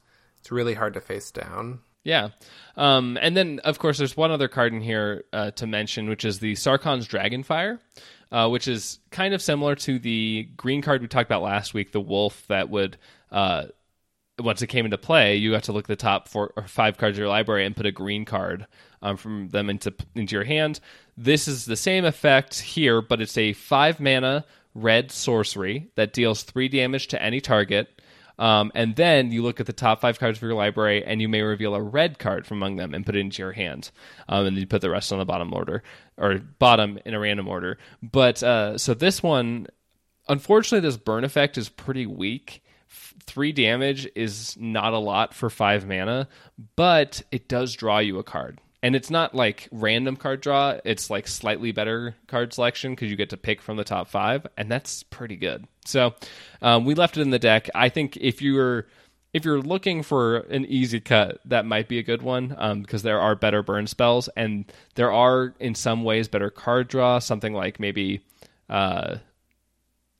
it's 0.41 0.53
really 0.53 0.75
hard 0.75 0.95
to 0.95 1.01
face 1.01 1.31
down. 1.33 1.81
Yeah. 2.07 2.29
Um, 2.77 3.19
and 3.21 3.37
then, 3.37 3.59
of 3.65 3.81
course, 3.81 3.99
there's 3.99 4.17
one 4.17 4.31
other 4.31 4.47
card 4.47 4.73
in 4.73 4.81
here 4.81 5.25
uh, 5.33 5.51
to 5.53 5.67
mention, 5.67 6.09
which 6.09 6.25
is 6.25 6.39
the 6.39 6.55
Sarkhan's 6.55 7.09
Dragonfire, 7.09 7.81
uh, 8.31 8.49
which 8.49 8.69
is 8.69 9.01
kind 9.11 9.35
of 9.35 9.43
similar 9.43 9.75
to 9.75 9.99
the 9.99 10.49
green 10.57 10.83
card 10.83 11.03
we 11.03 11.09
talked 11.09 11.29
about 11.29 11.43
last 11.43 11.75
week, 11.75 11.91
the 11.91 12.01
wolf 12.01 12.45
that 12.47 12.71
would. 12.71 12.97
Uh, 13.33 13.67
once 14.39 14.63
it 14.63 14.69
came 14.69 14.85
into 14.85 14.99
play, 14.99 15.37
you 15.37 15.51
got 15.51 15.65
to 15.65 15.73
look 15.73 15.87
at 15.87 15.89
the 15.89 15.97
top 15.97 16.29
four 16.29 16.53
or 16.57 16.69
five 16.69 16.97
cards 16.97 17.17
of 17.17 17.19
your 17.19 17.29
library 17.29 17.67
and 17.67 17.75
put 17.75 17.87
a 17.87 17.93
green 17.93 18.25
card 18.25 18.67
um, 19.03 19.17
from 19.17 19.49
them 19.49 19.69
into 19.69 19.93
into 20.15 20.37
your 20.37 20.45
hand. 20.45 20.79
This 21.17 21.49
is 21.49 21.65
the 21.65 21.75
same 21.75 22.05
effect 22.05 22.61
here, 22.61 23.03
but 23.03 23.21
it's 23.21 23.39
a 23.39 23.55
five 23.55 23.99
mana 23.99 24.45
red 24.75 25.11
sorcery 25.11 25.91
that 25.97 26.13
deals 26.13 26.43
three 26.43 26.69
damage 26.69 27.09
to 27.09 27.21
any 27.21 27.41
target. 27.41 27.89
Um, 28.39 28.71
and 28.75 28.97
then 28.97 29.33
you 29.33 29.43
look 29.43 29.61
at 29.61 29.67
the 29.67 29.73
top 29.73 30.01
five 30.01 30.19
cards 30.19 30.39
of 30.39 30.43
your 30.43 30.55
library, 30.55 31.05
and 31.05 31.21
you 31.21 31.29
may 31.29 31.43
reveal 31.43 31.75
a 31.75 31.83
red 31.83 32.19
card 32.19 32.47
from 32.47 32.59
among 32.59 32.77
them 32.77 32.95
and 32.95 33.07
put 33.07 33.17
it 33.17 33.21
into 33.21 33.43
your 33.43 33.53
hand. 33.53 33.91
Um, 34.29 34.47
and 34.47 34.57
then 34.57 34.61
you 34.61 34.67
put 34.67 34.83
the 34.83 34.91
rest 34.91 35.13
on 35.13 35.19
the 35.19 35.25
bottom 35.25 35.53
order 35.55 35.83
or 36.19 36.39
bottom 36.39 36.99
in 37.05 37.15
a 37.15 37.21
random 37.21 37.49
order. 37.49 37.79
But 38.03 38.43
uh, 38.43 38.79
so 38.79 38.95
this 38.95 39.23
one, 39.23 39.67
unfortunately, 40.29 40.87
this 40.87 40.97
burn 40.97 41.25
effect 41.25 41.57
is 41.57 41.69
pretty 41.69 42.07
weak. 42.07 42.63
Three 43.25 43.53
damage 43.53 44.09
is 44.15 44.57
not 44.59 44.93
a 44.93 44.99
lot 44.99 45.35
for 45.35 45.51
five 45.51 45.87
mana, 45.87 46.29
but 46.77 47.23
it 47.33 47.49
does 47.49 47.75
draw 47.75 47.99
you 47.99 48.19
a 48.19 48.23
card. 48.23 48.61
And 48.83 48.95
it's 48.95 49.11
not 49.11 49.35
like 49.35 49.69
random 49.73 50.17
card 50.17 50.41
draw, 50.43 50.79
it's 50.85 51.11
like 51.11 51.27
slightly 51.27 51.73
better 51.73 52.15
card 52.27 52.53
selection 52.53 52.93
because 52.93 53.11
you 53.11 53.17
get 53.17 53.31
to 53.31 53.37
pick 53.37 53.63
from 53.63 53.77
the 53.77 53.85
top 53.85 54.09
five, 54.09 54.47
and 54.57 54.71
that's 54.71 55.03
pretty 55.03 55.37
good. 55.37 55.67
So 55.85 56.15
um, 56.63 56.85
we 56.85 56.95
left 56.95 57.17
it 57.17 57.23
in 57.23 57.31
the 57.31 57.39
deck. 57.39 57.71
I 57.75 57.89
think 57.89 58.17
if 58.19 58.43
you're 58.43 58.87
if 59.33 59.45
you're 59.45 59.61
looking 59.61 60.03
for 60.03 60.37
an 60.37 60.65
easy 60.67 61.01
cut, 61.01 61.41
that 61.47 61.67
might 61.67 61.89
be 61.89 61.99
a 61.99 62.03
good 62.03 62.23
one 62.23 62.55
um, 62.59 62.81
because 62.83 63.03
there 63.03 63.21
are 63.21 63.35
better 63.35 63.63
burn 63.63 63.87
spells, 63.87 64.29
and 64.37 64.71
there 64.95 65.13
are 65.13 65.55
in 65.59 65.75
some 65.75 66.05
ways 66.05 66.29
better 66.29 66.51
card 66.51 66.89
draw. 66.89 67.19
Something 67.19 67.55
like 67.55 67.81
maybe 67.81 68.23
uh, 68.69 69.17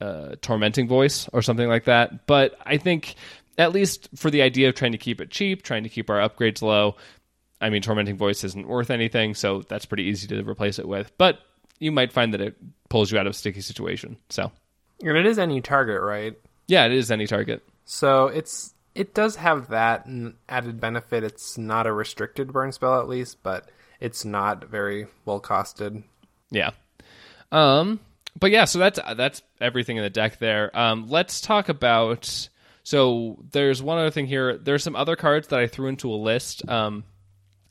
uh, 0.01 0.37
tormenting 0.41 0.89
voice 0.89 1.29
or 1.33 1.43
something 1.43 1.69
like 1.69 1.85
that. 1.85 2.27
But 2.27 2.59
I 2.65 2.77
think 2.79 3.15
at 3.59 3.73
least 3.73 4.09
for 4.15 4.31
the 4.31 4.43
idea 4.43 4.69
of 4.69 4.75
trying 4.75 4.93
to 4.93 4.99
keep 4.99 5.21
it 5.21 5.31
cheap, 5.31 5.63
trying 5.63 5.83
to 5.85 5.89
keep 5.89 6.11
our 6.11 6.19
upgrades 6.19 6.63
low. 6.63 6.97
I 7.61 7.71
mean, 7.71 7.83
tormenting 7.83 8.17
voice 8.17 8.45
isn't 8.45 8.69
worth 8.69 8.91
anything, 8.91 9.35
so 9.35 9.63
that's 9.63 9.87
pretty 9.87 10.05
easy 10.05 10.27
to 10.29 10.43
replace 10.49 10.79
it 10.79 10.87
with. 10.87 11.11
But 11.19 11.39
you 11.79 11.91
might 11.93 12.13
find 12.13 12.35
that 12.35 12.41
it 12.41 12.57
pulls 12.89 13.11
you 13.11 13.19
out 13.19 13.27
of 13.27 13.31
a 13.31 13.35
sticky 13.35 13.61
situation. 13.63 14.17
So 14.31 14.53
And 15.03 15.17
it 15.17 15.27
is 15.27 15.39
any 15.39 15.61
target, 15.61 16.01
right? 16.03 16.35
yeah, 16.67 16.85
it 16.87 16.93
is 16.93 17.11
any 17.11 17.27
target. 17.27 17.63
So 17.85 18.27
it's 18.27 18.75
it 18.95 19.15
does 19.15 19.37
have 19.37 19.69
that 19.69 20.07
added 20.49 20.81
benefit. 20.81 21.23
It's 21.23 21.57
not 21.59 21.87
a 21.87 21.93
restricted 21.93 22.53
burn 22.53 22.73
spell 22.73 22.99
at 23.01 23.09
least, 23.09 23.43
but 23.43 23.69
it's 24.01 24.25
not 24.25 24.65
very 24.65 25.07
well 25.25 25.41
costed. 25.41 26.03
Yeah. 26.51 26.71
Um 27.53 28.01
but 28.39 28.51
yeah, 28.51 28.65
so 28.67 28.79
that's 28.79 28.99
that's 29.17 29.43
everything 29.61 29.97
in 29.97 30.03
the 30.03 30.11
deck 30.11 30.39
there. 30.39 30.77
Um 30.77 31.09
let's 31.09 31.41
talk 31.41 31.69
about 31.69 32.49
so 32.83 33.39
there's 33.53 33.83
one 33.83 33.99
other 33.99 34.11
thing 34.11 34.27
here. 34.27 34.57
There's 34.59 34.83
some 34.83 34.97
other 34.97 35.17
cards 35.17 35.49
that 35.49 35.59
I 35.61 35.67
threw 35.67 35.89
into 35.89 36.11
a 36.11 36.17
list 36.17 36.69
um 36.69 37.05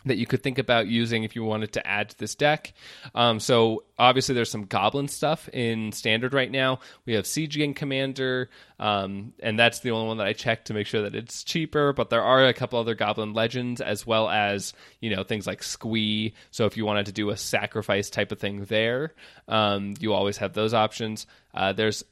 that 0.05 0.17
you 0.17 0.25
could 0.25 0.43
think 0.43 0.59
about 0.59 0.87
using 0.87 1.23
if 1.23 1.35
you 1.35 1.43
wanted 1.43 1.73
to 1.73 1.85
add 1.85 2.09
to 2.09 2.17
this 2.17 2.35
deck. 2.35 2.73
Um, 3.13 3.39
so 3.39 3.83
obviously 3.97 4.35
there's 4.35 4.49
some 4.49 4.65
goblin 4.65 5.07
stuff 5.07 5.49
in 5.49 5.91
standard 5.91 6.33
right 6.33 6.51
now. 6.51 6.79
We 7.05 7.13
have 7.13 7.25
Siege 7.25 7.57
Gang 7.57 7.73
Commander, 7.73 8.49
um, 8.79 9.33
and 9.39 9.57
that's 9.57 9.79
the 9.79 9.91
only 9.91 10.07
one 10.07 10.17
that 10.17 10.27
I 10.27 10.33
checked 10.33 10.67
to 10.67 10.73
make 10.73 10.87
sure 10.87 11.01
that 11.03 11.15
it's 11.15 11.43
cheaper. 11.43 11.93
But 11.93 12.09
there 12.09 12.23
are 12.23 12.45
a 12.45 12.53
couple 12.53 12.79
other 12.79 12.95
goblin 12.95 13.33
legends 13.33 13.81
as 13.81 14.05
well 14.05 14.29
as 14.29 14.73
you 15.01 15.15
know 15.15 15.23
things 15.23 15.47
like 15.47 15.63
Squee. 15.63 16.33
So 16.51 16.65
if 16.65 16.77
you 16.77 16.85
wanted 16.85 17.07
to 17.07 17.11
do 17.11 17.29
a 17.29 17.37
sacrifice 17.37 18.09
type 18.09 18.31
of 18.31 18.39
thing 18.39 18.65
there, 18.65 19.13
um, 19.47 19.95
you 19.99 20.13
always 20.13 20.37
have 20.37 20.53
those 20.53 20.73
options. 20.73 21.25
Uh, 21.53 21.73
there's 21.73 22.03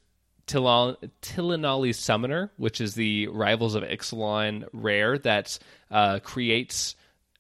Tilonalli 0.47 1.95
Summoner, 1.95 2.51
which 2.57 2.81
is 2.81 2.95
the 2.95 3.27
Rivals 3.27 3.75
of 3.75 3.83
Ixalan 3.83 4.67
rare 4.73 5.17
that 5.19 5.57
uh, 5.89 6.19
creates 6.19 6.95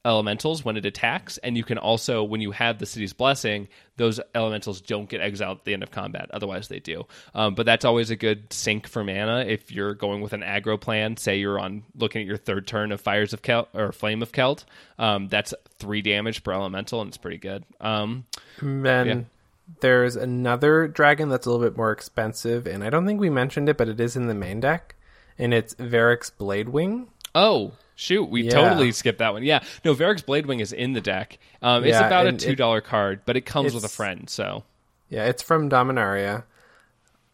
elementals 0.05 0.65
when 0.65 0.75
it 0.77 0.85
attacks, 0.85 1.37
and 1.39 1.55
you 1.55 1.63
can 1.63 1.77
also, 1.77 2.23
when 2.23 2.41
you 2.41 2.51
have 2.51 2.77
the 2.79 2.85
city's 2.85 3.13
blessing, 3.13 3.67
those 3.97 4.19
elementals 4.35 4.81
don't 4.81 5.07
get 5.07 5.21
exiled 5.21 5.59
at 5.59 5.63
the 5.65 5.73
end 5.73 5.83
of 5.83 5.91
combat. 5.91 6.29
Otherwise, 6.33 6.67
they 6.67 6.79
do. 6.79 7.05
Um, 7.33 7.55
but 7.55 7.65
that's 7.65 7.85
always 7.85 8.09
a 8.09 8.15
good 8.15 8.51
sink 8.51 8.87
for 8.87 9.03
mana 9.03 9.45
if 9.47 9.71
you're 9.71 9.93
going 9.93 10.21
with 10.21 10.33
an 10.33 10.41
aggro 10.41 10.79
plan. 10.79 11.15
Say 11.17 11.37
you're 11.37 11.59
on 11.59 11.83
looking 11.95 12.21
at 12.21 12.27
your 12.27 12.37
third 12.37 12.67
turn 12.67 12.91
of 12.91 12.99
Fires 12.99 13.33
of 13.33 13.41
Kelt 13.41 13.69
or 13.73 13.91
Flame 13.91 14.21
of 14.21 14.31
Keld. 14.31 14.65
Um, 14.99 15.27
that's 15.29 15.53
three 15.79 16.01
damage 16.01 16.43
per 16.43 16.51
elemental, 16.51 17.01
and 17.01 17.07
it's 17.07 17.17
pretty 17.17 17.37
good. 17.37 17.63
Um, 17.79 18.25
Then 18.61 19.07
Yeah. 19.07 19.21
there's 19.79 20.15
another 20.15 20.87
dragon 20.87 21.29
that's 21.29 21.45
a 21.45 21.49
little 21.51 21.65
bit 21.65 21.77
more 21.77 21.91
expensive, 21.91 22.67
and 22.67 22.83
I 22.83 22.89
don't 22.89 23.05
think 23.05 23.19
we 23.21 23.29
mentioned 23.29 23.69
it, 23.69 23.77
but 23.77 23.87
it 23.87 23.99
is 23.99 24.15
in 24.17 24.27
the 24.27 24.33
main 24.33 24.59
deck, 24.59 24.95
and 25.39 25.53
it's 25.53 25.75
Verix 25.75 26.31
Bladewing. 26.37 27.07
Oh, 27.35 27.73
shoot. 27.95 28.25
We 28.29 28.43
Yeah. 28.43 28.51
totally 28.51 28.91
skipped 28.91 29.19
that 29.19 29.33
one. 29.33 29.43
Yeah. 29.43 29.63
No, 29.83 29.93
Verix 29.95 30.23
Bladewing 30.23 30.61
is 30.61 30.71
in 30.73 30.93
the 30.93 31.01
deck. 31.01 31.37
Um, 31.61 31.83
it's 31.83 31.91
Yeah, 31.93 32.05
about 32.07 32.27
a 32.27 32.33
$2 32.33 32.81
card, 32.81 33.21
but 33.25 33.37
it 33.37 33.41
comes 33.45 33.73
with 33.73 33.83
a 33.83 33.89
friend. 33.89 34.29
So, 34.29 34.63
Yeah, 35.09 35.25
it's 35.25 35.43
from 35.43 35.69
Dominaria. 35.69 36.43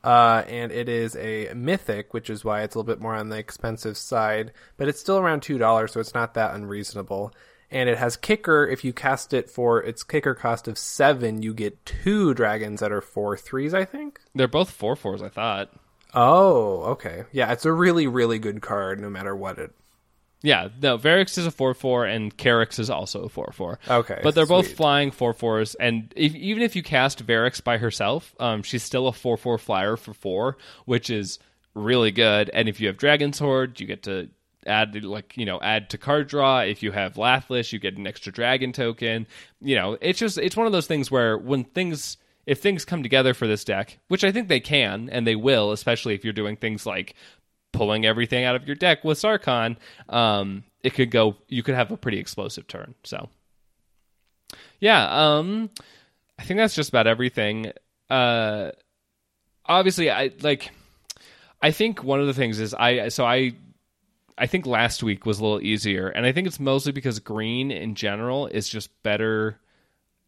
Uh, 0.03 0.43
and 0.47 0.71
it 0.71 0.87
is 0.87 1.15
a 1.17 1.51
mythic, 1.53 2.13
which 2.13 2.29
is 2.29 2.45
why 2.45 2.61
it's 2.61 2.73
a 2.75 2.77
little 2.79 2.87
bit 2.93 3.01
more 3.01 3.15
on 3.15 3.29
the 3.29 3.37
expensive 3.37 3.97
side, 3.97 4.53
but 4.77 4.87
it's 4.87 4.99
still 4.99 5.17
around 5.17 5.41
two 5.41 5.57
dollars, 5.57 5.91
so 5.91 5.99
it's 5.99 6.13
not 6.13 6.33
that 6.35 6.55
unreasonable. 6.55 7.33
And 7.71 7.89
it 7.89 7.97
has 7.97 8.15
kicker. 8.17 8.65
If 8.65 8.83
you 8.85 8.93
cast 8.93 9.33
it 9.33 9.49
for 9.49 9.83
its 9.83 10.03
kicker 10.03 10.33
cost 10.33 10.67
of 10.69 10.77
seven, 10.77 11.43
you 11.43 11.53
get 11.53 11.85
two 11.85 12.33
dragons 12.33 12.79
that 12.79 12.91
are 12.93 13.01
four 13.01 13.35
threes, 13.37 13.73
I 13.73 13.83
think. 13.85 14.19
they're 14.33 14.47
both 14.47 14.71
four 14.71 14.95
fours. 14.95 15.21
I 15.21 15.27
thought. 15.29 15.69
Oh, 16.13 16.81
okay. 16.93 17.25
Yeah, 17.31 17.51
it's 17.51 17.65
a 17.65 17.71
really, 17.73 18.07
really 18.07 18.39
good 18.39 18.61
card, 18.61 18.99
no 18.99 19.09
matter 19.09 19.35
what 19.35 19.59
it. 19.59 19.71
Yeah, 20.41 20.69
no, 20.81 20.97
Verix 20.97 21.37
is 21.37 21.45
a 21.45 21.51
4 21.51 21.73
4, 21.73 22.05
and 22.05 22.35
Karox 22.37 22.79
is 22.79 22.89
also 22.89 23.23
a 23.23 23.29
4 23.29 23.51
4. 23.53 23.79
Okay, 23.89 24.19
But 24.23 24.35
they're 24.35 24.45
both 24.45 24.73
flying 24.73 25.11
4 25.11 25.33
4s, 25.33 25.75
and 25.79 26.13
if, 26.15 26.33
even 26.35 26.63
if 26.63 26.75
you 26.75 26.83
cast 26.83 27.25
Verix 27.25 27.61
by 27.63 27.77
herself, 27.77 28.33
um, 28.39 28.63
she's 28.63 28.83
still 28.83 29.07
a 29.07 29.13
4 29.13 29.35
4 29.37 29.57
flyer 29.57 29.97
for 29.97 30.13
4, 30.13 30.57
which 30.85 31.09
is 31.09 31.39
really 31.73 32.11
good. 32.11 32.49
And 32.53 32.69
if 32.69 32.79
you 32.79 32.87
have 32.87 32.97
Dragon 32.97 33.33
Sword, 33.33 33.79
you 33.79 33.87
get 33.87 34.03
to 34.03 34.29
add 34.65 35.03
like 35.03 35.35
you 35.37 35.45
know 35.45 35.59
add 35.61 35.89
to 35.89 35.97
card 35.97 36.27
draw 36.27 36.59
if 36.59 36.83
you 36.83 36.91
have 36.91 37.13
Lathliss 37.15 37.71
you 37.71 37.79
get 37.79 37.97
an 37.97 38.05
extra 38.05 38.31
dragon 38.31 38.73
token 38.73 39.25
you 39.61 39.73
know 39.73 39.97
it's 40.01 40.19
just 40.19 40.37
it's 40.37 40.57
one 40.57 40.65
of 40.65 40.73
those 40.73 40.85
things 40.85 41.09
where 41.09 41.37
when 41.37 41.63
things 41.63 42.17
if 42.45 42.61
things 42.61 42.83
come 42.83 43.01
together 43.01 43.33
for 43.33 43.47
this 43.47 43.63
deck 43.63 43.99
which 44.09 44.23
i 44.23 44.31
think 44.33 44.49
they 44.49 44.59
can 44.59 45.09
and 45.11 45.25
they 45.25 45.35
will 45.35 45.71
especially 45.71 46.13
if 46.13 46.25
you're 46.25 46.33
doing 46.33 46.57
things 46.57 46.85
like 46.85 47.15
pulling 47.71 48.05
everything 48.05 48.43
out 48.43 48.55
of 48.55 48.65
your 48.67 48.75
deck 48.75 49.03
with 49.03 49.17
Sarkhan, 49.19 49.77
um, 50.09 50.63
it 50.83 50.93
could 50.93 51.11
go. 51.11 51.35
You 51.47 51.63
could 51.63 51.75
have 51.75 51.91
a 51.91 51.97
pretty 51.97 52.19
explosive 52.19 52.67
turn. 52.67 52.95
So, 53.03 53.29
yeah, 54.79 55.37
um, 55.37 55.69
I 56.37 56.43
think 56.43 56.57
that's 56.57 56.75
just 56.75 56.89
about 56.89 57.07
everything. 57.07 57.71
Uh, 58.09 58.71
obviously, 59.65 60.09
I 60.09 60.31
like. 60.41 60.71
I 61.61 61.71
think 61.71 62.03
one 62.03 62.21
of 62.21 62.27
the 62.27 62.33
things 62.33 62.59
is 62.59 62.73
I 62.73 63.09
so 63.09 63.25
I. 63.25 63.53
I 64.41 64.47
think 64.47 64.65
last 64.65 65.03
week 65.03 65.25
was 65.25 65.39
a 65.39 65.43
little 65.43 65.61
easier, 65.61 66.07
and 66.07 66.25
I 66.25 66.31
think 66.31 66.47
it's 66.47 66.61
mostly 66.61 66.93
because 66.93 67.19
green 67.19 67.71
in 67.71 67.93
general 67.93 68.47
is 68.47 68.69
just 68.69 68.89
better 69.03 69.59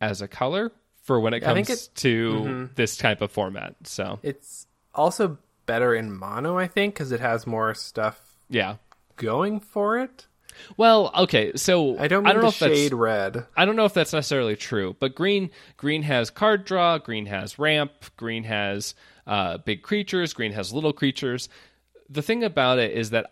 as 0.02 0.22
a 0.22 0.28
color 0.28 0.74
for 1.04 1.18
when 1.22 1.34
it 1.34 1.40
comes 1.40 1.70
it- 1.70 1.90
to 1.96 2.70
this 2.76 2.98
type 2.98 3.22
of 3.22 3.32
format. 3.32 3.76
So 3.86 4.20
It's 4.22 4.68
also 4.94 5.38
better 5.72 5.96
in 5.96 6.12
mono, 6.12 6.58
I 6.58 6.68
think, 6.68 6.96
because 6.96 7.14
it 7.14 7.22
has 7.22 7.48
more 7.48 7.74
stuff 7.74 8.20
yeah. 8.50 8.76
going 9.16 9.62
for 9.62 9.98
it. 9.98 10.28
Well, 10.76 11.14
okay, 11.18 11.54
so 11.56 11.98
I 11.98 12.10
don't 12.10 12.28
I 12.28 12.34
don't 12.34 12.42
know 12.42 12.50
if 12.50 12.60
that's 12.60 12.78
shade 12.78 12.94
red. 12.94 13.46
I 13.56 13.64
don't 13.64 13.78
know 13.78 13.86
if 13.86 13.94
that's 13.94 14.12
necessarily 14.12 14.58
true, 14.58 14.98
but 15.00 15.16
green 15.16 15.50
green 15.78 16.04
has 16.04 16.30
card 16.30 16.66
draw, 16.66 16.98
green 16.98 17.26
has 17.28 17.58
ramp, 17.58 17.94
green 18.18 18.44
has 18.44 18.96
uh, 19.26 19.60
big 19.60 19.82
creatures, 19.82 20.34
green 20.34 20.52
has 20.52 20.74
little 20.74 20.92
creatures. 20.92 21.48
The 22.10 22.22
thing 22.22 22.44
about 22.44 22.78
it 22.78 22.92
is 22.92 23.12
that 23.12 23.32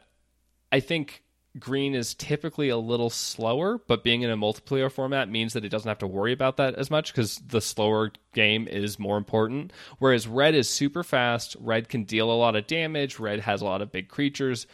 I 0.72 0.80
think 0.80 1.22
green 1.58 1.96
is 1.96 2.14
typically 2.14 2.70
a 2.70 2.78
little 2.78 3.10
slower, 3.10 3.80
but 3.88 4.04
being 4.04 4.22
in 4.22 4.30
a 4.30 4.38
multiplayer 4.38 4.92
format 4.92 5.30
means 5.30 5.54
that 5.54 5.66
it 5.66 5.70
doesn't 5.70 5.88
have 5.90 5.98
to 6.00 6.08
worry 6.08 6.32
about 6.32 6.58
that 6.58 6.76
as 6.76 6.92
much 6.92 7.12
because 7.12 7.38
the 7.38 7.62
slower 7.62 8.12
game 8.34 8.68
is 8.68 9.00
more 9.00 9.18
important. 9.18 9.74
Whereas 9.98 10.28
red 10.28 10.54
is 10.54 10.70
super 10.70 11.04
fast, 11.04 11.56
red 11.60 11.90
can 11.90 12.04
deal 12.04 12.32
a 12.32 12.34
lot 12.34 12.56
of 12.56 12.68
damage, 12.68 13.20
red 13.20 13.40
has 13.40 13.62
a 13.62 13.66
lot 13.66 13.82
of 13.82 13.92
big 13.92 14.10
creatures, 14.10 14.68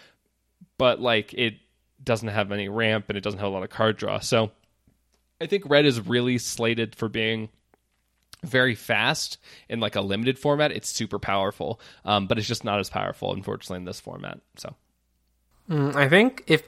but 0.77 0.99
like 0.99 1.33
it 1.33 1.55
doesn't 2.03 2.27
have 2.27 2.51
any 2.51 2.67
ramp 2.67 3.05
and 3.07 3.17
it 3.17 3.23
doesn't 3.23 3.39
have 3.39 3.49
a 3.49 3.51
lot 3.51 3.63
of 3.63 3.69
card 3.69 3.95
draw. 3.95 4.19
So 4.19 4.51
I 5.39 5.45
think 5.45 5.69
red 5.69 5.85
is 5.85 6.01
really 6.01 6.37
slated 6.37 6.95
for 6.95 7.07
being 7.07 7.49
very 8.43 8.75
fast 8.75 9.37
in 9.69 9.79
like 9.79 9.95
a 9.95 10.01
limited 10.01 10.37
format. 10.37 10.71
It's 10.71 10.89
super 10.89 11.19
powerful, 11.19 11.79
um, 12.03 12.27
but 12.27 12.37
it's 12.37 12.47
just 12.47 12.63
not 12.63 12.79
as 12.79 12.89
powerful, 12.89 13.33
unfortunately, 13.33 13.77
in 13.77 13.85
this 13.85 13.99
format. 13.99 14.39
So 14.57 14.75
Mm, 15.69 15.95
I 15.95 16.09
think 16.09 16.43
if 16.47 16.63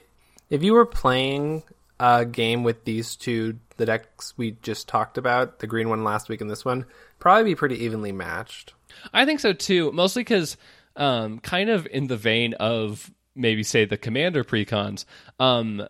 if 0.50 0.62
you 0.62 0.72
were 0.72 0.86
playing 0.86 1.62
a 2.00 2.24
game 2.24 2.62
with 2.64 2.84
these 2.84 3.16
two, 3.16 3.58
the 3.76 3.86
decks 3.86 4.34
we 4.36 4.52
just 4.62 4.88
talked 4.88 5.18
about, 5.18 5.58
the 5.58 5.66
green 5.66 5.88
one 5.88 6.04
last 6.04 6.28
week 6.28 6.40
and 6.40 6.50
this 6.50 6.64
one, 6.64 6.86
probably 7.18 7.52
be 7.52 7.54
pretty 7.54 7.84
evenly 7.84 8.12
matched. 8.12 8.74
I 9.12 9.24
think 9.24 9.40
so 9.40 9.52
too, 9.52 9.92
mostly 9.92 10.22
because 10.22 10.56
um, 10.96 11.38
kind 11.40 11.70
of 11.70 11.86
in 11.86 12.06
the 12.06 12.16
vein 12.16 12.54
of 12.54 13.10
maybe 13.34 13.62
say 13.62 13.84
the 13.84 13.96
commander 13.96 14.44
precons. 14.44 15.04
Um, 15.38 15.86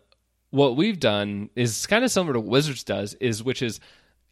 what 0.50 0.76
we've 0.76 0.98
done 0.98 1.50
is 1.54 1.86
kind 1.86 2.04
of 2.04 2.10
similar 2.10 2.34
to 2.34 2.40
Wizards 2.40 2.84
does, 2.84 3.14
is 3.14 3.42
which 3.42 3.62
is 3.62 3.80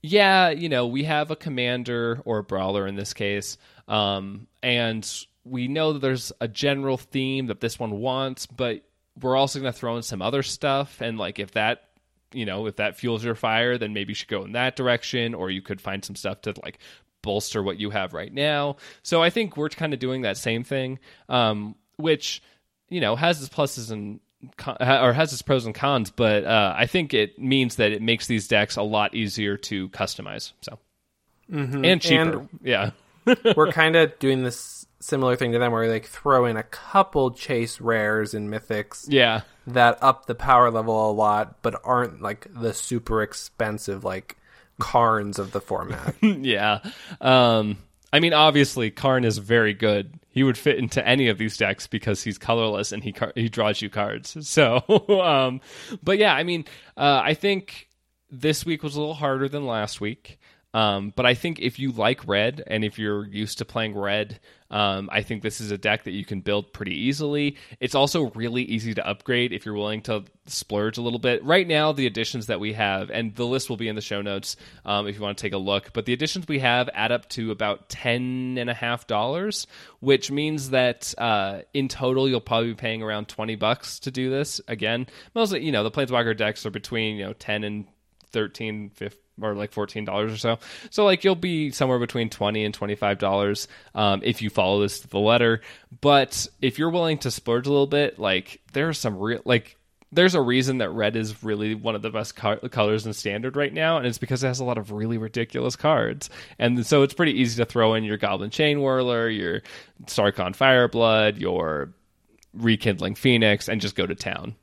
yeah, 0.03 0.51
you 0.51 0.69
know, 0.69 0.87
we 0.87 1.05
have 1.05 1.31
a 1.31 1.37
commander 1.37 2.21
or 2.25 2.39
a 2.39 2.45
brawler 2.45 2.87
in 2.87 2.95
this 2.95 3.13
case, 3.13 3.59
um, 3.89 4.47
and 4.63 5.05
we 5.49 5.69
know 5.69 5.93
that 5.93 6.01
there's 6.01 6.33
a 6.41 6.49
general 6.49 6.97
theme 6.97 7.47
that 7.47 7.61
this 7.61 7.79
one 7.79 8.01
wants, 8.01 8.47
but 8.47 8.83
we're 9.21 9.37
also 9.37 9.61
going 9.61 9.73
to 9.73 9.79
throw 9.79 9.97
in 9.97 10.03
some 10.03 10.21
other 10.21 10.43
stuff, 10.43 11.01
and 11.01 11.19
like 11.19 11.39
if 11.39 11.53
that 11.53 11.83
you 12.33 12.45
know 12.45 12.67
if 12.67 12.77
that 12.77 12.97
fuels 12.97 13.25
your 13.25 13.37
fire 13.37 13.79
then 13.79 13.93
maybe 13.95 14.11
you 14.11 14.15
should 14.15 14.29
go 14.29 14.45
in 14.45 14.53
that 14.53 14.75
direction 14.75 15.33
or 15.33 15.49
you 15.49 15.63
could 15.63 15.81
find 15.81 16.05
some 16.05 16.17
stuff 16.17 16.41
to 16.43 16.53
like 16.65 16.79
bolster 17.23 17.63
what 17.63 17.79
you 17.79 17.91
have 17.91 18.13
right 18.13 18.33
now. 18.35 18.77
So 19.05 19.23
i 19.23 19.31
think 19.31 19.57
we're 19.57 19.69
kind 19.69 19.95
of 19.95 20.01
doing 20.01 20.23
that 20.23 20.37
same 20.37 20.65
thing 20.65 20.99
um, 21.29 21.77
which 21.99 22.43
you 22.89 23.01
know 23.01 23.15
has 23.15 23.41
its 23.41 23.55
pluses 23.55 23.93
and 23.93 24.19
con- 24.57 24.77
or 24.81 25.13
has 25.13 25.33
its 25.33 25.43
pros 25.43 25.67
and 25.67 25.75
cons 25.75 26.11
but 26.11 26.45
uh, 26.45 26.75
i 26.77 26.87
think 26.87 27.15
it 27.15 27.39
means 27.39 27.77
that 27.77 27.93
it 27.93 28.03
makes 28.03 28.27
these 28.27 28.49
decks 28.49 28.77
a 28.77 28.83
lot 28.83 29.15
easier 29.15 29.57
to 29.57 29.89
customize 29.91 30.53
so. 30.61 30.79
And 31.49 32.03
cheaper 32.03 32.41
And- 32.41 32.49
yeah. 32.63 32.91
we're 33.57 33.73
kind 33.73 33.97
of 33.97 34.19
doing 34.19 34.43
this 34.43 34.86
similar 35.07 35.37
thing 35.37 35.53
to 35.53 35.59
them 35.59 35.73
where 35.73 35.83
we 35.83 35.89
like 35.89 36.07
throw 36.07 36.45
in 36.47 36.57
a 36.57 36.63
couple 36.63 37.31
chase 37.31 37.81
rares 37.81 38.35
and 38.35 38.51
mythics 38.51 39.07
yeah 39.09 39.43
that 39.67 39.97
up 40.03 40.27
the 40.27 40.35
power 40.35 40.71
level 40.71 41.11
a 41.11 41.13
lot 41.13 41.63
but 41.63 41.81
aren't 41.85 42.21
like 42.21 42.47
the 42.53 42.75
super 42.75 43.23
expensive 43.23 44.05
like 44.05 44.37
Karns 44.79 45.39
of 45.39 45.53
the 45.53 45.61
format. 45.61 46.15
yeah. 46.23 46.81
Um, 47.21 47.79
I 48.13 48.21
mean, 48.21 48.33
obviously, 48.33 48.91
Karn 48.91 49.25
is 49.25 49.39
very 49.39 49.75
good. 49.75 50.19
he 50.29 50.43
would 50.43 50.59
fit 50.59 50.79
into 50.79 51.07
any 51.07 51.29
of 51.29 51.39
these 51.39 51.57
decks 51.57 51.87
because 51.87 52.23
he's 52.23 52.39
colorless 52.39 52.93
and 52.93 53.03
he 53.03 53.13
car- 53.13 53.33
he 53.35 53.49
draws 53.49 53.81
you 53.81 53.89
cards. 53.91 54.37
So, 54.47 54.83
um, 55.23 55.61
but 56.03 56.19
yeah, 56.19 56.35
I 56.35 56.43
mean, 56.43 56.65
uh, 56.97 57.23
I 57.25 57.35
think 57.35 57.89
this 58.31 58.67
week 58.67 58.83
was 58.83 58.97
a 58.97 59.01
little 59.01 59.15
harder 59.15 59.49
than 59.49 59.67
last 59.67 60.01
week. 60.01 60.39
Um, 60.75 61.13
but 61.17 61.25
I 61.25 61.35
think 61.35 61.59
if 61.59 61.79
you 61.79 61.93
like 61.93 62.27
red 62.27 62.63
and 62.67 62.85
if 62.85 62.99
you're 62.99 63.27
used 63.27 63.59
to 63.59 63.65
playing 63.65 63.97
red, 63.97 64.39
um, 64.71 65.09
I 65.13 65.23
think 65.23 65.43
this 65.43 65.61
is 65.61 65.71
a 65.71 65.79
deck 65.79 66.05
that 66.05 66.11
you 66.11 66.25
can 66.25 66.41
build 66.41 66.73
pretty 66.73 66.95
easily. 66.95 67.57
It's 67.81 67.95
also 67.95 68.31
really 68.33 68.63
easy 68.63 68.93
to 68.95 69.07
upgrade 69.07 69.53
if 69.53 69.65
you're 69.65 69.77
willing 69.77 70.03
to 70.03 70.25
splurge 70.47 70.99
a 70.99 71.03
little 71.03 71.19
bit. 71.19 71.43
Right 71.45 71.67
now, 71.67 71.93
the 71.93 72.07
additions 72.07 72.47
that 72.47 72.61
we 72.61 72.73
have, 72.75 73.11
and 73.11 73.35
the 73.35 73.47
list 73.47 73.71
will 73.71 73.77
be 73.77 73.89
in 73.89 73.95
the 73.95 74.03
show 74.03 74.23
notes 74.23 74.57
um, 74.85 75.07
if 75.07 75.15
you 75.15 75.23
want 75.23 75.39
to 75.39 75.43
take 75.43 75.53
a 75.53 75.59
look, 75.59 75.93
but 75.93 76.05
the 76.05 76.13
additions 76.13 76.47
we 76.49 76.59
have 76.59 76.91
add 76.93 77.13
up 77.13 77.29
to 77.31 77.53
about 77.53 77.89
$10.5, 77.89 79.67
which 80.01 80.31
means 80.31 80.71
that 80.71 81.15
uh, 81.17 81.61
in 81.73 81.89
total, 81.89 82.29
you'll 82.29 82.41
probably 82.41 82.71
be 82.71 82.75
paying 82.75 83.03
around 83.03 83.29
20 83.29 83.55
bucks 83.57 84.01
to 84.01 84.11
do 84.11 84.31
this. 84.31 84.61
Again, 84.69 85.07
mostly, 85.35 85.65
you 85.65 85.73
know, 85.73 85.85
the 85.85 85.91
Planeswalker 85.91 86.37
decks 86.37 86.67
are 86.67 86.71
between, 86.71 87.17
you 87.17 87.25
know, 87.25 87.33
10 87.35 87.65
and 87.65 87.87
13, 88.37 88.91
15 88.91 89.19
or 89.41 89.55
like 89.55 89.73
fourteen 89.73 90.05
dollars 90.05 90.33
or 90.33 90.37
so. 90.37 90.59
So 90.91 91.05
like 91.05 91.25
you'll 91.25 91.35
be 91.35 91.71
somewhere 91.71 91.99
between 91.99 92.31
twenty 92.31 92.65
and 92.65 92.75
twenty 92.75 92.95
five 92.95 93.19
dollars 93.19 93.69
um, 93.95 94.21
if 94.25 94.43
you 94.43 94.51
follow 94.51 94.81
this 94.81 95.01
to 95.01 95.09
the 95.09 95.19
letter. 95.19 95.61
But 96.01 96.47
if 96.61 96.79
you're 96.79 96.91
willing 96.91 97.19
to 97.19 97.31
splurge 97.31 97.67
a 97.67 97.71
little 97.71 97.87
bit, 97.87 98.19
like 98.19 98.61
there's 98.73 98.99
some 98.99 99.19
real 99.19 99.41
like 99.45 99.77
there's 100.13 100.35
a 100.35 100.41
reason 100.41 100.79
that 100.79 100.91
red 100.91 101.17
is 101.17 101.43
really 101.43 101.75
one 101.75 101.95
of 101.95 102.03
the 102.03 102.11
best 102.11 102.37
co- 102.37 102.57
colors 102.69 103.07
in 103.07 103.13
standard 103.13 103.57
right 103.57 103.73
now, 103.73 103.99
and 103.99 104.07
it's 104.07 104.19
because 104.19 104.43
it 104.43 104.49
has 104.49 104.61
a 104.61 104.65
lot 104.65 104.79
of 104.79 104.93
really 104.93 105.19
ridiculous 105.19 105.77
cards. 105.77 106.31
And 106.59 106.87
so 106.87 107.03
it's 107.03 107.15
pretty 107.15 107.41
easy 107.41 107.63
to 107.63 107.67
throw 107.69 107.95
in 107.95 108.05
your 108.05 108.17
Goblin 108.17 108.51
Chainwhirler, 108.51 109.37
your 109.37 109.63
Sarkhan 110.05 110.57
Fireblood, 110.57 111.41
your 111.41 111.93
Rekindling 112.55 113.17
Phoenix, 113.17 113.69
and 113.69 113.81
just 113.81 113.97
go 113.97 114.07
to 114.07 114.15
town. 114.15 114.55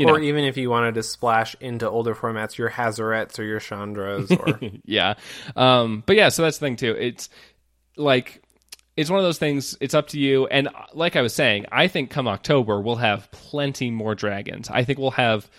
You 0.00 0.08
or 0.08 0.18
know. 0.18 0.24
even 0.24 0.44
if 0.44 0.56
you 0.56 0.70
wanted 0.70 0.94
to 0.94 1.02
splash 1.02 1.54
into 1.60 1.88
older 1.88 2.14
formats, 2.14 2.56
your 2.56 2.70
Hazorets 2.70 3.38
or 3.38 3.42
your 3.42 3.60
Chandras, 3.60 4.30
or 4.30 4.58
yeah, 4.84 5.14
um, 5.56 6.02
but 6.06 6.16
yeah. 6.16 6.30
So 6.30 6.42
that's 6.42 6.56
the 6.56 6.66
thing 6.66 6.76
too. 6.76 6.96
It's 6.98 7.28
like 7.98 8.42
it's 8.96 9.10
one 9.10 9.18
of 9.18 9.24
those 9.24 9.38
things. 9.38 9.76
It's 9.80 9.92
up 9.92 10.08
to 10.08 10.18
you. 10.18 10.46
And 10.46 10.70
like 10.94 11.16
I 11.16 11.22
was 11.22 11.34
saying, 11.34 11.66
I 11.70 11.88
think 11.88 12.10
come 12.10 12.28
October 12.28 12.80
we'll 12.80 12.96
have 12.96 13.30
plenty 13.30 13.90
more 13.90 14.14
dragons. 14.14 14.70
I 14.70 14.84
think 14.84 14.98
we'll 14.98 15.10
have 15.12 15.50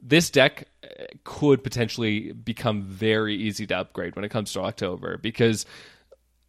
this 0.00 0.30
deck 0.30 0.64
uh, 0.82 1.04
could 1.24 1.62
potentially 1.62 2.32
become 2.32 2.82
very 2.82 3.36
easy 3.36 3.66
to 3.66 3.78
upgrade 3.78 4.16
when 4.16 4.24
it 4.24 4.30
comes 4.30 4.52
to 4.54 4.60
October 4.60 5.18
because 5.18 5.66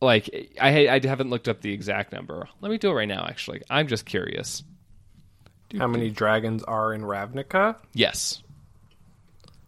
like 0.01 0.55
I 0.59 0.87
I 0.87 1.05
haven't 1.05 1.29
looked 1.29 1.49
up 1.49 1.61
the 1.61 1.73
exact 1.73 2.13
number. 2.13 2.47
Let 2.61 2.71
me 2.71 2.77
do 2.77 2.91
it 2.91 2.93
right 2.93 3.07
now. 3.07 3.25
Actually, 3.27 3.61
I'm 3.69 3.87
just 3.87 4.05
curious. 4.05 4.63
How 5.77 5.87
many 5.87 6.09
dragons 6.09 6.63
are 6.63 6.93
in 6.93 7.01
Ravnica? 7.01 7.77
Yes. 7.93 8.41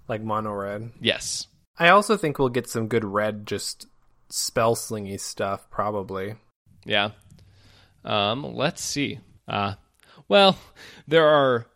Like 0.07 0.21
mono 0.21 0.51
red? 0.53 0.91
Yes. 0.99 1.47
I 1.77 1.89
also 1.89 2.17
think 2.17 2.37
we'll 2.37 2.49
get 2.49 2.69
some 2.69 2.87
good 2.87 3.05
red, 3.05 3.47
just 3.47 3.87
spell 4.29 4.75
slingy 4.75 5.19
stuff, 5.19 5.69
probably. 5.69 6.35
Yeah. 6.85 7.11
Um, 8.03 8.55
let's 8.55 8.83
see. 8.83 9.19
Uh, 9.47 9.75
well, 10.27 10.57
there 11.07 11.27
are 11.27 11.67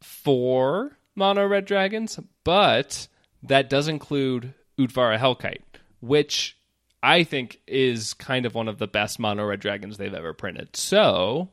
four 0.00 0.96
mono 1.14 1.46
red 1.46 1.64
dragons, 1.64 2.18
but 2.44 3.08
that 3.42 3.70
does 3.70 3.88
include 3.88 4.54
Utvara 4.78 5.18
Hellkite, 5.18 5.62
which 6.00 6.56
I 7.02 7.24
think 7.24 7.60
is 7.66 8.14
kind 8.14 8.46
of 8.46 8.54
one 8.54 8.68
of 8.68 8.78
the 8.78 8.86
best 8.86 9.18
mono 9.18 9.44
red 9.44 9.60
dragons 9.60 9.98
they've 9.98 10.12
ever 10.12 10.32
printed. 10.32 10.76
So. 10.76 11.50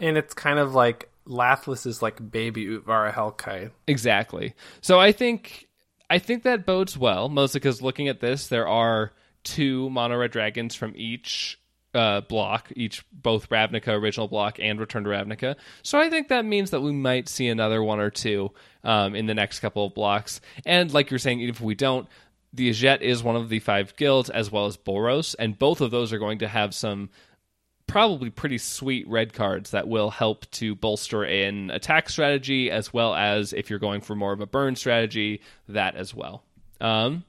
And 0.00 0.16
it's 0.16 0.34
kind 0.34 0.58
of 0.58 0.74
like 0.74 1.08
Lathliss 1.26 1.86
is 1.86 2.02
like 2.02 2.30
baby 2.30 2.66
Utvara 2.66 3.12
Hellkite. 3.12 3.70
Exactly. 3.86 4.54
So 4.80 5.00
I 5.00 5.12
think 5.12 5.68
I 6.10 6.18
think 6.18 6.42
that 6.42 6.66
bodes 6.66 6.98
well, 6.98 7.28
mostly 7.28 7.60
because 7.60 7.82
looking 7.82 8.08
at 8.08 8.20
this, 8.20 8.48
there 8.48 8.68
are 8.68 9.12
two 9.42 9.90
mono 9.90 10.16
red 10.16 10.30
dragons 10.30 10.74
from 10.74 10.92
each 10.96 11.58
uh, 11.94 12.20
block, 12.22 12.72
each 12.74 13.04
both 13.12 13.48
Ravnica 13.48 13.88
original 13.88 14.28
block 14.28 14.58
and 14.60 14.80
Return 14.80 15.04
to 15.04 15.10
Ravnica. 15.10 15.56
So 15.82 15.98
I 15.98 16.10
think 16.10 16.28
that 16.28 16.44
means 16.44 16.70
that 16.70 16.80
we 16.80 16.92
might 16.92 17.28
see 17.28 17.48
another 17.48 17.82
one 17.82 18.00
or 18.00 18.10
two 18.10 18.50
um, 18.82 19.14
in 19.14 19.26
the 19.26 19.34
next 19.34 19.60
couple 19.60 19.86
of 19.86 19.94
blocks. 19.94 20.40
And 20.66 20.92
like 20.92 21.10
you're 21.10 21.18
saying, 21.18 21.40
if 21.40 21.60
we 21.60 21.74
don't, 21.74 22.08
the 22.52 22.70
Izzet 22.70 23.00
is 23.00 23.22
one 23.22 23.36
of 23.36 23.48
the 23.48 23.60
five 23.60 23.96
guilds 23.96 24.30
as 24.30 24.50
well 24.50 24.66
as 24.66 24.76
Boros, 24.76 25.34
and 25.38 25.58
both 25.58 25.80
of 25.80 25.90
those 25.90 26.12
are 26.12 26.18
going 26.18 26.38
to 26.38 26.48
have 26.48 26.74
some 26.74 27.10
probably 27.86 28.30
pretty 28.30 28.58
sweet 28.58 29.06
red 29.08 29.32
cards 29.32 29.70
that 29.70 29.88
will 29.88 30.10
help 30.10 30.50
to 30.52 30.74
bolster 30.74 31.22
an 31.22 31.70
attack 31.70 32.08
strategy 32.08 32.70
as 32.70 32.92
well 32.92 33.14
as 33.14 33.52
if 33.52 33.70
you're 33.70 33.78
going 33.78 34.00
for 34.00 34.14
more 34.14 34.32
of 34.32 34.40
a 34.40 34.46
burn 34.46 34.76
strategy, 34.76 35.40
that 35.68 35.94
as 35.94 36.14
well. 36.14 36.42
Um, 36.80 37.24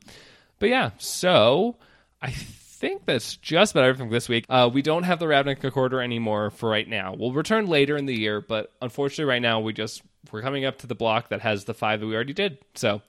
but 0.60 0.70
yeah, 0.70 0.92
so 0.98 1.76
I 2.22 2.32
think 2.32 3.06
that's 3.06 3.38
just 3.38 3.74
about 3.74 3.86
everything 3.86 4.10
this 4.10 4.30
week. 4.30 4.46
Uh, 4.50 4.70
we 4.72 4.82
don't 4.82 5.04
have 5.04 5.20
the 5.20 5.26
Ravnica 5.26 5.72
quarter 5.72 6.02
anymore 6.02 6.50
for 6.50 6.70
right 6.70 6.88
now. 6.88 7.16
We'll 7.18 7.34
return 7.34 7.68
later 7.68 7.98
in 7.98 8.06
the 8.06 8.16
year, 8.16 8.42
but 8.42 8.72
unfortunately, 8.82 9.26
right 9.26 9.42
now 9.42 9.60
we 9.60 9.74
just 9.74 10.02
we're 10.32 10.42
coming 10.42 10.66
up 10.66 10.80
to 10.80 10.88
the 10.88 10.96
block 10.96 11.30
that 11.30 11.42
has 11.42 11.66
the 11.66 11.74
five 11.74 12.00
that 12.00 12.08
we 12.08 12.16
already 12.16 12.34
did. 12.34 12.58
So 12.76 13.02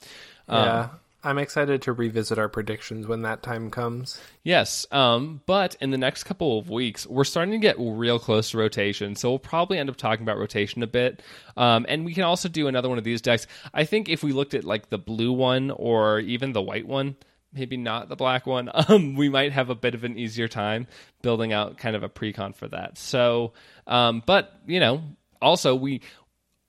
um, 0.48 0.64
yeah, 0.64 0.88
I'm 1.26 1.38
excited 1.38 1.82
to 1.82 1.92
revisit 1.92 2.38
our 2.38 2.48
predictions 2.48 3.08
when 3.08 3.22
that 3.22 3.42
time 3.42 3.68
comes. 3.68 4.20
Yes, 4.44 4.86
um, 4.92 5.40
but 5.44 5.74
in 5.80 5.90
the 5.90 5.98
next 5.98 6.22
couple 6.22 6.56
of 6.56 6.70
weeks, 6.70 7.04
we're 7.04 7.24
starting 7.24 7.50
to 7.50 7.58
get 7.58 7.74
real 7.80 8.20
close 8.20 8.52
to 8.52 8.58
rotation, 8.58 9.16
so 9.16 9.30
we'll 9.30 9.40
probably 9.40 9.76
end 9.76 9.90
up 9.90 9.96
talking 9.96 10.22
about 10.22 10.38
rotation 10.38 10.84
a 10.84 10.86
bit. 10.86 11.20
Um, 11.56 11.84
and 11.88 12.04
we 12.04 12.14
can 12.14 12.22
also 12.22 12.48
do 12.48 12.68
another 12.68 12.88
one 12.88 12.98
of 12.98 13.02
these 13.02 13.20
decks. 13.20 13.48
I 13.74 13.82
think 13.82 14.08
if 14.08 14.22
we 14.22 14.30
looked 14.30 14.54
at 14.54 14.62
like 14.62 14.88
the 14.88 14.98
blue 14.98 15.32
one 15.32 15.72
or 15.72 16.20
even 16.20 16.52
the 16.52 16.62
white 16.62 16.86
one, 16.86 17.16
maybe 17.52 17.76
not 17.76 18.08
the 18.08 18.14
black 18.14 18.46
one, 18.46 18.70
um, 18.88 19.16
we 19.16 19.28
might 19.28 19.50
have 19.50 19.68
a 19.68 19.74
bit 19.74 19.96
of 19.96 20.04
an 20.04 20.16
easier 20.16 20.46
time 20.46 20.86
building 21.22 21.52
out 21.52 21.76
kind 21.76 21.96
of 21.96 22.04
a 22.04 22.08
precon 22.08 22.54
for 22.54 22.68
that. 22.68 22.98
So, 22.98 23.52
um, 23.88 24.22
but 24.24 24.60
you 24.64 24.78
know, 24.78 25.02
also 25.42 25.74
we 25.74 26.02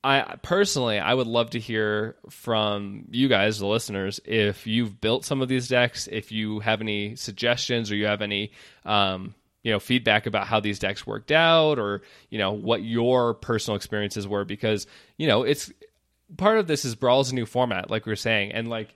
I 0.04 0.36
personally, 0.41 1.00
I 1.00 1.14
would 1.14 1.28
love 1.28 1.50
to 1.52 1.60
hear 1.60 2.16
from 2.30 3.06
you 3.12 3.28
guys, 3.28 3.60
the 3.60 3.68
listeners, 3.68 4.20
if 4.26 4.68
you've 4.68 5.02
built 5.02 5.26
some 5.26 5.41
of 5.41 5.50
these 5.50 5.68
decks, 5.68 6.08
if 6.12 6.32
you 6.32 6.60
have 6.60 6.82
any 6.82 7.16
suggestions 7.16 7.91
or 7.91 7.95
you 7.95 8.06
have 8.06 8.22
any, 8.22 8.52
um, 8.86 9.34
you 9.64 9.72
know, 9.72 9.80
feedback 9.80 10.26
about 10.28 10.48
how 10.48 10.60
these 10.60 10.80
decks 10.80 11.06
worked 11.06 11.32
out, 11.32 11.80
or 11.80 12.04
you 12.30 12.38
know 12.38 12.54
what 12.54 12.84
your 12.84 13.34
personal 13.34 13.76
experiences 13.76 14.28
were, 14.28 14.45
because 14.45 14.88
you 15.18 15.28
know 15.28 15.43
it's 15.43 15.72
part 16.38 16.60
of 16.60 16.68
this 16.68 16.86
is 16.86 16.95
Brawl's 16.95 17.34
new 17.34 17.45
format, 17.45 17.89
like 17.89 18.06
we 18.06 18.14
are 18.14 18.16
saying, 18.16 18.54
and 18.54 18.70
like 18.70 18.93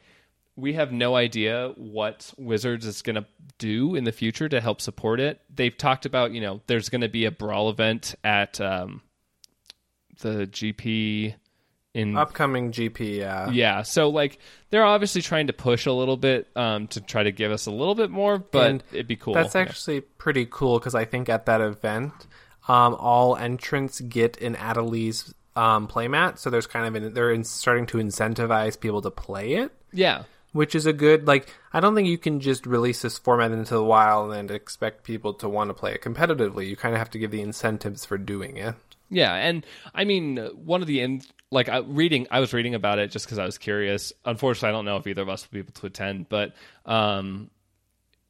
we 0.56 0.74
have 0.74 0.92
no 0.92 1.16
idea 1.16 1.74
what 1.76 2.32
Wizards 2.38 2.86
is 2.86 3.02
going 3.02 3.16
to 3.16 3.26
do 3.58 3.96
in 3.96 4.04
the 4.04 4.12
future 4.12 4.48
to 4.48 4.62
help 4.62 4.80
support 4.80 5.20
it. 5.20 5.42
They've 5.54 5.76
talked 5.76 6.06
about, 6.06 6.32
you 6.32 6.42
know, 6.42 6.62
there's 6.68 6.90
going 6.90 7.02
to 7.02 7.10
be 7.10 7.26
a 7.26 7.32
Brawl 7.32 7.70
event 7.70 8.16
at. 8.24 8.62
Um, 8.62 9.02
the 10.22 10.48
GP 10.48 11.36
in 11.94 12.16
upcoming 12.16 12.72
GP. 12.72 13.18
Yeah, 13.18 13.50
yeah. 13.50 13.82
So 13.82 14.10
like 14.10 14.40
they're 14.70 14.86
obviously 14.86 15.22
trying 15.22 15.48
to 15.48 15.54
push 15.54 15.86
a 15.86 15.92
little 15.92 16.18
bit 16.18 16.48
um, 16.56 16.88
to 16.88 17.02
try 17.02 17.24
to 17.24 17.32
give 17.32 17.52
us 17.52 17.66
a 17.66 17.72
little 17.72 17.96
bit 17.96 18.10
more, 18.10 18.38
but 18.38 18.70
and 18.70 18.84
it'd 18.92 19.08
be 19.08 19.16
cool. 19.16 19.34
That's 19.34 19.56
actually 19.56 19.96
yeah. 19.96 20.02
pretty 20.18 20.48
cool 20.50 20.80
because 20.80 20.96
I 20.96 21.06
think 21.06 21.30
at 21.30 21.46
that 21.48 21.62
event, 21.62 22.14
um, 22.68 22.96
all 22.96 23.36
entrants 23.36 24.00
get 24.02 24.42
an 24.42 24.56
Adeliz 24.56 25.34
um, 25.56 25.88
playmat. 25.88 26.38
So 26.38 26.50
there's 26.50 26.68
kind 26.68 26.86
of 26.86 27.04
an, 27.04 27.14
they're 27.14 27.32
in, 27.32 27.44
starting 27.44 27.86
to 27.88 27.98
incentivize 27.98 28.80
people 28.80 29.02
to 29.02 29.12
play 29.12 29.54
it. 29.54 29.72
Yeah. 29.92 30.24
Which 30.54 30.76
is 30.76 30.86
a 30.86 30.92
good 30.92 31.28
like 31.28 31.54
I 31.72 31.80
don't 31.80 31.96
think 31.96 32.10
you 32.10 32.18
can 32.18 32.42
just 32.42 32.66
release 32.66 33.02
this 33.02 33.18
format 33.18 33.52
into 33.52 33.74
the 33.74 33.84
wild 33.84 34.34
and 34.34 34.52
expect 34.52 35.04
people 35.04 35.34
to 35.36 35.48
want 35.48 35.70
to 35.70 35.74
play 35.74 35.94
it 35.94 36.02
competitively. 36.02 36.68
You 36.68 36.76
kind 36.76 36.94
of 36.94 37.00
have 37.00 37.10
to 37.12 37.20
give 37.20 37.32
the 37.32 37.42
incentives 37.42 38.04
for 38.04 38.18
doing 38.18 38.58
it. 38.58 38.76
Yeah, 39.12 39.34
and 39.36 39.66
I 39.94 40.06
mean, 40.06 40.38
one 40.38 40.82
of 40.82 40.88
the 40.88 41.02
in 41.02 41.22
like 41.52 41.68
I, 41.68 41.80
reading, 41.80 42.28
I 42.32 42.40
was 42.40 42.54
reading 42.54 42.76
about 42.76 42.98
it 42.98 43.12
just 43.12 43.26
because 43.26 43.38
I 43.38 43.46
was 43.46 43.58
curious. 43.58 44.14
Unfortunately, 44.24 44.70
I 44.70 44.72
don't 44.72 44.86
know 44.86 44.96
if 44.96 45.06
either 45.06 45.22
of 45.22 45.30
us 45.30 45.46
will 45.46 45.56
be 45.56 45.60
able 45.60 45.74
to 45.74 45.86
attend, 45.88 46.30
but 46.30 46.54
um, 46.86 47.52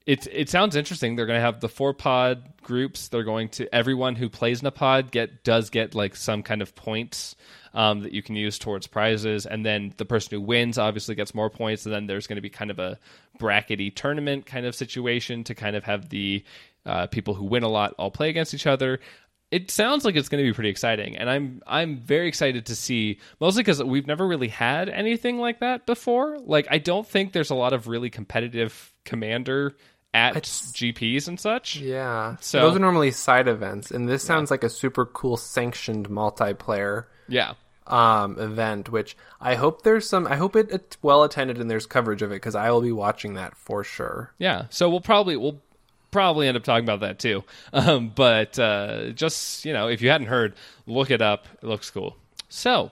it 0.07 0.27
it 0.31 0.49
sounds 0.49 0.75
interesting. 0.75 1.15
They're 1.15 1.27
going 1.27 1.37
to 1.37 1.45
have 1.45 1.59
the 1.59 1.69
four 1.69 1.93
pod 1.93 2.41
groups. 2.63 3.09
They're 3.09 3.23
going 3.23 3.49
to 3.49 3.73
everyone 3.73 4.15
who 4.15 4.27
plays 4.27 4.61
in 4.61 4.65
a 4.65 4.71
pod 4.71 5.11
get 5.11 5.43
does 5.43 5.69
get 5.69 5.93
like 5.93 6.15
some 6.15 6.41
kind 6.41 6.63
of 6.63 6.73
points 6.73 7.35
um, 7.75 7.99
that 8.01 8.11
you 8.11 8.23
can 8.23 8.35
use 8.35 8.57
towards 8.57 8.87
prizes, 8.87 9.45
and 9.45 9.63
then 9.63 9.93
the 9.97 10.05
person 10.05 10.31
who 10.31 10.41
wins 10.41 10.79
obviously 10.79 11.13
gets 11.13 11.35
more 11.35 11.51
points. 11.51 11.85
And 11.85 11.93
then 11.93 12.07
there's 12.07 12.25
going 12.25 12.37
to 12.37 12.41
be 12.41 12.49
kind 12.49 12.71
of 12.71 12.79
a 12.79 12.97
brackety 13.39 13.95
tournament 13.95 14.47
kind 14.47 14.65
of 14.65 14.73
situation 14.73 15.43
to 15.43 15.53
kind 15.53 15.75
of 15.75 15.83
have 15.83 16.09
the 16.09 16.43
uh, 16.87 17.05
people 17.05 17.35
who 17.35 17.45
win 17.45 17.61
a 17.61 17.69
lot 17.69 17.93
all 17.99 18.09
play 18.09 18.29
against 18.29 18.55
each 18.55 18.65
other 18.65 18.99
it 19.51 19.69
sounds 19.69 20.05
like 20.05 20.15
it's 20.15 20.29
going 20.29 20.43
to 20.43 20.49
be 20.49 20.53
pretty 20.53 20.69
exciting, 20.69 21.17
and 21.17 21.29
I'm 21.29 21.61
I'm 21.67 21.97
very 21.97 22.27
excited 22.27 22.67
to 22.67 22.75
see. 22.75 23.19
Mostly 23.39 23.61
because 23.63 23.83
we've 23.83 24.07
never 24.07 24.25
really 24.25 24.47
had 24.47 24.87
anything 24.89 25.37
like 25.39 25.59
that 25.59 25.85
before. 25.85 26.37
Like 26.39 26.67
I 26.71 26.77
don't 26.77 27.05
think 27.07 27.33
there's 27.33 27.49
a 27.51 27.55
lot 27.55 27.73
of 27.73 27.87
really 27.87 28.09
competitive 28.09 28.93
commander 29.03 29.75
at 30.13 30.31
It's- 30.37 30.71
GPs 30.73 31.27
and 31.27 31.39
such. 31.39 31.75
Yeah. 31.77 32.35
So- 32.41 32.61
those 32.61 32.75
are 32.75 32.79
normally 32.79 33.11
side 33.11 33.47
events, 33.47 33.91
and 33.91 34.07
this 34.09 34.23
sounds 34.23 34.51
like 34.51 34.63
a 34.63 34.69
super 34.69 35.05
cool 35.05 35.37
sanctioned 35.37 36.09
multiplayer 36.09 37.05
Yeah. 37.27 37.53
um, 37.87 38.37
event. 38.39 38.89
Which 38.89 39.15
I 39.39 39.55
hope 39.55 39.83
there's 39.83 40.07
some. 40.07 40.27
I 40.27 40.35
hope 40.35 40.55
it, 40.55 40.69
it's 40.71 40.97
well 41.01 41.23
attended 41.23 41.59
and 41.59 41.69
there's 41.69 41.85
coverage 41.85 42.21
of 42.21 42.31
it 42.31 42.35
because 42.35 42.55
I 42.55 42.71
will 42.71 42.81
be 42.81 42.91
watching 42.91 43.33
that 43.35 43.55
for 43.55 43.83
sure. 43.83 44.33
Yeah. 44.37 44.65
So 44.69 44.89
we'll 44.89 45.01
probably 45.01 45.35
we'll 45.37 45.61
probably 46.11 46.47
end 46.47 46.57
up 46.57 46.63
talking 46.63 46.85
about 46.85 46.99
that 47.01 47.19
too. 47.19 47.43
Um, 47.73 48.11
but 48.13 48.59
uh, 48.59 49.11
just 49.11 49.65
you 49.65 49.73
know, 49.73 49.87
if 49.87 50.01
you 50.01 50.09
hadn't 50.09 50.27
heard, 50.27 50.55
look 50.85 51.09
it 51.09 51.21
up. 51.21 51.47
It 51.61 51.65
looks 51.65 51.89
cool. 51.89 52.17
So. 52.49 52.91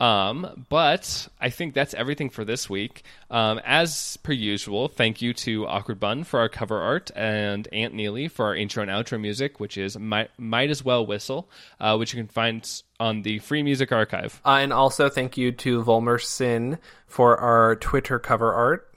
Um, 0.00 0.66
but 0.68 1.28
I 1.40 1.50
think 1.50 1.74
that's 1.74 1.92
everything 1.94 2.30
for 2.30 2.44
this 2.44 2.70
week. 2.70 3.02
Um, 3.30 3.60
as 3.64 4.16
per 4.18 4.32
usual, 4.32 4.88
thank 4.88 5.20
you 5.20 5.34
to 5.34 5.66
Awkward 5.66 5.98
Bun 5.98 6.24
for 6.24 6.38
our 6.38 6.48
cover 6.48 6.78
art 6.80 7.10
and 7.16 7.66
Aunt 7.72 7.94
Neely 7.94 8.28
for 8.28 8.46
our 8.46 8.54
intro 8.54 8.82
and 8.82 8.90
outro 8.90 9.20
music, 9.20 9.58
which 9.58 9.76
is 9.76 9.98
Might, 9.98 10.30
Might 10.38 10.70
As 10.70 10.84
Well 10.84 11.04
Whistle, 11.04 11.50
uh, 11.80 11.96
which 11.96 12.14
you 12.14 12.20
can 12.20 12.28
find 12.28 12.82
on 13.00 13.22
the 13.22 13.40
Free 13.40 13.62
Music 13.62 13.90
Archive. 13.90 14.40
Uh, 14.44 14.58
and 14.60 14.72
also 14.72 15.08
thank 15.08 15.36
you 15.36 15.50
to 15.52 15.82
Volmer 15.82 16.18
Sin 16.18 16.78
for 17.06 17.36
our 17.38 17.74
Twitter 17.76 18.18
cover 18.18 18.52
art, 18.52 18.87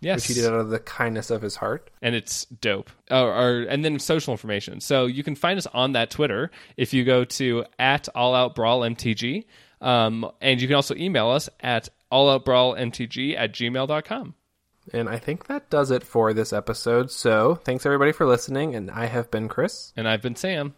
Yes. 0.00 0.16
which 0.28 0.36
he 0.36 0.42
did 0.42 0.46
out 0.52 0.60
of 0.60 0.70
the 0.70 0.78
kindness 0.78 1.30
of 1.30 1.42
his 1.42 1.56
heart. 1.56 1.90
and 2.02 2.14
it's 2.14 2.44
dope. 2.46 2.90
Or, 3.10 3.16
or 3.32 3.60
and 3.62 3.84
then 3.84 3.98
social 3.98 4.32
information. 4.32 4.80
So 4.80 5.06
you 5.06 5.24
can 5.24 5.34
find 5.34 5.58
us 5.58 5.66
on 5.74 5.92
that 5.92 6.10
Twitter 6.10 6.50
if 6.76 6.94
you 6.94 7.04
go 7.04 7.24
to 7.24 7.64
at 7.78 8.08
All 8.14 8.34
Out 8.34 8.54
Brawl 8.54 8.80
MTG, 8.82 9.44
um, 9.80 10.30
and 10.40 10.60
you 10.60 10.68
can 10.68 10.76
also 10.76 10.94
email 10.94 11.28
us 11.30 11.48
at 11.60 11.88
alloutbrawlmtg 12.12 13.36
at 13.36 13.52
gmail.com. 13.52 14.34
And 14.92 15.08
I 15.08 15.18
think 15.18 15.46
that 15.48 15.68
does 15.68 15.90
it 15.90 16.02
for 16.02 16.32
this 16.32 16.52
episode. 16.52 17.10
So 17.10 17.56
thanks 17.56 17.84
everybody 17.84 18.12
for 18.12 18.24
listening. 18.26 18.74
And 18.74 18.90
I 18.90 19.04
have 19.06 19.30
been 19.30 19.48
Chris, 19.48 19.92
And 19.96 20.08
I've 20.08 20.22
been 20.22 20.34
Sam. 20.36 20.74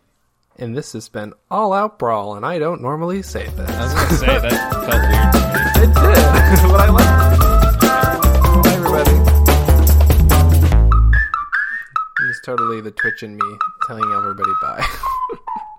and 0.59 0.77
this 0.77 0.95
has 0.95 1.09
been 1.09 1.33
All 1.51 1.73
Out 1.73 1.99
Brawl. 1.99 2.35
And 2.35 2.45
I 2.45 2.59
don't 2.59 2.83
normally 2.83 3.23
say 3.23 3.47
I 3.47 3.51
that. 3.51 3.81
was 3.81 3.95
going 3.95 4.09
to 4.09 4.15
say 4.15 4.27
that 4.27 4.71
felt 4.73 5.03
weird. 5.11 5.47
It 5.81 5.87
did, 5.87 5.95
but 6.73 6.81
I 6.81 6.91
like. 6.91 7.30
totally 12.51 12.81
the 12.81 12.91
Twitch 12.91 13.23
in 13.23 13.37
me 13.37 13.59
telling 13.87 14.03
everybody 14.13 14.51
bye. 14.61 14.85